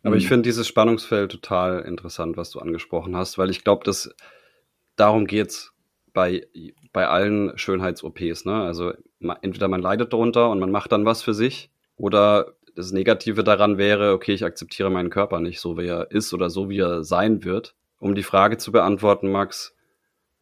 Aber 0.03 0.15
ich 0.15 0.25
Mhm. 0.25 0.29
finde 0.29 0.43
dieses 0.43 0.67
Spannungsfeld 0.67 1.31
total 1.31 1.81
interessant, 1.81 2.37
was 2.37 2.51
du 2.51 2.59
angesprochen 2.59 3.15
hast, 3.15 3.37
weil 3.37 3.49
ich 3.49 3.63
glaube, 3.63 3.83
dass 3.83 4.13
darum 4.95 5.25
geht's 5.27 5.73
bei, 6.13 6.47
bei 6.93 7.07
allen 7.07 7.57
Schönheits-OPs. 7.57 8.45
Ne? 8.45 8.61
Also 8.61 8.93
entweder 9.41 9.67
man 9.67 9.81
leidet 9.81 10.13
darunter 10.13 10.49
und 10.51 10.59
man 10.59 10.71
macht 10.71 10.91
dann 10.91 11.05
was 11.05 11.21
für 11.23 11.33
sich 11.33 11.71
oder 11.97 12.53
das 12.75 12.91
Negative 12.91 13.43
daran 13.43 13.77
wäre, 13.77 14.13
okay, 14.13 14.33
ich 14.33 14.45
akzeptiere 14.45 14.89
meinen 14.89 15.09
Körper 15.09 15.39
nicht 15.39 15.59
so, 15.59 15.77
wie 15.77 15.87
er 15.87 16.11
ist 16.11 16.33
oder 16.33 16.49
so, 16.49 16.69
wie 16.69 16.79
er 16.79 17.03
sein 17.03 17.43
wird. 17.43 17.75
Um 17.99 18.15
die 18.15 18.23
Frage 18.23 18.57
zu 18.57 18.71
beantworten, 18.71 19.31
Max, 19.31 19.75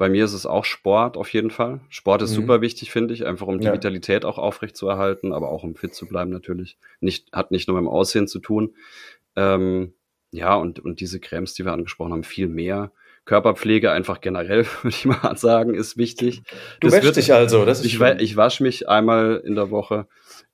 bei 0.01 0.09
mir 0.09 0.25
ist 0.25 0.33
es 0.33 0.47
auch 0.47 0.65
Sport 0.65 1.15
auf 1.15 1.31
jeden 1.31 1.51
Fall. 1.51 1.79
Sport 1.89 2.23
ist 2.23 2.31
Mhm. 2.31 2.35
super 2.37 2.61
wichtig, 2.61 2.89
finde 2.89 3.13
ich, 3.13 3.23
einfach 3.27 3.45
um 3.45 3.59
die 3.59 3.67
Ja. 3.67 3.73
Vitalität 3.73 4.25
auch 4.25 4.39
aufrecht 4.39 4.75
zu 4.75 4.87
erhalten, 4.87 5.31
aber 5.31 5.49
auch 5.49 5.63
um 5.63 5.75
fit 5.75 5.93
zu 5.93 6.07
bleiben 6.07 6.31
natürlich. 6.31 6.79
Nicht, 7.01 7.31
hat 7.31 7.51
nicht 7.51 7.67
nur 7.67 7.77
mit 7.79 7.85
dem 7.85 7.87
Aussehen 7.87 8.27
zu 8.27 8.39
tun. 8.39 8.73
Ähm, 9.35 9.93
ja, 10.31 10.55
und, 10.55 10.79
und 10.79 11.01
diese 11.01 11.19
Cremes, 11.19 11.53
die 11.53 11.65
wir 11.65 11.73
angesprochen 11.73 12.13
haben, 12.13 12.23
viel 12.23 12.47
mehr. 12.47 12.91
Körperpflege 13.25 13.91
einfach 13.91 14.21
generell, 14.21 14.65
würde 14.81 14.89
ich 14.95 15.05
mal 15.05 15.37
sagen, 15.37 15.75
ist 15.75 15.97
wichtig. 15.97 16.41
Du 16.79 16.87
Das 16.87 16.93
wäschst 16.93 17.03
wird- 17.05 17.15
dich 17.17 17.33
also, 17.35 17.63
das 17.63 17.81
ist 17.81 17.85
Ich, 17.85 17.93
schön. 17.97 18.17
ich 18.19 18.35
wasche 18.35 18.63
mich 18.63 18.89
einmal 18.89 19.43
in 19.45 19.53
der 19.53 19.69
Woche. 19.69 20.07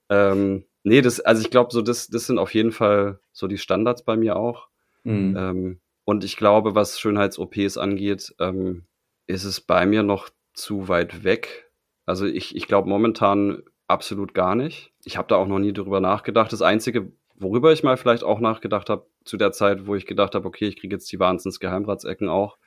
Ähm, 0.10 0.66
nee, 0.84 1.02
das, 1.02 1.22
also 1.22 1.42
ich 1.42 1.50
glaube, 1.52 1.72
so 1.72 1.82
das, 1.82 2.10
das 2.10 2.28
sind 2.28 2.38
auf 2.38 2.54
jeden 2.54 2.74
Fall 2.74 3.20
so 3.32 3.48
die 3.48 3.58
Standards 3.58 4.04
bei 4.04 4.18
mir 4.18 4.36
auch. 4.36 4.68
Mhm. 5.06 5.38
Ähm, 5.38 5.80
und 6.04 6.26
ich 6.26 6.36
glaube, 6.36 6.76
was 6.76 7.00
Schönheits-OPs 7.00 7.78
angeht, 7.78 8.36
ähm, 8.40 8.84
ist 9.28 9.44
es 9.44 9.62
bei 9.62 9.86
mir 9.86 10.04
noch 10.04 10.30
zu 10.54 10.88
weit 10.88 11.24
weg. 11.24 11.72
Also 12.06 12.26
ich, 12.26 12.56
ich 12.56 12.68
glaube 12.68 12.90
momentan 12.90 13.64
absolut 13.88 14.34
gar 14.34 14.56
nicht. 14.56 14.92
Ich 15.04 15.18
habe 15.18 15.28
da 15.28 15.36
auch 15.36 15.48
noch 15.48 15.60
nie 15.60 15.74
drüber 15.74 16.00
nachgedacht. 16.00 16.52
Das 16.52 16.62
Einzige, 16.62 17.12
worüber 17.36 17.72
ich 17.72 17.84
mal 17.84 17.98
vielleicht 17.98 18.24
auch 18.24 18.40
nachgedacht 18.40 18.90
habe, 18.90 19.08
zu 19.24 19.38
der 19.38 19.52
Zeit, 19.52 19.86
wo 19.86 19.96
ich 19.96 20.06
gedacht 20.06 20.36
habe, 20.36 20.48
okay, 20.48 20.68
ich 20.68 20.78
kriege 20.78 20.96
jetzt 20.96 21.12
die 21.12 21.20
Wahnsinns-Geheimratsecken 21.20 22.30
auch. 22.30 22.58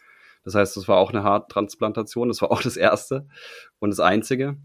Das 0.45 0.55
heißt, 0.55 0.77
das 0.77 0.89
war 0.89 0.99
auch 0.99 1.11
eine 1.11 1.23
Haartransplantation. 1.23 2.29
Das 2.29 2.41
war 2.43 2.51
auch 2.51 2.63
das 2.63 2.77
Erste 2.77 3.27
und 3.79 3.91
das 3.91 4.01
Einzige. 4.01 4.57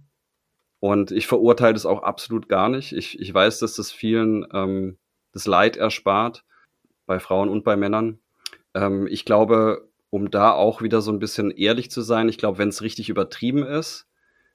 Und 0.80 1.12
ich 1.12 1.28
verurteile 1.28 1.74
das 1.74 1.86
auch 1.86 2.04
absolut 2.04 2.48
gar 2.48 2.70
nicht. 2.70 2.92
Ich, 2.92 3.20
ich 3.20 3.34
weiß, 3.34 3.60
dass 3.60 3.76
das 3.76 3.92
vielen 3.92 4.46
ähm, 4.54 4.98
das 5.32 5.48
Leid 5.48 5.78
erspart, 5.78 6.46
bei 7.06 7.20
Frauen 7.20 7.50
und 7.50 7.64
bei 7.64 7.76
Männern. 7.76 8.20
Ähm, 8.74 9.08
ich 9.08 9.26
glaube, 9.26 9.90
um 10.16 10.32
da 10.32 10.54
auch 10.54 10.82
wieder 10.82 11.02
so 11.02 11.12
ein 11.12 11.20
bisschen 11.20 11.52
ehrlich 11.52 11.92
zu 11.92 12.02
sein, 12.02 12.30
ich 12.30 12.38
glaube, 12.38 12.58
wenn 12.58 12.70
es 12.70 12.82
richtig 12.82 13.10
übertrieben 13.10 13.64
ist, 13.64 14.08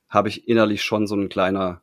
habe 0.09 0.31
ich 0.31 0.49
innerlich 0.49 0.83
schon 0.83 1.07
so 1.07 1.15
ein 1.15 1.29
kleiner 1.29 1.83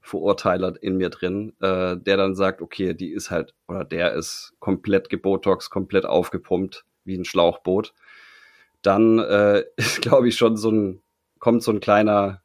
Verurteiler 0.00 0.74
in 0.80 0.96
mir 0.96 1.10
drin, 1.10 1.52
äh, 1.60 1.98
der 1.98 2.16
dann 2.16 2.34
sagt, 2.34 2.62
okay, 2.62 2.94
die 2.94 3.10
ist 3.10 3.30
halt, 3.30 3.52
oder 3.68 3.84
der 3.84 4.14
ist 4.14 4.54
komplett 4.60 5.10
gebotox, 5.10 5.68
komplett 5.68 6.06
aufgepumpt, 6.06 6.86
wie 7.04 7.18
ein 7.18 7.26
Schlauchboot. 7.26 7.92
Dann 8.80 9.18
äh, 9.18 9.64
ist, 9.76 10.00
glaube 10.00 10.26
ich, 10.28 10.36
schon 10.36 10.56
so 10.56 10.70
ein, 10.70 11.02
kommt 11.38 11.62
so 11.62 11.70
ein 11.70 11.80
kleiner 11.80 12.40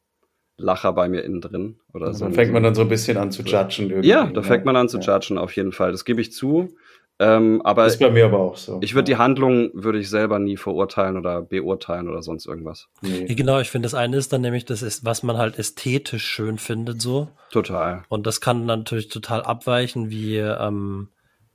Lacher 0.58 0.92
bei 0.92 1.08
mir 1.08 1.24
innen 1.24 1.40
drin. 1.40 1.80
Oder 1.94 2.08
Und 2.08 2.14
so 2.14 2.26
dann 2.26 2.34
fängt 2.34 2.52
man 2.52 2.62
dann 2.62 2.74
so 2.74 2.82
ein 2.82 2.88
bisschen 2.88 3.16
an 3.16 3.32
zu 3.32 3.40
judgen 3.42 3.88
irgendwie. 3.88 4.08
Ja, 4.10 4.26
da 4.26 4.42
fängt 4.42 4.66
man 4.66 4.76
an 4.76 4.90
zu 4.90 4.98
Ja. 4.98 5.14
judgen, 5.14 5.38
auf 5.38 5.56
jeden 5.56 5.72
Fall. 5.72 5.92
Das 5.92 6.04
gebe 6.04 6.20
ich 6.20 6.30
zu. 6.30 6.76
Ähm, 7.20 7.62
aber 7.62 7.84
Das 7.84 7.94
ist 7.94 8.00
bei 8.00 8.10
mir 8.10 8.24
aber 8.24 8.40
auch 8.40 8.56
so. 8.56 8.80
ich 8.82 8.94
würde 8.94 9.04
die 9.04 9.16
Handlung, 9.16 9.70
würde 9.72 9.98
ich 10.00 10.10
selber 10.10 10.38
nie 10.40 10.56
verurteilen 10.56 11.16
oder 11.16 11.42
beurteilen 11.42 12.08
oder 12.08 12.22
sonst 12.22 12.44
irgendwas. 12.46 12.88
Nee. 13.02 13.26
Ja, 13.28 13.34
genau, 13.34 13.60
ich 13.60 13.70
finde, 13.70 13.86
das 13.86 13.94
eine 13.94 14.16
ist 14.16 14.32
dann 14.32 14.40
nämlich, 14.40 14.64
das 14.64 14.82
ist, 14.82 15.04
was 15.04 15.22
man 15.22 15.38
halt 15.38 15.56
ästhetisch 15.58 16.24
schön 16.26 16.58
findet, 16.58 17.00
so. 17.00 17.28
Total. 17.52 18.02
Und 18.08 18.26
das 18.26 18.40
kann 18.40 18.66
dann 18.66 18.80
natürlich 18.80 19.08
total 19.08 19.42
abweichen, 19.42 20.10
wie, 20.10 20.38
ähm, 20.38 21.08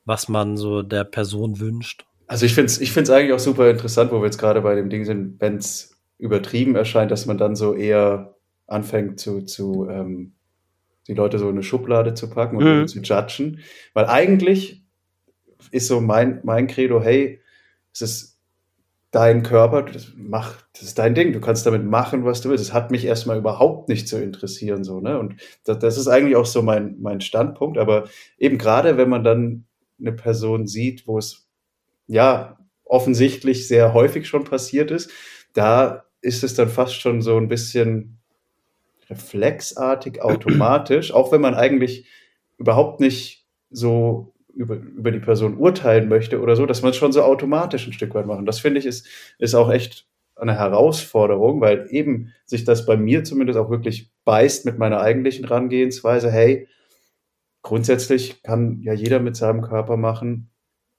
was 0.05 0.29
man 0.29 0.55
so 0.55 0.81
der 0.81 1.03
Person 1.03 1.59
wünscht. 1.59 2.05
Also 2.27 2.45
ich 2.45 2.53
finde 2.53 2.67
es 2.67 2.79
ich 2.79 2.91
find's 2.93 3.09
eigentlich 3.09 3.33
auch 3.33 3.39
super 3.39 3.69
interessant, 3.69 4.11
wo 4.11 4.19
wir 4.19 4.25
jetzt 4.25 4.37
gerade 4.37 4.61
bei 4.61 4.75
dem 4.75 4.89
Ding 4.89 5.03
sind, 5.03 5.41
wenn 5.41 5.57
es 5.57 5.99
übertrieben 6.19 6.75
erscheint, 6.75 7.11
dass 7.11 7.25
man 7.25 7.37
dann 7.37 7.55
so 7.55 7.73
eher 7.73 8.35
anfängt 8.67 9.19
zu, 9.19 9.41
zu 9.41 9.87
ähm, 9.89 10.33
die 11.07 11.15
Leute 11.15 11.39
so 11.39 11.45
in 11.47 11.55
eine 11.55 11.63
Schublade 11.63 12.13
zu 12.13 12.29
packen 12.29 12.57
und 12.57 12.63
Mhm. 12.81 12.87
zu 12.87 12.99
judgen. 13.01 13.59
Weil 13.93 14.05
eigentlich 14.05 14.83
ist 15.71 15.87
so 15.87 16.01
mein, 16.01 16.39
mein 16.43 16.67
Credo, 16.67 17.01
hey, 17.01 17.39
es 17.93 18.01
ist 18.01 18.39
dein 19.11 19.41
Körper, 19.43 19.83
das, 19.83 20.13
mach, 20.15 20.61
das 20.73 20.83
ist 20.83 20.99
dein 20.99 21.15
Ding, 21.15 21.33
du 21.33 21.41
kannst 21.41 21.65
damit 21.65 21.83
machen, 21.83 22.25
was 22.25 22.41
du 22.41 22.49
willst. 22.49 22.63
Es 22.63 22.73
hat 22.73 22.91
mich 22.91 23.05
erstmal 23.05 23.37
überhaupt 23.37 23.89
nicht 23.89 24.07
zu 24.07 24.21
interessieren, 24.21 24.83
so, 24.83 24.99
ne? 24.99 25.17
Und 25.17 25.35
das, 25.63 25.79
das 25.79 25.97
ist 25.97 26.07
eigentlich 26.07 26.35
auch 26.35 26.45
so 26.45 26.61
mein, 26.61 26.97
mein 27.01 27.21
Standpunkt, 27.21 27.77
aber 27.77 28.07
eben 28.37 28.57
gerade, 28.57 28.97
wenn 28.97 29.09
man 29.09 29.23
dann 29.23 29.65
eine 29.99 30.11
Person 30.11 30.67
sieht, 30.67 31.07
wo 31.07 31.17
es 31.17 31.47
ja 32.07 32.57
offensichtlich 32.85 33.67
sehr 33.67 33.93
häufig 33.93 34.27
schon 34.27 34.43
passiert 34.43 34.91
ist, 34.91 35.11
da 35.53 36.05
ist 36.21 36.43
es 36.43 36.53
dann 36.53 36.69
fast 36.69 36.95
schon 36.95 37.21
so 37.21 37.37
ein 37.37 37.47
bisschen 37.47 38.19
reflexartig, 39.09 40.21
automatisch, 40.21 41.13
auch 41.13 41.31
wenn 41.31 41.41
man 41.41 41.55
eigentlich 41.55 42.05
überhaupt 42.57 42.99
nicht 42.99 43.47
so 43.71 44.33
über, 44.53 44.75
über 44.75 45.11
die 45.11 45.19
Person 45.19 45.57
urteilen 45.57 46.09
möchte 46.09 46.41
oder 46.41 46.55
so, 46.55 46.65
dass 46.65 46.81
man 46.81 46.91
es 46.91 46.97
schon 46.97 47.11
so 47.11 47.23
automatisch 47.23 47.87
ein 47.87 47.93
Stück 47.93 48.13
weit 48.13 48.25
machen. 48.25 48.45
Das 48.45 48.59
finde 48.59 48.79
ich 48.79 48.85
ist, 48.85 49.07
ist 49.37 49.55
auch 49.55 49.71
echt 49.71 50.07
eine 50.35 50.57
Herausforderung, 50.57 51.61
weil 51.61 51.87
eben 51.89 52.33
sich 52.45 52.63
das 52.63 52.85
bei 52.85 52.97
mir 52.97 53.23
zumindest 53.23 53.59
auch 53.59 53.69
wirklich 53.69 54.11
beißt 54.25 54.65
mit 54.65 54.77
meiner 54.77 55.01
eigentlichen 55.01 55.45
Herangehensweise. 55.45 56.31
Hey, 56.31 56.67
grundsätzlich 57.61 58.41
kann 58.43 58.81
ja 58.81 58.93
jeder 58.93 59.19
mit 59.19 59.35
seinem 59.35 59.61
Körper 59.61 59.97
machen, 59.97 60.49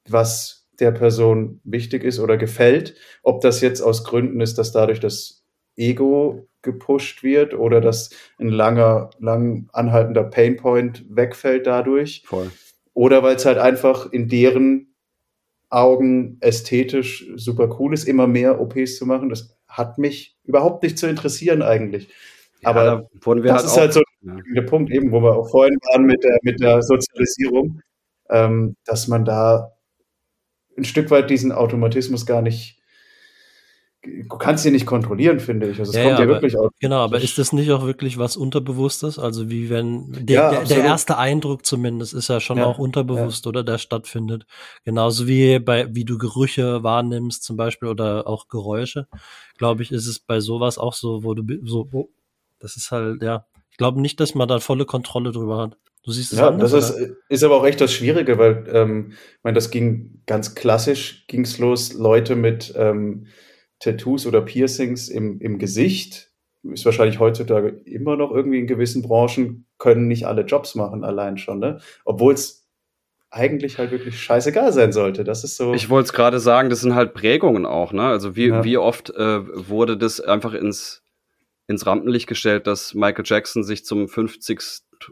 was 0.08 0.68
der 0.78 0.92
Person 0.92 1.60
wichtig 1.64 2.04
ist 2.04 2.18
oder 2.18 2.36
gefällt. 2.36 2.94
Ob 3.22 3.40
das 3.40 3.60
jetzt 3.60 3.80
aus 3.80 4.04
Gründen 4.04 4.40
ist, 4.40 4.58
dass 4.58 4.72
dadurch 4.72 5.00
das 5.00 5.44
Ego 5.76 6.48
gepusht 6.62 7.22
wird 7.22 7.54
oder 7.54 7.80
dass 7.80 8.10
ein 8.38 8.48
langer, 8.48 9.10
lang 9.18 9.68
anhaltender 9.72 10.24
Painpoint 10.24 11.04
wegfällt 11.08 11.66
dadurch. 11.66 12.22
Voll. 12.26 12.50
Oder 12.94 13.22
weil 13.22 13.36
es 13.36 13.46
halt 13.46 13.58
einfach 13.58 14.12
in 14.12 14.28
deren 14.28 14.94
Augen 15.68 16.38
ästhetisch 16.40 17.30
super 17.36 17.76
cool 17.78 17.94
ist, 17.94 18.04
immer 18.04 18.26
mehr 18.26 18.60
OPs 18.60 18.96
zu 18.96 19.06
machen. 19.06 19.28
Das 19.28 19.56
hat 19.68 19.98
mich 19.98 20.36
überhaupt 20.44 20.82
nicht 20.82 20.98
zu 20.98 21.06
interessieren 21.06 21.62
eigentlich. 21.62 22.08
Aber 22.62 22.84
ja, 22.84 22.96
da 22.96 23.08
wurden 23.22 23.42
wir 23.42 23.52
das 23.52 23.62
halt 23.62 23.70
ist 23.70 23.78
halt 23.78 23.92
so 23.94 24.02
ja. 24.22 24.36
der 24.54 24.62
Punkt 24.62 24.90
eben, 24.90 25.12
wo 25.12 25.20
wir 25.20 25.36
auch 25.36 25.48
vorhin 25.48 25.78
waren 25.92 26.04
mit 26.04 26.22
der, 26.22 26.38
mit 26.42 26.60
der 26.60 26.82
Sozialisierung, 26.82 27.80
ähm, 28.28 28.76
dass 28.84 29.08
man 29.08 29.24
da 29.24 29.72
ein 30.76 30.84
Stück 30.84 31.10
weit 31.10 31.30
diesen 31.30 31.52
Automatismus 31.52 32.26
gar 32.26 32.42
nicht, 32.42 32.79
du 34.02 34.38
kannst 34.38 34.64
ihn 34.66 34.72
nicht 34.72 34.86
kontrollieren, 34.86 35.40
finde 35.40 35.68
ich. 35.68 35.78
Also 35.78 35.90
es 35.90 35.96
Ja, 35.96 36.04
kommt 36.04 36.18
ja, 36.18 36.24
aber- 36.24 36.32
wirklich 36.34 36.56
aus. 36.56 36.70
Genau, 36.80 36.96
aber 36.98 37.20
ist 37.20 37.36
das 37.38 37.52
nicht 37.52 37.70
auch 37.70 37.84
wirklich 37.84 38.18
was 38.18 38.36
Unterbewusstes? 38.36 39.18
Also 39.18 39.50
wie 39.50 39.68
wenn 39.70 40.10
der, 40.26 40.34
Ja, 40.36 40.50
der, 40.50 40.64
der 40.64 40.84
erste 40.84 41.18
Eindruck 41.18 41.66
zumindest 41.66 42.14
ist 42.14 42.28
ja 42.28 42.40
schon 42.40 42.58
Ja, 42.58 42.66
auch 42.66 42.78
unterbewusst, 42.78 43.46
oder 43.46 43.62
der 43.62 43.78
stattfindet. 43.78 44.46
Genauso 44.84 45.26
wie 45.26 45.58
bei 45.58 45.86
wie 45.94 46.04
du 46.04 46.16
Gerüche 46.18 46.82
wahrnimmst 46.82 47.42
zum 47.44 47.56
Beispiel 47.56 47.88
oder 47.88 48.26
auch 48.26 48.48
Geräusche, 48.48 49.06
glaube 49.58 49.82
ich, 49.82 49.92
ist 49.92 50.06
es 50.06 50.18
bei 50.18 50.40
sowas 50.40 50.78
auch 50.78 50.94
so, 50.94 51.22
wo 51.24 51.34
du 51.34 51.44
so, 51.64 51.88
oh, 51.92 52.08
das 52.58 52.76
ist 52.76 52.90
halt 52.90 53.22
ja. 53.22 53.44
Ich 53.70 53.76
glaube 53.76 54.00
nicht, 54.00 54.20
dass 54.20 54.34
man 54.34 54.48
da 54.48 54.60
volle 54.60 54.84
Kontrolle 54.84 55.32
drüber 55.32 55.58
hat. 55.58 55.76
Du 56.02 56.12
siehst 56.12 56.32
es 56.32 56.38
Ja, 56.38 56.48
anders, 56.48 56.70
das 56.72 56.90
ist, 56.90 56.96
oder? 56.96 57.14
ist 57.28 57.42
aber 57.44 57.56
auch 57.56 57.66
echt 57.66 57.80
das 57.80 57.92
Schwierige, 57.92 58.38
weil 58.38 58.64
ähm, 58.72 59.12
ich 59.12 59.44
meine, 59.44 59.54
das 59.54 59.70
ging 59.70 60.22
ganz 60.26 60.54
klassisch, 60.54 61.24
ging's 61.28 61.58
los, 61.58 61.92
Leute 61.92 62.36
mit 62.36 62.72
ähm, 62.76 63.26
Tattoos 63.80 64.26
oder 64.26 64.42
Piercings 64.42 65.08
im, 65.08 65.40
im 65.40 65.58
Gesicht, 65.58 66.30
ist 66.62 66.84
wahrscheinlich 66.84 67.18
heutzutage 67.18 67.68
immer 67.84 68.16
noch 68.16 68.30
irgendwie 68.30 68.58
in 68.58 68.66
gewissen 68.66 69.02
Branchen, 69.02 69.66
können 69.78 70.06
nicht 70.08 70.26
alle 70.26 70.42
Jobs 70.42 70.74
machen 70.74 71.04
allein 71.04 71.38
schon, 71.38 71.58
ne? 71.58 71.80
Obwohl 72.04 72.34
es 72.34 72.68
eigentlich 73.30 73.78
halt 73.78 73.92
wirklich 73.92 74.20
scheißegal 74.20 74.72
sein 74.72 74.92
sollte. 74.92 75.24
Das 75.24 75.44
ist 75.44 75.56
so. 75.56 75.72
Ich 75.72 75.88
wollte 75.88 76.06
es 76.06 76.12
gerade 76.12 76.40
sagen, 76.40 76.68
das 76.68 76.80
sind 76.80 76.94
halt 76.94 77.14
Prägungen 77.14 77.64
auch, 77.64 77.92
ne? 77.92 78.02
Also 78.02 78.36
wie, 78.36 78.48
Ja. 78.48 78.64
wie 78.64 78.76
oft 78.76 79.10
äh, 79.10 79.68
wurde 79.68 79.96
das 79.96 80.20
einfach 80.20 80.52
ins, 80.52 81.02
ins 81.66 81.86
Rampenlicht 81.86 82.26
gestellt, 82.26 82.66
dass 82.66 82.92
Michael 82.94 83.24
Jackson 83.26 83.62
sich 83.62 83.84
zum 83.84 84.08
50. 84.08 84.60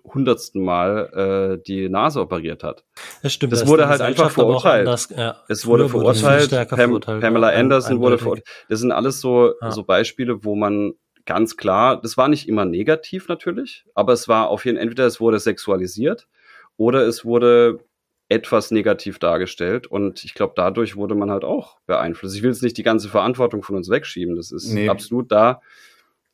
hundertsten 0.05 0.62
Mal 0.64 1.59
äh, 1.59 1.62
die 1.66 1.89
Nase 1.89 2.20
operiert 2.20 2.62
hat. 2.64 2.84
Das 3.22 3.32
stimmt. 3.32 3.53
das 3.53 3.66
wurde 3.66 3.89
halt 3.89 4.01
einfach 4.01 4.30
verurteilt. 4.30 4.86
anders, 4.86 5.09
ja. 5.16 5.36
Es 5.49 5.66
wurde 5.66 5.89
Früher 5.89 6.11
es 6.11 6.20
viel 6.20 6.28
verurteilt, 6.28 6.68
Pam 6.68 6.78
verurteilt, 6.78 7.20
Pamela 7.22 7.53
ja, 7.53 7.59
Anderson 7.59 8.01
wurde 8.01 8.18
verurteilt. 8.18 8.47
Das 8.68 8.80
sind 8.80 8.93
alles 8.93 9.20
so, 9.20 9.53
Ja. 9.61 9.70
so 9.70 9.82
Beispiele, 9.84 10.45
wo 10.45 10.55
man 10.55 10.93
ganz 11.26 11.57
klar, 11.57 12.01
das 12.01 12.16
war 12.16 12.28
nicht 12.28 12.49
immer 12.49 12.64
negativ 12.64 13.28
natürlich, 13.28 13.84
aber 13.95 14.12
es 14.14 14.28
war 14.28 14.49
auf 14.49 14.64
jeden 14.64 14.76
Fall, 14.78 14.82
entweder 14.84 15.07
es 15.07 15.20
wurde 15.20 15.39
sexualisiert 15.39 16.26
oder 16.76 17.07
es 17.07 17.24
wurde 17.24 17.80
etwas 18.30 18.70
negativ 18.70 19.18
dargestellt 19.18 19.86
und 19.86 20.22
ich 20.24 20.34
glaube, 20.34 20.53
dadurch 20.57 20.97
wurde 20.97 21.14
man 21.14 21.30
halt 21.30 21.45
auch 21.45 21.78
beeinflusst. 21.86 22.36
Ich 22.36 22.43
will 22.43 22.51
jetzt 22.51 22.62
nicht 22.62 22.76
die 22.76 22.82
ganze 22.82 23.09
Verantwortung 23.09 23.62
von 23.62 23.76
uns 23.76 23.89
wegschieben, 23.91 24.36
das 24.36 24.53
ist 24.53 24.70
Nee. 24.72 24.89
absolut 24.89 25.32
da, 25.32 25.61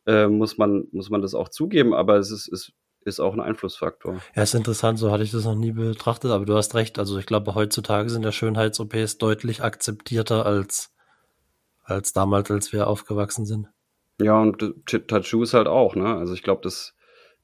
äh, 0.07 0.27
muss, 0.27 0.59
man, 0.59 0.87
muss 0.93 1.09
man 1.11 1.23
das 1.23 1.35
auch 1.35 1.49
zugeben, 1.49 1.95
aber 1.95 2.17
es 2.17 2.31
ist, 2.31 2.53
es 2.53 2.73
ist 3.05 3.21
auch 3.21 3.35
ein 3.35 3.41
Einflussfaktor. 3.41 4.21
Ja, 4.35 4.43
ist 4.43 4.55
interessant, 4.55 4.99
so 4.99 5.11
hatte 5.13 5.23
ich 5.23 5.31
das 5.31 5.45
noch 5.45 5.55
nie 5.55 5.73
betrachtet, 5.73 6.31
aber 6.31 6.45
du 6.45 6.55
hast 6.57 6.75
recht. 6.75 6.99
Also 6.99 7.19
ich 7.19 7.27
glaube, 7.27 7.55
heutzutage 7.55 8.09
sind 8.11 8.23
ja 8.25 8.33
Schönheits-OPs 8.33 9.19
deutlich 9.19 9.63
akzeptierter 9.63 10.47
als, 10.47 10.91
als 11.83 12.13
damals, 12.13 12.51
als 12.51 12.73
wir 12.73 12.87
aufgewachsen 12.87 13.47
sind. 13.47 13.69
Ja, 14.21 14.41
und 14.41 14.59
Tattoos 14.87 15.55
halt 15.55 15.67
auch, 15.67 15.97
ne? 15.97 16.17
Also 16.17 16.35
ich 16.35 16.43
glaube, 16.43 16.61
das, 16.63 16.95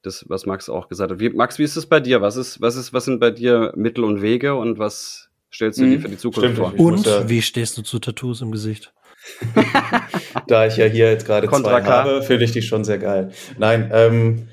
das, 0.03 0.25
was 0.29 0.47
Max 0.47 0.69
auch 0.69 0.89
gesagt 0.89 1.11
hat. 1.11 1.21
Wie, 1.21 1.31
Max, 1.31 1.59
wie 1.59 1.65
ist 1.65 1.77
es 1.77 1.87
bei 1.87 2.01
dir? 2.01 2.23
Was 2.23 2.37
ist, 2.37 2.61
was 2.61 2.77
ist, 2.77 2.93
was 2.93 3.05
sind 3.05 3.19
bei 3.21 3.31
dir 3.31 3.73
Mittel 3.77 4.05
und 4.05 4.23
Wege 4.23 4.55
und 4.55 4.79
was 4.79 5.29
stellst 5.53 5.81
du 5.81 5.85
dir 5.87 5.97
Mhm, 5.99 6.01
für 6.01 6.09
die 6.09 6.17
Zukunft 6.17 6.39
stimmt. 6.55 6.57
vor? 6.59 6.79
Und 6.79 7.07
ja- 7.07 7.29
wie 7.29 7.43
stehst 7.43 7.77
du 7.77 7.83
zu 7.83 7.99
Tattoos 7.99 8.41
im 8.41 8.53
Gesicht? 8.53 8.93
da 10.47 10.67
ich 10.67 10.77
ja 10.77 10.87
hier 10.87 11.11
jetzt 11.11 11.27
gerade 11.27 11.49
zwei 11.49 11.81
K. 11.81 11.87
habe, 11.87 12.23
finde 12.23 12.45
ich 12.45 12.53
die 12.53 12.63
schon 12.63 12.85
sehr 12.85 12.99
geil. 12.99 13.33
Nein, 13.59 13.91
ähm, 13.93 14.49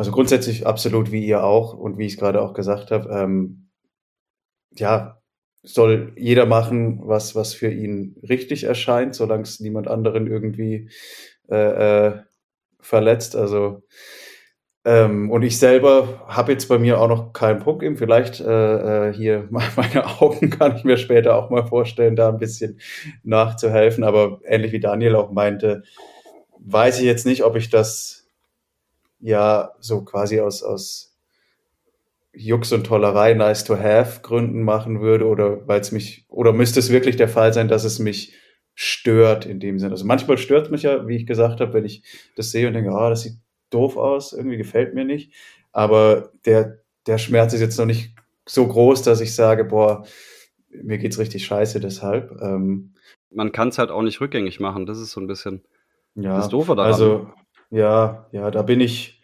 also 0.00 0.12
grundsätzlich 0.12 0.66
absolut 0.66 1.12
wie 1.12 1.26
ihr 1.26 1.44
auch 1.44 1.74
und 1.74 1.98
wie 1.98 2.06
ich 2.06 2.14
es 2.14 2.18
gerade 2.18 2.40
auch 2.40 2.54
gesagt 2.54 2.90
habe, 2.90 3.10
ähm, 3.10 3.68
ja, 4.74 5.20
soll 5.62 6.14
jeder 6.16 6.46
machen, 6.46 7.00
was, 7.02 7.36
was 7.36 7.52
für 7.52 7.70
ihn 7.70 8.16
richtig 8.26 8.64
erscheint, 8.64 9.14
solange 9.14 9.42
es 9.42 9.60
niemand 9.60 9.88
anderen 9.88 10.26
irgendwie 10.26 10.88
äh, 11.50 12.06
äh, 12.06 12.22
verletzt. 12.80 13.36
Also 13.36 13.82
ähm, 14.86 15.30
und 15.30 15.42
ich 15.42 15.58
selber 15.58 16.24
habe 16.26 16.52
jetzt 16.52 16.70
bei 16.70 16.78
mir 16.78 16.98
auch 16.98 17.08
noch 17.08 17.34
keinen 17.34 17.60
Punkt 17.60 17.82
eben. 17.82 17.98
Vielleicht 17.98 18.40
äh, 18.40 19.08
äh, 19.10 19.12
hier 19.12 19.48
meine 19.50 20.06
Augen 20.22 20.48
kann 20.48 20.76
ich 20.76 20.84
mir 20.84 20.96
später 20.96 21.36
auch 21.36 21.50
mal 21.50 21.66
vorstellen, 21.66 22.16
da 22.16 22.30
ein 22.30 22.38
bisschen 22.38 22.80
nachzuhelfen. 23.22 24.02
Aber 24.02 24.40
ähnlich 24.46 24.72
wie 24.72 24.80
Daniel 24.80 25.16
auch 25.16 25.30
meinte, 25.30 25.82
weiß 26.58 27.00
ich 27.00 27.04
jetzt 27.04 27.26
nicht, 27.26 27.44
ob 27.44 27.54
ich 27.56 27.68
das 27.68 28.19
ja 29.20 29.72
so 29.80 30.04
quasi 30.04 30.40
aus, 30.40 30.62
aus 30.62 31.16
Jux 32.32 32.72
und 32.72 32.84
Tollerei 32.86 33.34
nice 33.34 33.64
to 33.64 33.76
have 33.76 34.20
Gründen 34.22 34.62
machen 34.62 35.00
würde 35.00 35.26
oder 35.26 35.66
weil 35.66 35.80
es 35.80 35.92
mich, 35.92 36.24
oder 36.28 36.52
müsste 36.52 36.78
es 36.78 36.90
wirklich 36.90 37.16
der 37.16 37.28
Fall 37.28 37.52
sein, 37.52 37.68
dass 37.68 37.84
es 37.84 37.98
mich 37.98 38.34
stört 38.74 39.46
in 39.46 39.60
dem 39.60 39.78
Sinne. 39.78 39.92
Also 39.92 40.06
manchmal 40.06 40.38
stört 40.38 40.66
es 40.66 40.70
mich 40.70 40.82
ja, 40.82 41.06
wie 41.06 41.16
ich 41.16 41.26
gesagt 41.26 41.60
habe, 41.60 41.72
wenn 41.74 41.84
ich 41.84 42.02
das 42.36 42.50
sehe 42.50 42.66
und 42.66 42.74
denke, 42.74 42.92
ah, 42.92 43.10
das 43.10 43.22
sieht 43.22 43.34
doof 43.70 43.96
aus, 43.96 44.32
irgendwie 44.32 44.56
gefällt 44.56 44.94
mir 44.94 45.04
nicht. 45.04 45.32
Aber 45.72 46.30
der, 46.46 46.78
der 47.06 47.18
Schmerz 47.18 47.52
ist 47.52 47.60
jetzt 47.60 47.78
noch 47.78 47.86
nicht 47.86 48.14
so 48.46 48.66
groß, 48.66 49.02
dass 49.02 49.20
ich 49.20 49.34
sage, 49.34 49.64
boah, 49.64 50.04
mir 50.70 50.98
geht's 50.98 51.18
richtig 51.18 51.44
scheiße 51.44 51.80
deshalb. 51.80 52.32
Ähm, 52.40 52.94
Man 53.30 53.52
kann 53.52 53.68
es 53.68 53.78
halt 53.78 53.90
auch 53.90 54.02
nicht 54.02 54.20
rückgängig 54.20 54.60
machen. 54.60 54.86
Das 54.86 54.98
ist 54.98 55.10
so 55.12 55.20
ein 55.20 55.26
bisschen 55.26 55.64
ja, 56.14 56.36
das 56.36 56.48
Doofe 56.48 56.74
daran. 56.74 56.92
also 56.92 57.28
ja, 57.70 58.28
ja, 58.32 58.50
da 58.50 58.62
bin 58.62 58.80
ich, 58.80 59.22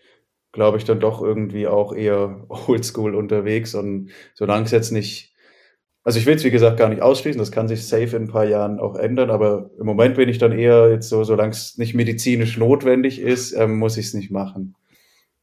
glaube 0.53 0.79
ich, 0.79 0.85
dann 0.85 1.01
doch 1.01 1.23
irgendwie 1.23 1.67
auch 1.67 1.95
eher 1.95 2.47
oldschool 2.69 3.15
unterwegs 3.15 3.75
und 3.75 4.11
solange 4.35 4.65
es 4.65 4.71
jetzt 4.71 4.93
nicht, 4.93 5.35
also 6.05 6.19
ich 6.19 6.27
will 6.27 6.37
es 6.37 6.45
wie 6.45 6.51
gesagt 6.51 6.77
gar 6.77 6.89
nicht 6.89 7.03
ausschließen, 7.03 7.39
das 7.39 7.53
kann 7.53 7.69
sich 7.69 7.87
safe 7.87 8.17
in 8.17 8.25
ein 8.25 8.29
paar 8.29 8.47
Jahren 8.47 8.79
auch 8.79 8.95
ändern, 8.95 9.31
aber 9.31 9.71
im 9.79 9.87
Moment 9.87 10.17
bin 10.17 10.29
ich 10.29 10.39
dann 10.39 10.53
eher 10.53 10.91
jetzt 10.91 11.09
so, 11.09 11.25
solange 11.25 11.51
es 11.51 11.77
nicht 11.79 11.95
medizinisch 11.95 12.57
notwendig 12.57 13.21
ist, 13.21 13.53
ähm, 13.53 13.79
muss 13.79 13.97
ich 13.97 14.07
es 14.07 14.15
nicht 14.15 14.31
machen. 14.31 14.75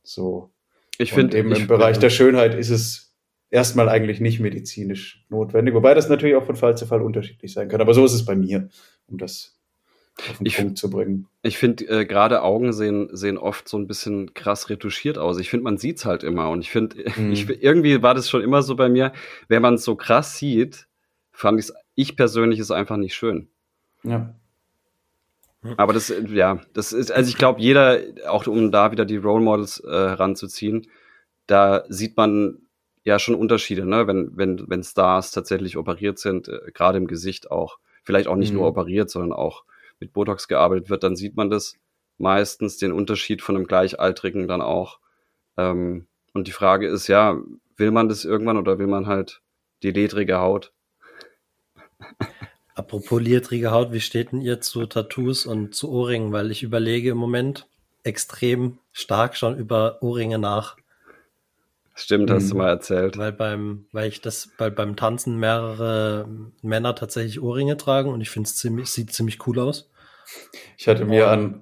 So. 0.03 0.51
ich 0.97 1.13
finde 1.13 1.37
eben 1.37 1.51
im 1.53 1.67
Bereich 1.67 1.97
der 1.99 2.09
Schönheit 2.09 2.55
ist 2.55 2.69
es 2.69 3.13
erstmal 3.49 3.87
eigentlich 3.87 4.19
nicht 4.19 4.39
medizinisch 4.39 5.25
notwendig, 5.29 5.75
wobei 5.75 5.93
das 5.93 6.09
natürlich 6.09 6.35
auch 6.35 6.45
von 6.45 6.55
Fall 6.55 6.75
zu 6.75 6.87
Fall 6.87 7.01
unterschiedlich 7.01 7.53
sein 7.53 7.69
kann. 7.69 7.81
Aber 7.81 7.93
so 7.93 8.03
ist 8.03 8.13
es 8.13 8.25
bei 8.25 8.35
mir, 8.35 8.69
um 9.05 9.17
das 9.17 9.52
auf 10.19 10.37
den 10.37 10.45
Ich- 10.45 10.57
Punkt 10.57 10.77
zu 10.77 10.89
bringen. 10.89 11.27
Ich 11.41 11.57
finde, 11.57 11.85
äh, 11.87 12.05
gerade 12.05 12.41
Augen 12.43 12.71
sehen, 12.73 13.09
sehen 13.15 13.37
oft 13.37 13.67
so 13.67 13.77
ein 13.77 13.87
bisschen 13.87 14.33
krass 14.33 14.69
retuschiert 14.69 15.17
aus. 15.17 15.39
Ich 15.39 15.49
finde, 15.49 15.63
man 15.65 15.77
sieht's 15.77 16.05
halt 16.05 16.23
immer. 16.23 16.49
Und 16.49 16.61
ich 16.61 16.69
finde, 16.71 16.97
Mhm. 17.17 17.31
ich, 17.31 17.49
irgendwie 17.63 18.01
war 18.01 18.13
das 18.13 18.29
schon 18.29 18.41
immer 18.41 18.61
so 18.61 18.75
bei 18.75 18.89
mir, 18.89 19.11
wenn 19.47 19.61
man 19.61 19.73
es 19.75 19.83
so 19.83 19.95
krass 19.95 20.37
sieht, 20.37 20.87
fand 21.31 21.59
ich's, 21.59 21.73
ich 21.95 22.15
persönlich 22.15 22.59
ist 22.59 22.71
einfach 22.71 22.97
nicht 22.97 23.15
schön. 23.15 23.47
Ja. 24.03 24.33
Aber 25.77 25.93
das, 25.93 26.09
äh, 26.09 26.23
ja, 26.29 26.59
das 26.73 26.91
ist, 26.91 27.11
also 27.11 27.29
ich 27.29 27.37
glaube, 27.37 27.61
jeder, 27.61 27.99
auch 28.27 28.45
um 28.47 28.71
da 28.71 28.91
wieder 28.91 29.05
die 29.05 29.17
Role 29.17 29.43
Models 29.43 29.79
äh, 29.83 29.89
heranzuziehen, 29.89 30.87
da 31.47 31.83
sieht 31.89 32.17
man 32.17 32.59
ja 33.05 33.17
schon 33.19 33.35
Unterschiede, 33.35 33.85
ne? 33.85 34.07
wenn, 34.07 34.31
wenn, 34.35 34.63
wenn 34.69 34.83
Stars 34.83 35.31
tatsächlich 35.31 35.77
operiert 35.77 36.19
sind, 36.19 36.47
äh, 36.49 36.59
gerade 36.73 36.97
im 36.97 37.07
Gesicht 37.07 37.49
auch. 37.51 37.77
Vielleicht 38.03 38.27
auch 38.27 38.35
nicht 38.35 38.51
Mhm. 38.51 38.59
nur 38.59 38.67
operiert, 38.67 39.09
sondern 39.09 39.31
auch 39.33 39.63
mit 39.99 40.13
Botox 40.13 40.47
gearbeitet 40.47 40.89
wird, 40.89 41.03
dann 41.03 41.15
sieht 41.15 41.35
man 41.35 41.49
das 41.49 41.75
meistens, 42.17 42.77
den 42.77 42.91
Unterschied 42.91 43.41
von 43.41 43.55
einem 43.55 43.67
Gleichaltrigen 43.67 44.47
dann 44.47 44.61
auch. 44.61 44.99
Ähm, 45.57 46.07
und 46.33 46.47
die 46.47 46.51
Frage 46.51 46.87
ist, 46.87 47.07
ja, 47.07 47.39
will 47.77 47.91
man 47.91 48.09
das 48.09 48.25
irgendwann 48.25 48.57
oder 48.57 48.79
will 48.79 48.87
man 48.87 49.07
halt 49.07 49.41
die 49.83 49.91
ledrige 49.91 50.39
Haut? 50.39 50.73
Apropos 52.75 53.21
ledrige 53.21 53.71
Haut, 53.71 53.91
wie 53.91 54.01
steht 54.01 54.31
denn 54.31 54.41
ihr 54.41 54.59
zu 54.59 54.87
Tattoos 54.87 55.45
und 55.45 55.75
zu 55.75 55.91
Ohrringen? 55.91 56.31
Weil 56.31 56.49
ich 56.49 56.63
überlege 56.63 57.11
im 57.11 57.17
Moment 57.17 57.67
extrem 58.03 58.79
stark 58.91 59.37
schon 59.37 59.57
über 59.57 60.01
Ohrringe 60.01 60.39
nach. 60.39 60.77
Stimmt, 61.95 62.31
hast 62.31 62.49
du 62.49 62.55
Mhm. 62.55 62.57
mal 62.61 62.69
erzählt. 62.69 63.17
Weil 63.17 63.31
beim, 63.31 63.85
weil 63.91 64.07
ich 64.07 64.21
das, 64.21 64.49
weil 64.57 64.71
beim 64.71 64.95
Tanzen 64.95 65.37
mehrere 65.39 66.27
Männer 66.61 66.95
tatsächlich 66.95 67.41
Ohrringe 67.41 67.77
tragen 67.77 68.09
und 68.09 68.21
ich 68.21 68.29
finde 68.29 68.47
es 68.47 68.55
ziemlich, 68.55 68.89
sieht 68.89 69.13
ziemlich 69.13 69.45
cool 69.47 69.59
aus. 69.59 69.91
Ich 70.77 70.87
hatte 70.87 71.05
mir 71.05 71.27
an, 71.27 71.61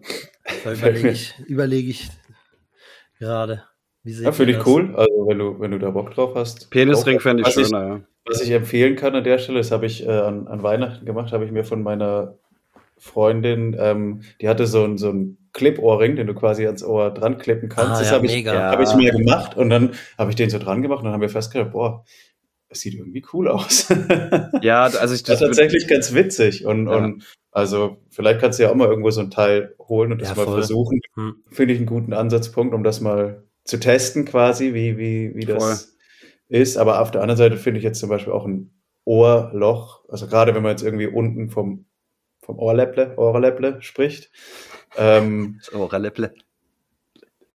Da 0.64 0.72
überlege 0.74 1.10
ich, 1.10 1.34
überlege 1.48 1.90
ich 1.90 2.10
gerade. 3.20 3.64
Wie 4.04 4.14
ja, 4.14 4.32
finde 4.32 4.54
ich 4.54 4.58
das? 4.58 4.68
cool, 4.68 4.96
also 4.96 5.28
wenn 5.28 5.38
du, 5.38 5.60
wenn 5.60 5.72
du 5.72 5.78
da 5.80 5.92
Bock 5.92 6.12
drauf 6.16 6.34
hast. 6.36 6.72
Penisring 6.72 7.20
fände 7.20 7.42
ich 7.42 7.48
was 7.48 7.68
schöner, 7.68 7.88
ja. 7.88 8.02
Was 8.26 8.42
ich 8.42 8.52
empfehlen 8.52 8.96
kann 8.96 9.16
an 9.16 9.24
der 9.24 9.38
Stelle, 9.38 9.58
das 9.60 9.72
habe 9.72 9.86
ich 9.86 10.06
äh, 10.06 10.10
an, 10.10 10.48
an 10.48 10.64
Weihnachten 10.64 11.06
gemacht, 11.06 11.34
habe 11.34 11.46
ich 11.46 11.52
mir 11.52 11.64
von 11.64 11.84
meiner 11.84 12.38
Freundin, 13.02 13.76
ähm, 13.80 14.22
die 14.40 14.48
hatte 14.48 14.68
so 14.68 14.84
ein, 14.84 15.00
so 15.00 15.10
ein 15.10 15.38
Clip-Ohrring, 15.54 16.16
den 16.16 16.28
du 16.28 16.36
quasi 16.36 16.68
ans 16.68 16.84
Ohr 16.84 17.12
dran 17.12 17.40
klippen 17.40 17.68
kannst. 17.68 17.94
Ah, 17.96 18.00
das 18.00 18.10
ja, 18.10 18.14
habe 18.16 18.28
ich, 18.28 18.48
hab 18.48 18.80
ich 18.80 18.94
mir 18.94 19.12
gemacht 19.12 19.58
und 19.58 19.72
dann 19.72 19.92
habe 20.20 20.30
ich 20.30 20.36
den 20.36 20.52
so 20.52 20.60
dran 20.60 20.84
gemacht 20.84 21.00
und 21.00 21.06
dann 21.06 21.14
haben 21.14 21.22
wir 21.22 21.30
festgestellt, 21.30 21.72
boah, 21.72 22.06
das 22.70 22.80
sieht 22.82 22.94
irgendwie 22.94 23.26
cool 23.34 23.48
aus. 23.48 23.88
Ja, 24.62 24.84
also 24.84 25.16
ich 25.16 25.24
Das 25.24 25.42
ist 25.42 25.48
tatsächlich 25.48 25.88
ganz 25.88 26.14
witzig. 26.14 26.66
Und, 26.66 26.86
Ja. 26.88 26.96
und 26.98 27.24
also 27.52 27.98
vielleicht 28.12 28.40
kannst 28.40 28.60
du 28.60 28.64
ja 28.64 28.70
auch 28.72 28.76
mal 28.76 28.88
irgendwo 28.88 29.10
so 29.10 29.22
ein 29.22 29.32
Teil 29.32 29.76
holen 29.80 30.12
und 30.12 30.22
das 30.22 30.30
Ja, 30.30 30.36
mal 30.36 30.46
voll. 30.46 30.54
versuchen. 30.60 31.02
Hm. 31.16 31.36
Finde 31.50 31.74
ich 31.74 31.80
einen 31.80 31.88
guten 31.88 32.14
Ansatzpunkt, 32.14 32.74
um 32.76 32.84
das 32.84 33.02
mal 33.02 33.44
zu 33.66 33.80
testen, 33.80 34.26
quasi, 34.26 34.76
wie, 34.76 34.98
wie, 35.00 35.36
wie 35.36 35.46
das 35.46 35.98
ist. 36.50 36.78
Aber 36.78 37.02
auf 37.02 37.10
der 37.10 37.22
anderen 37.22 37.38
Seite 37.38 37.58
finde 37.58 37.80
ich 37.80 37.84
jetzt 37.84 38.00
zum 38.00 38.10
Beispiel 38.10 38.32
auch 38.32 38.46
ein 38.46 38.72
Ohrloch, 39.06 40.06
also 40.08 40.28
gerade 40.28 40.54
wenn 40.54 40.62
man 40.62 40.72
jetzt 40.72 40.84
irgendwie 40.84 41.08
unten 41.08 41.50
vom, 41.50 41.86
vom 42.52 42.60
Ohrläpple, 42.60 43.14
Ohrläpple 43.18 43.78
spricht. 43.82 44.30
Ähm, 44.98 45.60
Oh, 45.74 45.86
Rallepple. 45.86 46.34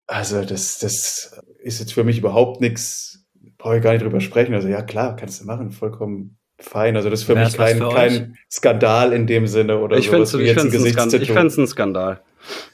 also 0.07 0.41
das, 0.43 0.79
das 0.79 1.39
ist 1.59 1.79
jetzt 1.79 1.93
für 1.93 2.03
mich 2.03 2.17
überhaupt 2.19 2.61
nichts, 2.61 3.25
brauche 3.57 3.77
ich 3.77 3.83
gar 3.83 3.91
nicht 3.93 4.03
drüber 4.03 4.21
sprechen. 4.21 4.53
Also 4.53 4.67
ja, 4.67 4.81
klar, 4.81 5.15
kannst 5.15 5.41
du 5.41 5.45
machen, 5.45 5.71
vollkommen 5.71 6.37
fein. 6.59 6.95
Also 6.95 7.09
das 7.09 7.21
ist 7.21 7.25
für 7.25 7.35
Wär's 7.35 7.51
mich 7.57 7.57
kein, 7.57 7.77
für 7.77 7.89
kein 7.89 8.37
Skandal 8.49 9.11
in 9.13 9.27
dem 9.27 9.47
Sinne 9.47 9.79
oder 9.79 9.97
Ich 9.97 10.09
finde 10.09 10.25
sowas 10.25 10.33
es 10.35 10.39
wie 10.39 10.43
jetzt 10.45 10.61
ein 10.61 10.67
ich 10.67 10.73
Gesichtstattoo. 10.73 11.33
fänd's 11.33 11.57
ein 11.57 11.67
Skandal. 11.67 12.21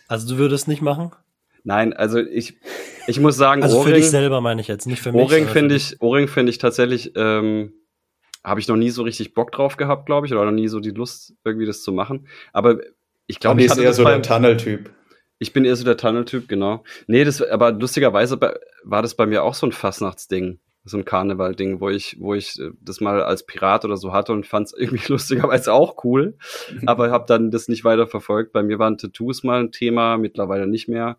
Also 0.08 0.28
du 0.28 0.38
würdest 0.38 0.68
nicht 0.68 0.82
machen? 0.82 1.12
Nein, 1.64 1.94
also 1.94 2.20
ich, 2.20 2.58
ich 3.08 3.20
muss 3.20 3.38
sagen, 3.38 3.64
Also 3.64 3.82
für 3.84 3.90
dich 3.90 4.00
Ohrring, 4.04 4.10
selber 4.12 4.42
meine 4.42 4.62
ich 4.62 4.68
jetzt, 4.68 4.86
nicht 4.88 5.02
für 5.02 5.12
mich. 5.12 5.22
Ohrring 5.22 5.48
finde 5.48 5.76
ich, 5.76 6.02
Ohrring 6.02 6.28
finde 6.28 6.50
ich 6.52 6.58
tatsächlich, 6.58 7.14
ähm, 7.16 7.74
habe 8.44 8.60
ich 8.60 8.68
noch 8.68 8.76
nie 8.76 8.90
so 8.90 9.04
richtig 9.04 9.34
Bock 9.34 9.52
drauf 9.52 9.78
gehabt, 9.78 10.06
glaube 10.06 10.28
ich, 10.28 10.34
oder 10.34 10.46
noch 10.46 10.52
nie 10.52 10.68
so 10.68 10.80
die 10.80 10.92
Lust, 10.92 11.36
irgendwie 11.44 11.66
das 11.66 11.84
zu 11.84 11.92
machen. 11.92 12.28
Aber 12.54 12.80
ich 13.28 13.40
glaube, 13.40 13.54
Andi 13.54 13.66
ich 13.66 13.72
ist 13.72 13.72
hatte 13.74 13.84
eher 13.84 13.94
so 13.94 14.04
der 14.04 14.22
Tunnel-Typ. 14.22 14.90
ich 15.40 15.54
bin 15.54 15.66
eher 15.66 15.76
so 15.76 15.86
der 15.86 15.98
Tunnel-Typ, 15.98 16.48
genau. 16.48 16.84
Nee, 17.08 17.24
das, 17.24 17.42
aber 17.42 17.72
lustigerweise 17.72 18.40
war 18.84 19.02
das 19.02 19.16
bei 19.16 19.26
mir 19.26 19.44
auch 19.44 19.54
so 19.54 19.68
ein 19.68 19.72
Fastnachtsding, 19.72 20.60
so 20.84 20.98
ein 20.98 21.06
Karneval-Ding, 21.06 21.80
wo 21.80 21.90
ich, 21.90 22.18
wo 22.20 22.34
ich 22.34 22.60
äh, 22.60 22.72
das 22.82 23.00
mal 23.00 23.22
als 23.22 23.46
Pirat 23.46 23.86
oder 23.86 23.98
so 23.98 24.12
hatte 24.12 24.34
und 24.34 24.48
fand 24.48 24.68
es 24.68 24.74
irgendwie 24.74 25.08
lustigerweise 25.12 25.72
auch 25.72 26.04
cool, 26.04 26.36
aber 26.86 27.12
habe 27.12 27.26
dann 27.28 27.52
das 27.52 27.68
nicht 27.68 27.84
weiter 27.84 28.08
verfolgt. 28.08 28.54
Bei 28.54 28.64
mir 28.64 28.80
waren 28.80 28.98
Tattoos 28.98 29.44
mal 29.44 29.60
ein 29.60 29.72
Thema, 29.72 30.18
mittlerweile 30.18 30.68
nicht 30.68 30.88
mehr. 30.88 31.18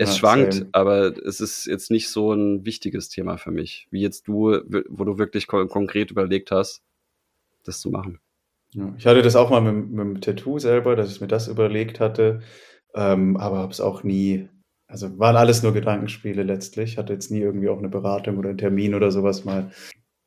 Es 0.00 0.12
Ja, 0.12 0.16
schwankt, 0.16 0.54
same. 0.54 0.68
aber 0.72 1.14
es 1.26 1.42
ist 1.42 1.66
jetzt 1.66 1.90
nicht 1.90 2.08
so 2.08 2.32
ein 2.32 2.64
wichtiges 2.64 3.10
Thema 3.10 3.36
für 3.36 3.50
mich, 3.50 3.86
wie 3.90 4.00
jetzt 4.00 4.28
du, 4.28 4.58
wo 4.88 5.04
du 5.04 5.18
wirklich 5.18 5.46
kon 5.46 5.68
konkret 5.68 6.10
überlegt 6.10 6.50
hast, 6.52 6.82
das 7.64 7.80
zu 7.82 7.90
machen. 7.90 8.18
Ja, 8.72 8.94
ich 8.96 9.06
hatte 9.06 9.20
das 9.20 9.36
auch 9.36 9.50
mal 9.50 9.60
mit, 9.60 9.90
mit 9.90 10.00
dem 10.00 10.20
Tattoo 10.22 10.58
selber, 10.58 10.96
dass 10.96 11.12
ich 11.12 11.20
mir 11.20 11.26
das 11.26 11.48
überlegt 11.48 12.00
hatte, 12.00 12.40
ähm, 12.94 13.36
aber 13.36 13.58
habe 13.58 13.72
es 13.72 13.80
auch 13.82 14.02
nie, 14.02 14.48
also 14.86 15.18
waren 15.18 15.36
alles 15.36 15.62
nur 15.62 15.74
Gedankenspiele 15.74 16.44
letztlich, 16.44 16.96
hatte 16.96 17.12
jetzt 17.12 17.30
nie 17.30 17.40
irgendwie 17.40 17.68
auch 17.68 17.78
eine 17.78 17.90
Beratung 17.90 18.38
oder 18.38 18.48
einen 18.48 18.58
Termin 18.58 18.94
oder 18.94 19.10
sowas 19.10 19.44
mal. 19.44 19.70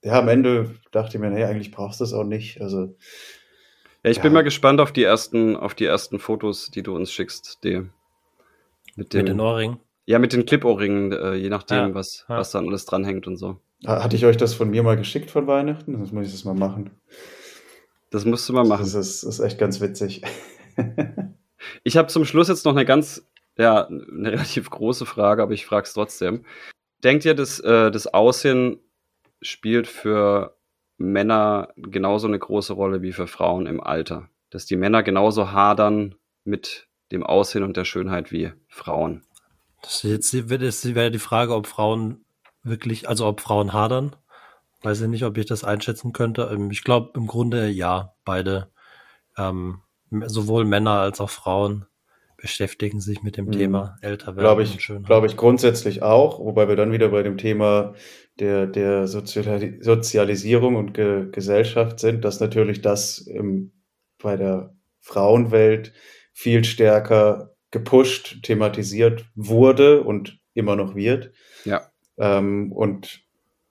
Ja, 0.04 0.20
am 0.20 0.28
Ende 0.28 0.70
dachte 0.92 1.18
ich 1.18 1.22
mir, 1.22 1.32
nee, 1.32 1.46
eigentlich 1.46 1.72
brauchst 1.72 2.00
du 2.00 2.04
es 2.04 2.14
auch 2.14 2.26
nicht. 2.26 2.62
Also 2.62 2.96
Ja, 4.04 4.12
ich 4.12 4.18
bin 4.18 4.26
Ja. 4.28 4.34
mal 4.34 4.44
gespannt 4.44 4.80
auf 4.82 4.92
die 4.92 5.04
ersten, 5.04 5.56
auf 5.56 5.74
die 5.74 5.86
ersten 5.86 6.20
Fotos, 6.20 6.70
die 6.70 6.84
du 6.84 6.96
uns 6.96 7.12
schickst, 7.12 7.64
die 7.64 7.82
mit 8.96 9.14
dem, 9.14 9.20
Mit 9.20 9.28
den 9.30 9.40
Ohrringen. 9.40 9.80
ja, 10.06 10.20
mit 10.20 10.34
den 10.34 10.46
Clip-Ohrringen, 10.46 11.12
äh, 11.12 11.34
je 11.36 11.50
nachdem, 11.50 11.78
Ja, 11.78 11.94
was, 11.94 12.26
was 12.28 12.52
dann 12.52 12.68
alles 12.68 12.86
dranhängt 12.86 13.28
und 13.28 13.38
so. 13.38 13.60
ha- 13.86 14.04
hatte 14.04 14.16
ich 14.16 14.26
euch 14.26 14.38
das 14.38 14.54
von 14.54 14.70
mir 14.70 14.84
mal 14.84 14.98
geschickt 14.98 15.32
von 15.32 15.48
Weihnachten? 15.48 15.96
Sonst 15.98 16.12
muss 16.14 16.26
ich 16.28 16.32
das 16.32 16.46
mal 16.46 16.54
machen. 16.54 16.92
Das 18.12 18.26
musst 18.26 18.48
du 18.48 18.54
mal 18.54 18.66
machen. 18.66 18.82
Das 18.84 18.94
ist, 18.94 19.24
das 19.24 19.40
ist 19.40 19.46
echt 19.46 19.58
ganz 19.60 19.82
witzig. 19.82 20.22
Ich 21.86 21.96
habe 21.96 22.10
zum 22.10 22.26
Schluss 22.26 22.50
jetzt 22.50 22.66
noch 22.66 22.74
eine 22.74 22.84
ganz, 22.84 23.26
ja, 23.58 23.88
eine 23.88 24.32
relativ 24.34 24.70
große 24.70 25.06
Frage, 25.06 25.42
aber 25.42 25.54
ich 25.54 25.66
frage 25.66 25.86
es 25.86 25.94
trotzdem. 25.94 26.44
Denkt 27.06 27.24
ihr, 27.24 27.36
dass 27.36 27.60
äh, 27.62 27.90
das 27.90 28.08
Aussehen 28.08 28.80
spielt 29.42 29.88
für 29.88 30.58
Männer 30.98 31.70
genauso 31.78 32.28
eine 32.28 32.38
große 32.40 32.74
Rolle 32.74 33.02
wie 33.02 33.14
für 33.14 33.28
Frauen 33.28 33.66
im 33.66 33.80
Alter? 33.82 34.28
Dass 34.50 34.66
die 34.66 34.76
Männer 34.76 35.04
genauso 35.04 35.52
hadern 35.54 36.16
mit 36.44 36.88
dem 37.14 37.24
Aussehen 37.24 37.64
und 37.64 37.78
der 37.78 37.86
Schönheit 37.86 38.32
wie 38.32 38.52
Frauen? 38.68 39.24
Das 39.82 40.04
ist 40.04 40.12
jetzt 40.12 40.34
jetzt 40.34 40.96
wäre 40.96 41.12
die 41.12 41.20
Frage, 41.20 41.54
ob 41.56 41.68
Frauen 41.68 42.26
wirklich, 42.64 43.08
also 43.10 43.26
ob 43.28 43.42
Frauen 43.42 43.74
hadern. 43.74 44.16
Weiß 44.82 45.02
ich 45.02 45.08
nicht, 45.08 45.24
ob 45.24 45.38
ich 45.38 45.46
das 45.46 45.64
einschätzen 45.64 46.12
könnte. 46.14 46.50
Ähm, 46.52 46.72
Ich 46.72 46.84
glaube 46.84 47.12
im 47.16 47.28
Grunde 47.28 47.70
ja, 47.70 48.14
beide. 48.26 48.70
Ähm, 49.38 49.80
sowohl 50.26 50.66
Männer 50.66 51.00
als 51.00 51.20
auch 51.22 51.30
Frauen 51.30 51.86
beschäftigen 52.38 53.00
sich 53.00 53.24
mit 53.24 53.38
dem 53.38 53.46
Mhm. 53.46 53.52
Thema 53.54 53.96
älter 54.02 54.36
werden 54.36 54.40
Glaube 54.40 54.62
und 54.64 54.76
ich, 54.76 55.06
glaube 55.06 55.28
ich 55.28 55.38
grundsätzlich 55.38 56.04
auch, 56.04 56.40
wobei 56.40 56.68
wir 56.68 56.76
dann 56.76 56.92
wieder 56.92 57.10
bei 57.10 57.24
dem 57.24 57.38
Thema 57.38 57.94
der, 58.40 58.68
der 58.68 59.08
Soziali 59.08 59.80
Sozialisierung 59.82 60.76
und 60.76 60.94
Ge 60.94 61.30
Gesellschaft 61.32 62.00
sind, 62.00 62.26
dass 62.26 62.40
natürlich 62.42 62.82
das 62.82 63.20
im, 63.20 63.72
bei 64.22 64.36
der 64.36 64.76
Frauenwelt 65.00 65.94
viel 66.34 66.64
stärker 66.64 67.56
gepusht, 67.72 68.44
thematisiert 68.44 69.26
wurde 69.36 70.02
und 70.04 70.40
immer 70.54 70.76
noch 70.76 70.96
wird. 70.96 71.32
Ja. 71.66 71.90
Ähm, 72.18 72.72
und 72.72 73.22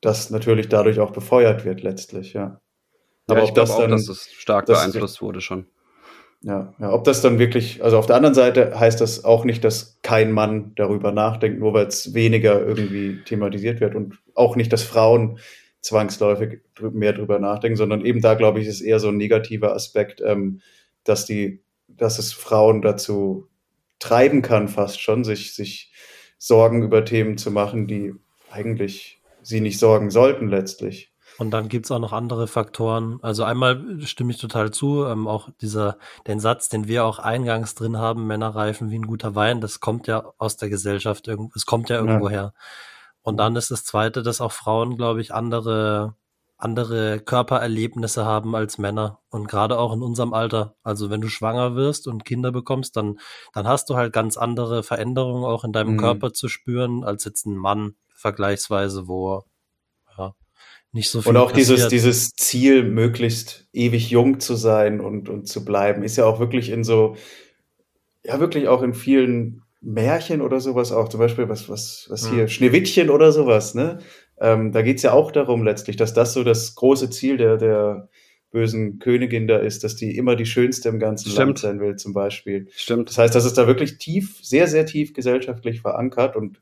das 0.00 0.30
natürlich 0.30 0.68
dadurch 0.68 0.98
auch 0.98 1.12
befeuert 1.12 1.64
wird 1.64 1.82
letztlich, 1.82 2.32
ja. 2.32 2.60
Aber 3.28 3.36
Aber 3.38 3.42
ich 3.44 3.50
ob 3.50 3.54
glaube 3.54 3.68
das 3.68 3.76
auch, 3.76 3.80
dann, 3.82 3.90
dass 3.92 4.06
das 4.06 4.28
stark 4.32 4.66
das- 4.66 4.80
beeinflusst 4.80 5.22
wurde 5.22 5.40
schon. 5.40 5.66
ja, 6.42 6.74
ja, 6.80 6.92
ob 6.92 7.04
das 7.04 7.22
dann 7.22 7.38
wirklich, 7.38 7.84
also 7.84 7.98
auf 7.98 8.06
der 8.06 8.16
anderen 8.16 8.34
Seite 8.34 8.78
heißt 8.78 9.00
das 9.00 9.24
auch 9.24 9.44
nicht, 9.44 9.62
dass 9.62 10.00
kein 10.02 10.32
Mann 10.32 10.72
darüber 10.74 11.12
nachdenkt, 11.12 11.60
nur 11.60 11.72
weil 11.72 11.86
es 11.86 12.14
weniger 12.14 12.60
irgendwie 12.66 13.22
thematisiert 13.24 13.80
wird 13.80 13.94
und 13.94 14.18
auch 14.34 14.56
nicht, 14.56 14.72
dass 14.72 14.82
Frauen 14.82 15.38
zwangsläufig 15.80 16.60
mehr 16.80 17.12
drüber 17.12 17.38
nachdenken, 17.38 17.76
sondern 17.76 18.04
eben 18.04 18.20
da, 18.20 18.34
glaube 18.34 18.60
ich, 18.60 18.66
ist 18.66 18.80
eher 18.80 18.98
so 18.98 19.08
ein 19.08 19.16
negativer 19.16 19.72
Aspekt, 19.74 20.20
ähm, 20.20 20.60
dass 21.04 21.26
die, 21.26 21.61
dass 21.97 22.18
es 22.18 22.32
Frauen 22.32 22.82
dazu 22.82 23.49
treiben 23.99 24.43
kann, 24.43 24.68
fast 24.68 25.01
schon, 25.01 25.24
sich, 25.24 25.55
sich 25.55 25.93
Sorgen 26.38 26.82
über 26.82 27.05
Themen 27.05 27.38
zu 27.38 27.51
machen, 27.51 27.86
die 27.86 28.14
eigentlich 28.51 29.22
sie 29.43 29.61
nicht 29.61 29.78
sorgen 29.78 30.11
sollten 30.11 30.49
letztlich. 30.49 31.12
Und 31.38 31.51
dann 31.51 31.68
gibt's 31.68 31.90
auch 31.90 31.99
noch 31.99 32.12
andere 32.12 32.47
Faktoren. 32.47 33.18
Also 33.22 33.45
einmal 33.45 34.01
stimme 34.03 34.32
ich 34.32 34.38
total 34.38 34.70
zu, 34.70 35.07
ähm, 35.07 35.26
auch 35.26 35.49
dieser, 35.61 35.99
den 36.26 36.40
Satz, 36.40 36.68
den 36.68 36.88
wir 36.88 37.05
auch 37.05 37.18
eingangs 37.18 37.74
drin 37.74 37.97
haben, 37.97 38.26
Männer 38.26 38.55
reifen 38.55 38.90
wie 38.90 38.99
ein 38.99 39.07
guter 39.07 39.34
Wein, 39.34 39.61
das 39.61 39.80
kommt 39.80 40.07
ja 40.07 40.32
aus 40.38 40.57
der 40.57 40.68
Gesellschaft, 40.68 41.28
es 41.55 41.66
kommt 41.66 41.88
ja 41.88 41.97
irgendwo 41.97 42.28
ja. 42.28 42.32
her. 42.32 42.55
Und 43.22 43.38
dann 43.38 43.57
ist 43.57 43.70
das 43.70 43.84
Zweite, 43.84 44.22
dass 44.22 44.40
auch 44.40 44.53
Frauen, 44.53 44.97
glaube 44.97 45.20
ich, 45.20 45.32
andere, 45.32 46.14
andere 46.62 47.18
Körpererlebnisse 47.20 48.24
haben 48.24 48.54
als 48.54 48.78
Männer. 48.78 49.18
Und 49.30 49.48
gerade 49.48 49.78
auch 49.78 49.92
in 49.92 50.02
unserem 50.02 50.32
Alter. 50.32 50.76
Also 50.82 51.10
wenn 51.10 51.20
du 51.20 51.28
schwanger 51.28 51.74
wirst 51.74 52.06
und 52.06 52.24
Kinder 52.24 52.52
bekommst, 52.52 52.96
dann, 52.96 53.18
dann 53.52 53.66
hast 53.66 53.90
du 53.90 53.96
halt 53.96 54.12
ganz 54.12 54.36
andere 54.36 54.82
Veränderungen 54.82 55.44
auch 55.44 55.64
in 55.64 55.72
deinem 55.72 55.94
mhm. 55.94 55.98
Körper 55.98 56.32
zu 56.32 56.48
spüren, 56.48 57.02
als 57.02 57.24
jetzt 57.24 57.46
ein 57.46 57.56
Mann 57.56 57.96
vergleichsweise, 58.14 59.08
wo 59.08 59.42
ja, 60.16 60.34
nicht 60.92 61.10
so 61.10 61.22
viel 61.22 61.30
Und 61.30 61.36
auch 61.36 61.50
dieses, 61.50 61.88
dieses 61.88 62.34
Ziel, 62.34 62.84
möglichst 62.84 63.66
ewig 63.72 64.10
jung 64.10 64.38
zu 64.38 64.54
sein 64.54 65.00
und, 65.00 65.28
und 65.28 65.48
zu 65.48 65.64
bleiben, 65.64 66.04
ist 66.04 66.16
ja 66.16 66.26
auch 66.26 66.38
wirklich 66.38 66.70
in 66.70 66.84
so, 66.84 67.16
ja, 68.24 68.38
wirklich 68.38 68.68
auch 68.68 68.82
in 68.82 68.94
vielen 68.94 69.62
Märchen 69.80 70.40
oder 70.40 70.60
sowas 70.60 70.92
auch, 70.92 71.08
zum 71.08 71.18
Beispiel 71.18 71.48
was, 71.48 71.68
was, 71.68 72.06
was 72.08 72.28
hier, 72.28 72.42
hm. 72.42 72.48
Schneewittchen 72.48 73.10
oder 73.10 73.32
sowas, 73.32 73.74
ne? 73.74 73.98
Ähm, 74.38 74.72
da 74.72 74.82
geht's 74.82 75.02
ja 75.02 75.12
auch 75.12 75.30
darum 75.32 75.62
letztlich, 75.62 75.96
dass 75.96 76.14
das 76.14 76.32
so 76.32 76.44
das 76.44 76.74
große 76.74 77.10
Ziel 77.10 77.36
der, 77.36 77.56
der 77.56 78.08
bösen 78.50 78.98
Königin 78.98 79.48
da 79.48 79.58
ist, 79.58 79.82
dass 79.82 79.96
die 79.96 80.16
immer 80.16 80.36
die 80.36 80.46
schönste 80.46 80.88
im 80.88 80.98
ganzen 80.98 81.30
Stimmt. 81.30 81.46
Land 81.46 81.58
sein 81.58 81.80
will, 81.80 81.96
zum 81.96 82.12
Beispiel. 82.12 82.68
Stimmt. 82.74 83.08
Das 83.08 83.18
heißt, 83.18 83.34
das 83.34 83.44
ist 83.44 83.56
da 83.56 83.66
wirklich 83.66 83.98
tief, 83.98 84.38
sehr, 84.42 84.68
sehr 84.68 84.86
tief 84.86 85.14
gesellschaftlich 85.14 85.80
verankert 85.80 86.36
und 86.36 86.60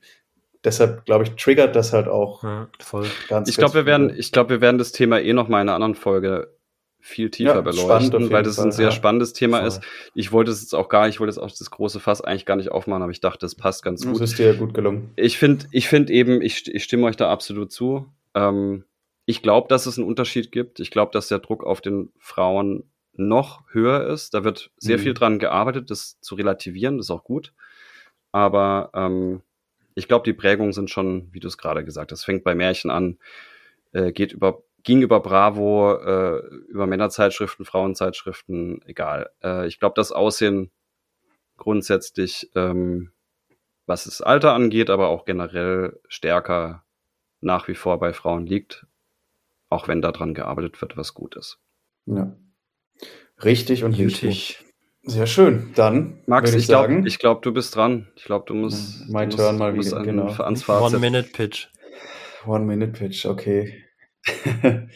deshalb, 0.64 1.04
glaube 1.04 1.24
ich, 1.24 1.30
triggert 1.30 1.74
das 1.74 1.92
halt 1.92 2.08
auch 2.08 2.44
ja, 2.44 2.68
voll. 2.78 3.06
ganz 3.28 3.48
Ich 3.48 3.56
glaube, 3.56 3.74
wir 3.74 3.86
werden, 3.86 4.12
ich 4.16 4.32
glaube, 4.32 4.50
wir 4.50 4.60
werden 4.60 4.78
das 4.78 4.92
Thema 4.92 5.20
eh 5.20 5.32
noch 5.32 5.48
mal 5.48 5.60
in 5.60 5.68
einer 5.68 5.74
anderen 5.74 5.94
Folge 5.94 6.54
viel 7.01 7.30
tiefer 7.30 7.57
ja, 7.57 7.61
beleuchten, 7.61 8.30
weil 8.30 8.42
das 8.42 8.57
Fall, 8.57 8.66
ein 8.66 8.72
sehr 8.72 8.86
ja. 8.86 8.92
spannendes 8.92 9.32
Thema 9.32 9.59
voll. 9.59 9.68
ist. 9.68 9.80
Ich 10.14 10.32
wollte 10.32 10.51
es 10.51 10.61
jetzt 10.61 10.74
auch 10.74 10.88
gar, 10.88 11.09
ich 11.09 11.20
wollte 11.20 11.30
jetzt 11.30 11.38
auch 11.38 11.51
das 11.51 11.70
große 11.70 12.01
Fass 12.01 12.20
eigentlich 12.20 12.46
gar 12.46 12.57
nicht 12.57 12.70
aufmachen, 12.70 13.03
aber 13.03 13.12
ich 13.12 13.20
dachte, 13.20 13.46
es 13.46 13.55
passt 13.55 13.82
ganz 13.82 14.05
gut. 14.05 14.20
Das 14.20 14.30
ist 14.30 14.38
dir 14.38 14.55
gut 14.55 14.74
gelungen. 14.74 15.11
Ich 15.16 15.38
finde, 15.38 15.66
ich 15.72 15.88
finde 15.88 16.12
eben, 16.12 16.42
ich, 16.42 16.72
ich 16.72 16.84
stimme 16.84 17.07
euch 17.07 17.16
da 17.16 17.30
absolut 17.30 17.72
zu. 17.72 18.07
Ähm, 18.34 18.84
ich 19.26 19.42
glaube, 19.42 19.68
dass 19.68 19.86
es 19.86 19.98
einen 19.98 20.07
Unterschied 20.07 20.53
gibt. 20.53 20.80
Ich 20.80 20.90
glaube, 20.90 21.12
dass 21.12 21.28
der 21.28 21.38
Druck 21.38 21.64
auf 21.64 21.80
den 21.80 22.11
Frauen 22.18 22.84
noch 23.12 23.62
höher 23.70 24.07
ist. 24.07 24.34
Da 24.34 24.44
wird 24.44 24.70
sehr 24.76 24.98
mhm. 24.98 25.03
viel 25.03 25.14
dran 25.14 25.38
gearbeitet, 25.38 25.90
das 25.90 26.20
zu 26.20 26.34
relativieren, 26.34 26.96
das 26.98 27.07
ist 27.07 27.11
auch 27.11 27.24
gut. 27.24 27.53
Aber 28.32 28.90
ähm, 28.94 29.42
ich 29.94 30.09
glaube, 30.09 30.24
die 30.24 30.32
Prägungen 30.32 30.72
sind 30.72 30.90
schon, 30.90 31.28
wie 31.32 31.40
du 31.40 31.48
es 31.48 31.59
gerade 31.59 31.84
gesagt 31.84 32.12
hast, 32.12 32.24
fängt 32.24 32.44
bei 32.44 32.55
Märchen 32.55 32.90
an, 32.90 33.18
äh, 33.92 34.12
geht 34.12 34.32
über, 34.32 34.62
ging 34.83 35.03
über 35.03 35.20
Bravo, 35.20 35.95
äh, 35.95 36.39
über 36.68 36.87
Männerzeitschriften, 36.87 37.64
Frauenzeitschriften, 37.64 38.83
egal. 38.87 39.31
Äh, 39.43 39.66
ich 39.66 39.78
glaube, 39.78 39.95
das 39.97 40.12
Aussehen 40.12 40.70
grundsätzlich, 41.57 42.51
ähm, 42.55 43.12
was 43.87 44.05
das 44.05 44.22
Alter 44.22 44.55
angeht, 44.55 44.91
aber 44.91 45.09
auch 45.09 45.24
generell 45.24 46.01
stärker 46.09 46.85
nach 47.41 47.68
wie 47.68 47.74
vor 47.74 47.99
bei 47.99 48.12
Frauen 48.12 48.47
liegt, 48.47 48.87
auch 49.68 49.89
wenn 49.89 50.03
daran 50.03 50.35
gearbeitet 50.35 50.81
wird, 50.81 50.97
was 50.97 51.14
gut 51.14 51.37
ist. 51.37 51.59
Ja. 52.07 52.37
Richtig 53.43 53.85
und 53.85 53.99
richtig. 53.99 54.64
Sehr 55.03 55.26
schön. 55.26 55.72
Dann 55.74 56.22
Max, 56.26 56.51
ich, 56.51 56.59
ich 56.59 56.66
glaube, 56.66 57.03
glaub, 57.03 57.43
du 57.43 57.53
bist 57.53 57.74
dran. 57.74 58.09
Ich 58.16 58.24
glaube, 58.24 58.45
du 58.47 58.55
musst. 58.55 59.09
Mein 59.09 59.31
Turn 59.31 59.57
mal 59.57 59.74
wieder. 59.74 60.03
Genau. 60.03 60.26
Ans 60.26 60.62
Fazit. 60.62 60.95
One-Minute-Pitch. 60.95 61.68
One-Minute-Pitch, 62.47 63.24
okay. 63.24 63.83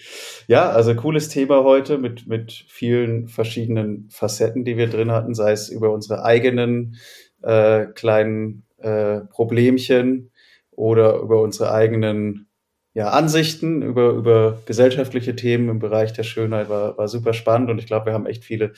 ja, 0.47 0.71
also 0.71 0.95
cooles 0.95 1.29
Thema 1.29 1.65
heute 1.65 1.99
mit, 1.99 2.27
mit 2.27 2.53
vielen 2.69 3.29
verschiedenen 3.29 4.09
Facetten, 4.11 4.65
die 4.65 4.77
wir 4.77 4.89
drin 4.89 5.11
hatten, 5.11 5.35
sei 5.35 5.53
es 5.53 5.69
über 5.69 5.93
unsere 5.93 6.25
eigenen 6.25 6.97
äh, 7.43 7.87
kleinen 7.87 8.65
äh, 8.79 9.21
Problemchen 9.21 10.31
oder 10.71 11.17
über 11.17 11.41
unsere 11.41 11.73
eigenen 11.73 12.49
ja, 12.93 13.11
Ansichten, 13.11 13.83
über, 13.83 14.11
über 14.11 14.63
gesellschaftliche 14.67 15.35
Themen 15.35 15.69
im 15.69 15.79
Bereich 15.79 16.13
der 16.13 16.23
Schönheit 16.23 16.69
war, 16.69 16.97
war 16.97 17.09
super 17.09 17.33
spannend 17.33 17.71
und 17.71 17.79
ich 17.79 17.87
glaube, 17.87 18.07
wir 18.07 18.13
haben 18.13 18.27
echt 18.27 18.45
viele 18.45 18.73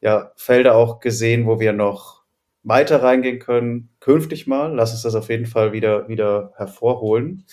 ja, 0.00 0.32
Felder 0.36 0.74
auch 0.74 1.00
gesehen, 1.00 1.46
wo 1.46 1.58
wir 1.58 1.72
noch 1.72 2.24
weiter 2.64 3.02
reingehen 3.02 3.38
können, 3.38 3.90
künftig 4.00 4.46
mal. 4.46 4.74
Lass 4.74 4.92
uns 4.92 5.02
das 5.02 5.14
auf 5.14 5.30
jeden 5.30 5.46
Fall 5.46 5.72
wieder, 5.72 6.08
wieder 6.08 6.52
hervorholen 6.56 7.44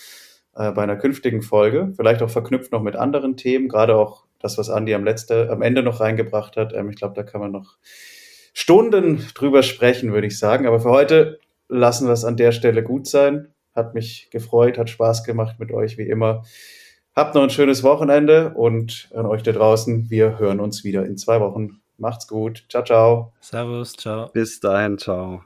äh, 0.56 0.72
bei 0.72 0.84
einer 0.84 0.96
künftigen 0.96 1.42
Folge. 1.42 1.94
Vielleicht 1.96 2.22
auch 2.22 2.30
verknüpft 2.30 2.72
noch 2.72 2.82
mit 2.82 2.96
anderen 2.96 3.38
Themen, 3.38 3.70
gerade 3.70 3.96
auch 3.96 4.26
das, 4.40 4.58
was 4.58 4.70
Andi 4.70 4.94
am, 4.94 5.04
letzte, 5.04 5.50
am 5.50 5.62
Ende 5.62 5.84
noch 5.84 6.00
reingebracht 6.00 6.58
hat. 6.58 6.74
Ähm, 6.74 6.90
ich 6.90 6.98
glaube, 6.98 7.16
da 7.16 7.24
kann 7.24 7.42
man 7.42 7.52
noch 7.52 7.78
Stunden 8.54 9.26
drüber 9.34 9.64
sprechen, 9.64 10.14
würde 10.14 10.28
ich 10.28 10.38
sagen. 10.38 10.68
Aber 10.68 10.80
für 10.80 10.92
heute 10.92 11.40
lassen 11.70 12.08
wir 12.08 12.14
es 12.14 12.26
an 12.26 12.38
der 12.38 12.52
Stelle 12.52 12.84
gut 12.84 13.08
sein. 13.08 13.48
Hat 13.76 13.96
mich 13.96 14.30
gefreut, 14.32 14.78
hat 14.78 14.90
Spaß 14.90 15.24
gemacht 15.24 15.60
mit 15.60 15.72
euch, 15.72 15.98
wie 15.98 16.08
immer. 16.08 16.44
Habt 17.16 17.36
noch 17.36 17.44
ein 17.44 17.50
schönes 17.50 17.84
Wochenende 17.84 18.54
und 18.54 19.10
an 19.14 19.26
euch 19.26 19.44
da 19.44 19.52
draußen. 19.52 20.10
Wir 20.10 20.40
hören 20.40 20.60
uns 20.60 20.84
wieder 20.84 21.06
in 21.06 21.18
zwei 21.18 21.40
Wochen. 21.40 21.82
Macht's 21.98 22.28
gut. 22.28 22.66
Ciao, 22.70 22.84
ciao. 22.84 23.34
Servus, 23.40 23.94
ciao. 23.94 24.30
Bis 24.32 24.60
dahin, 24.60 24.98
ciao. 24.98 25.44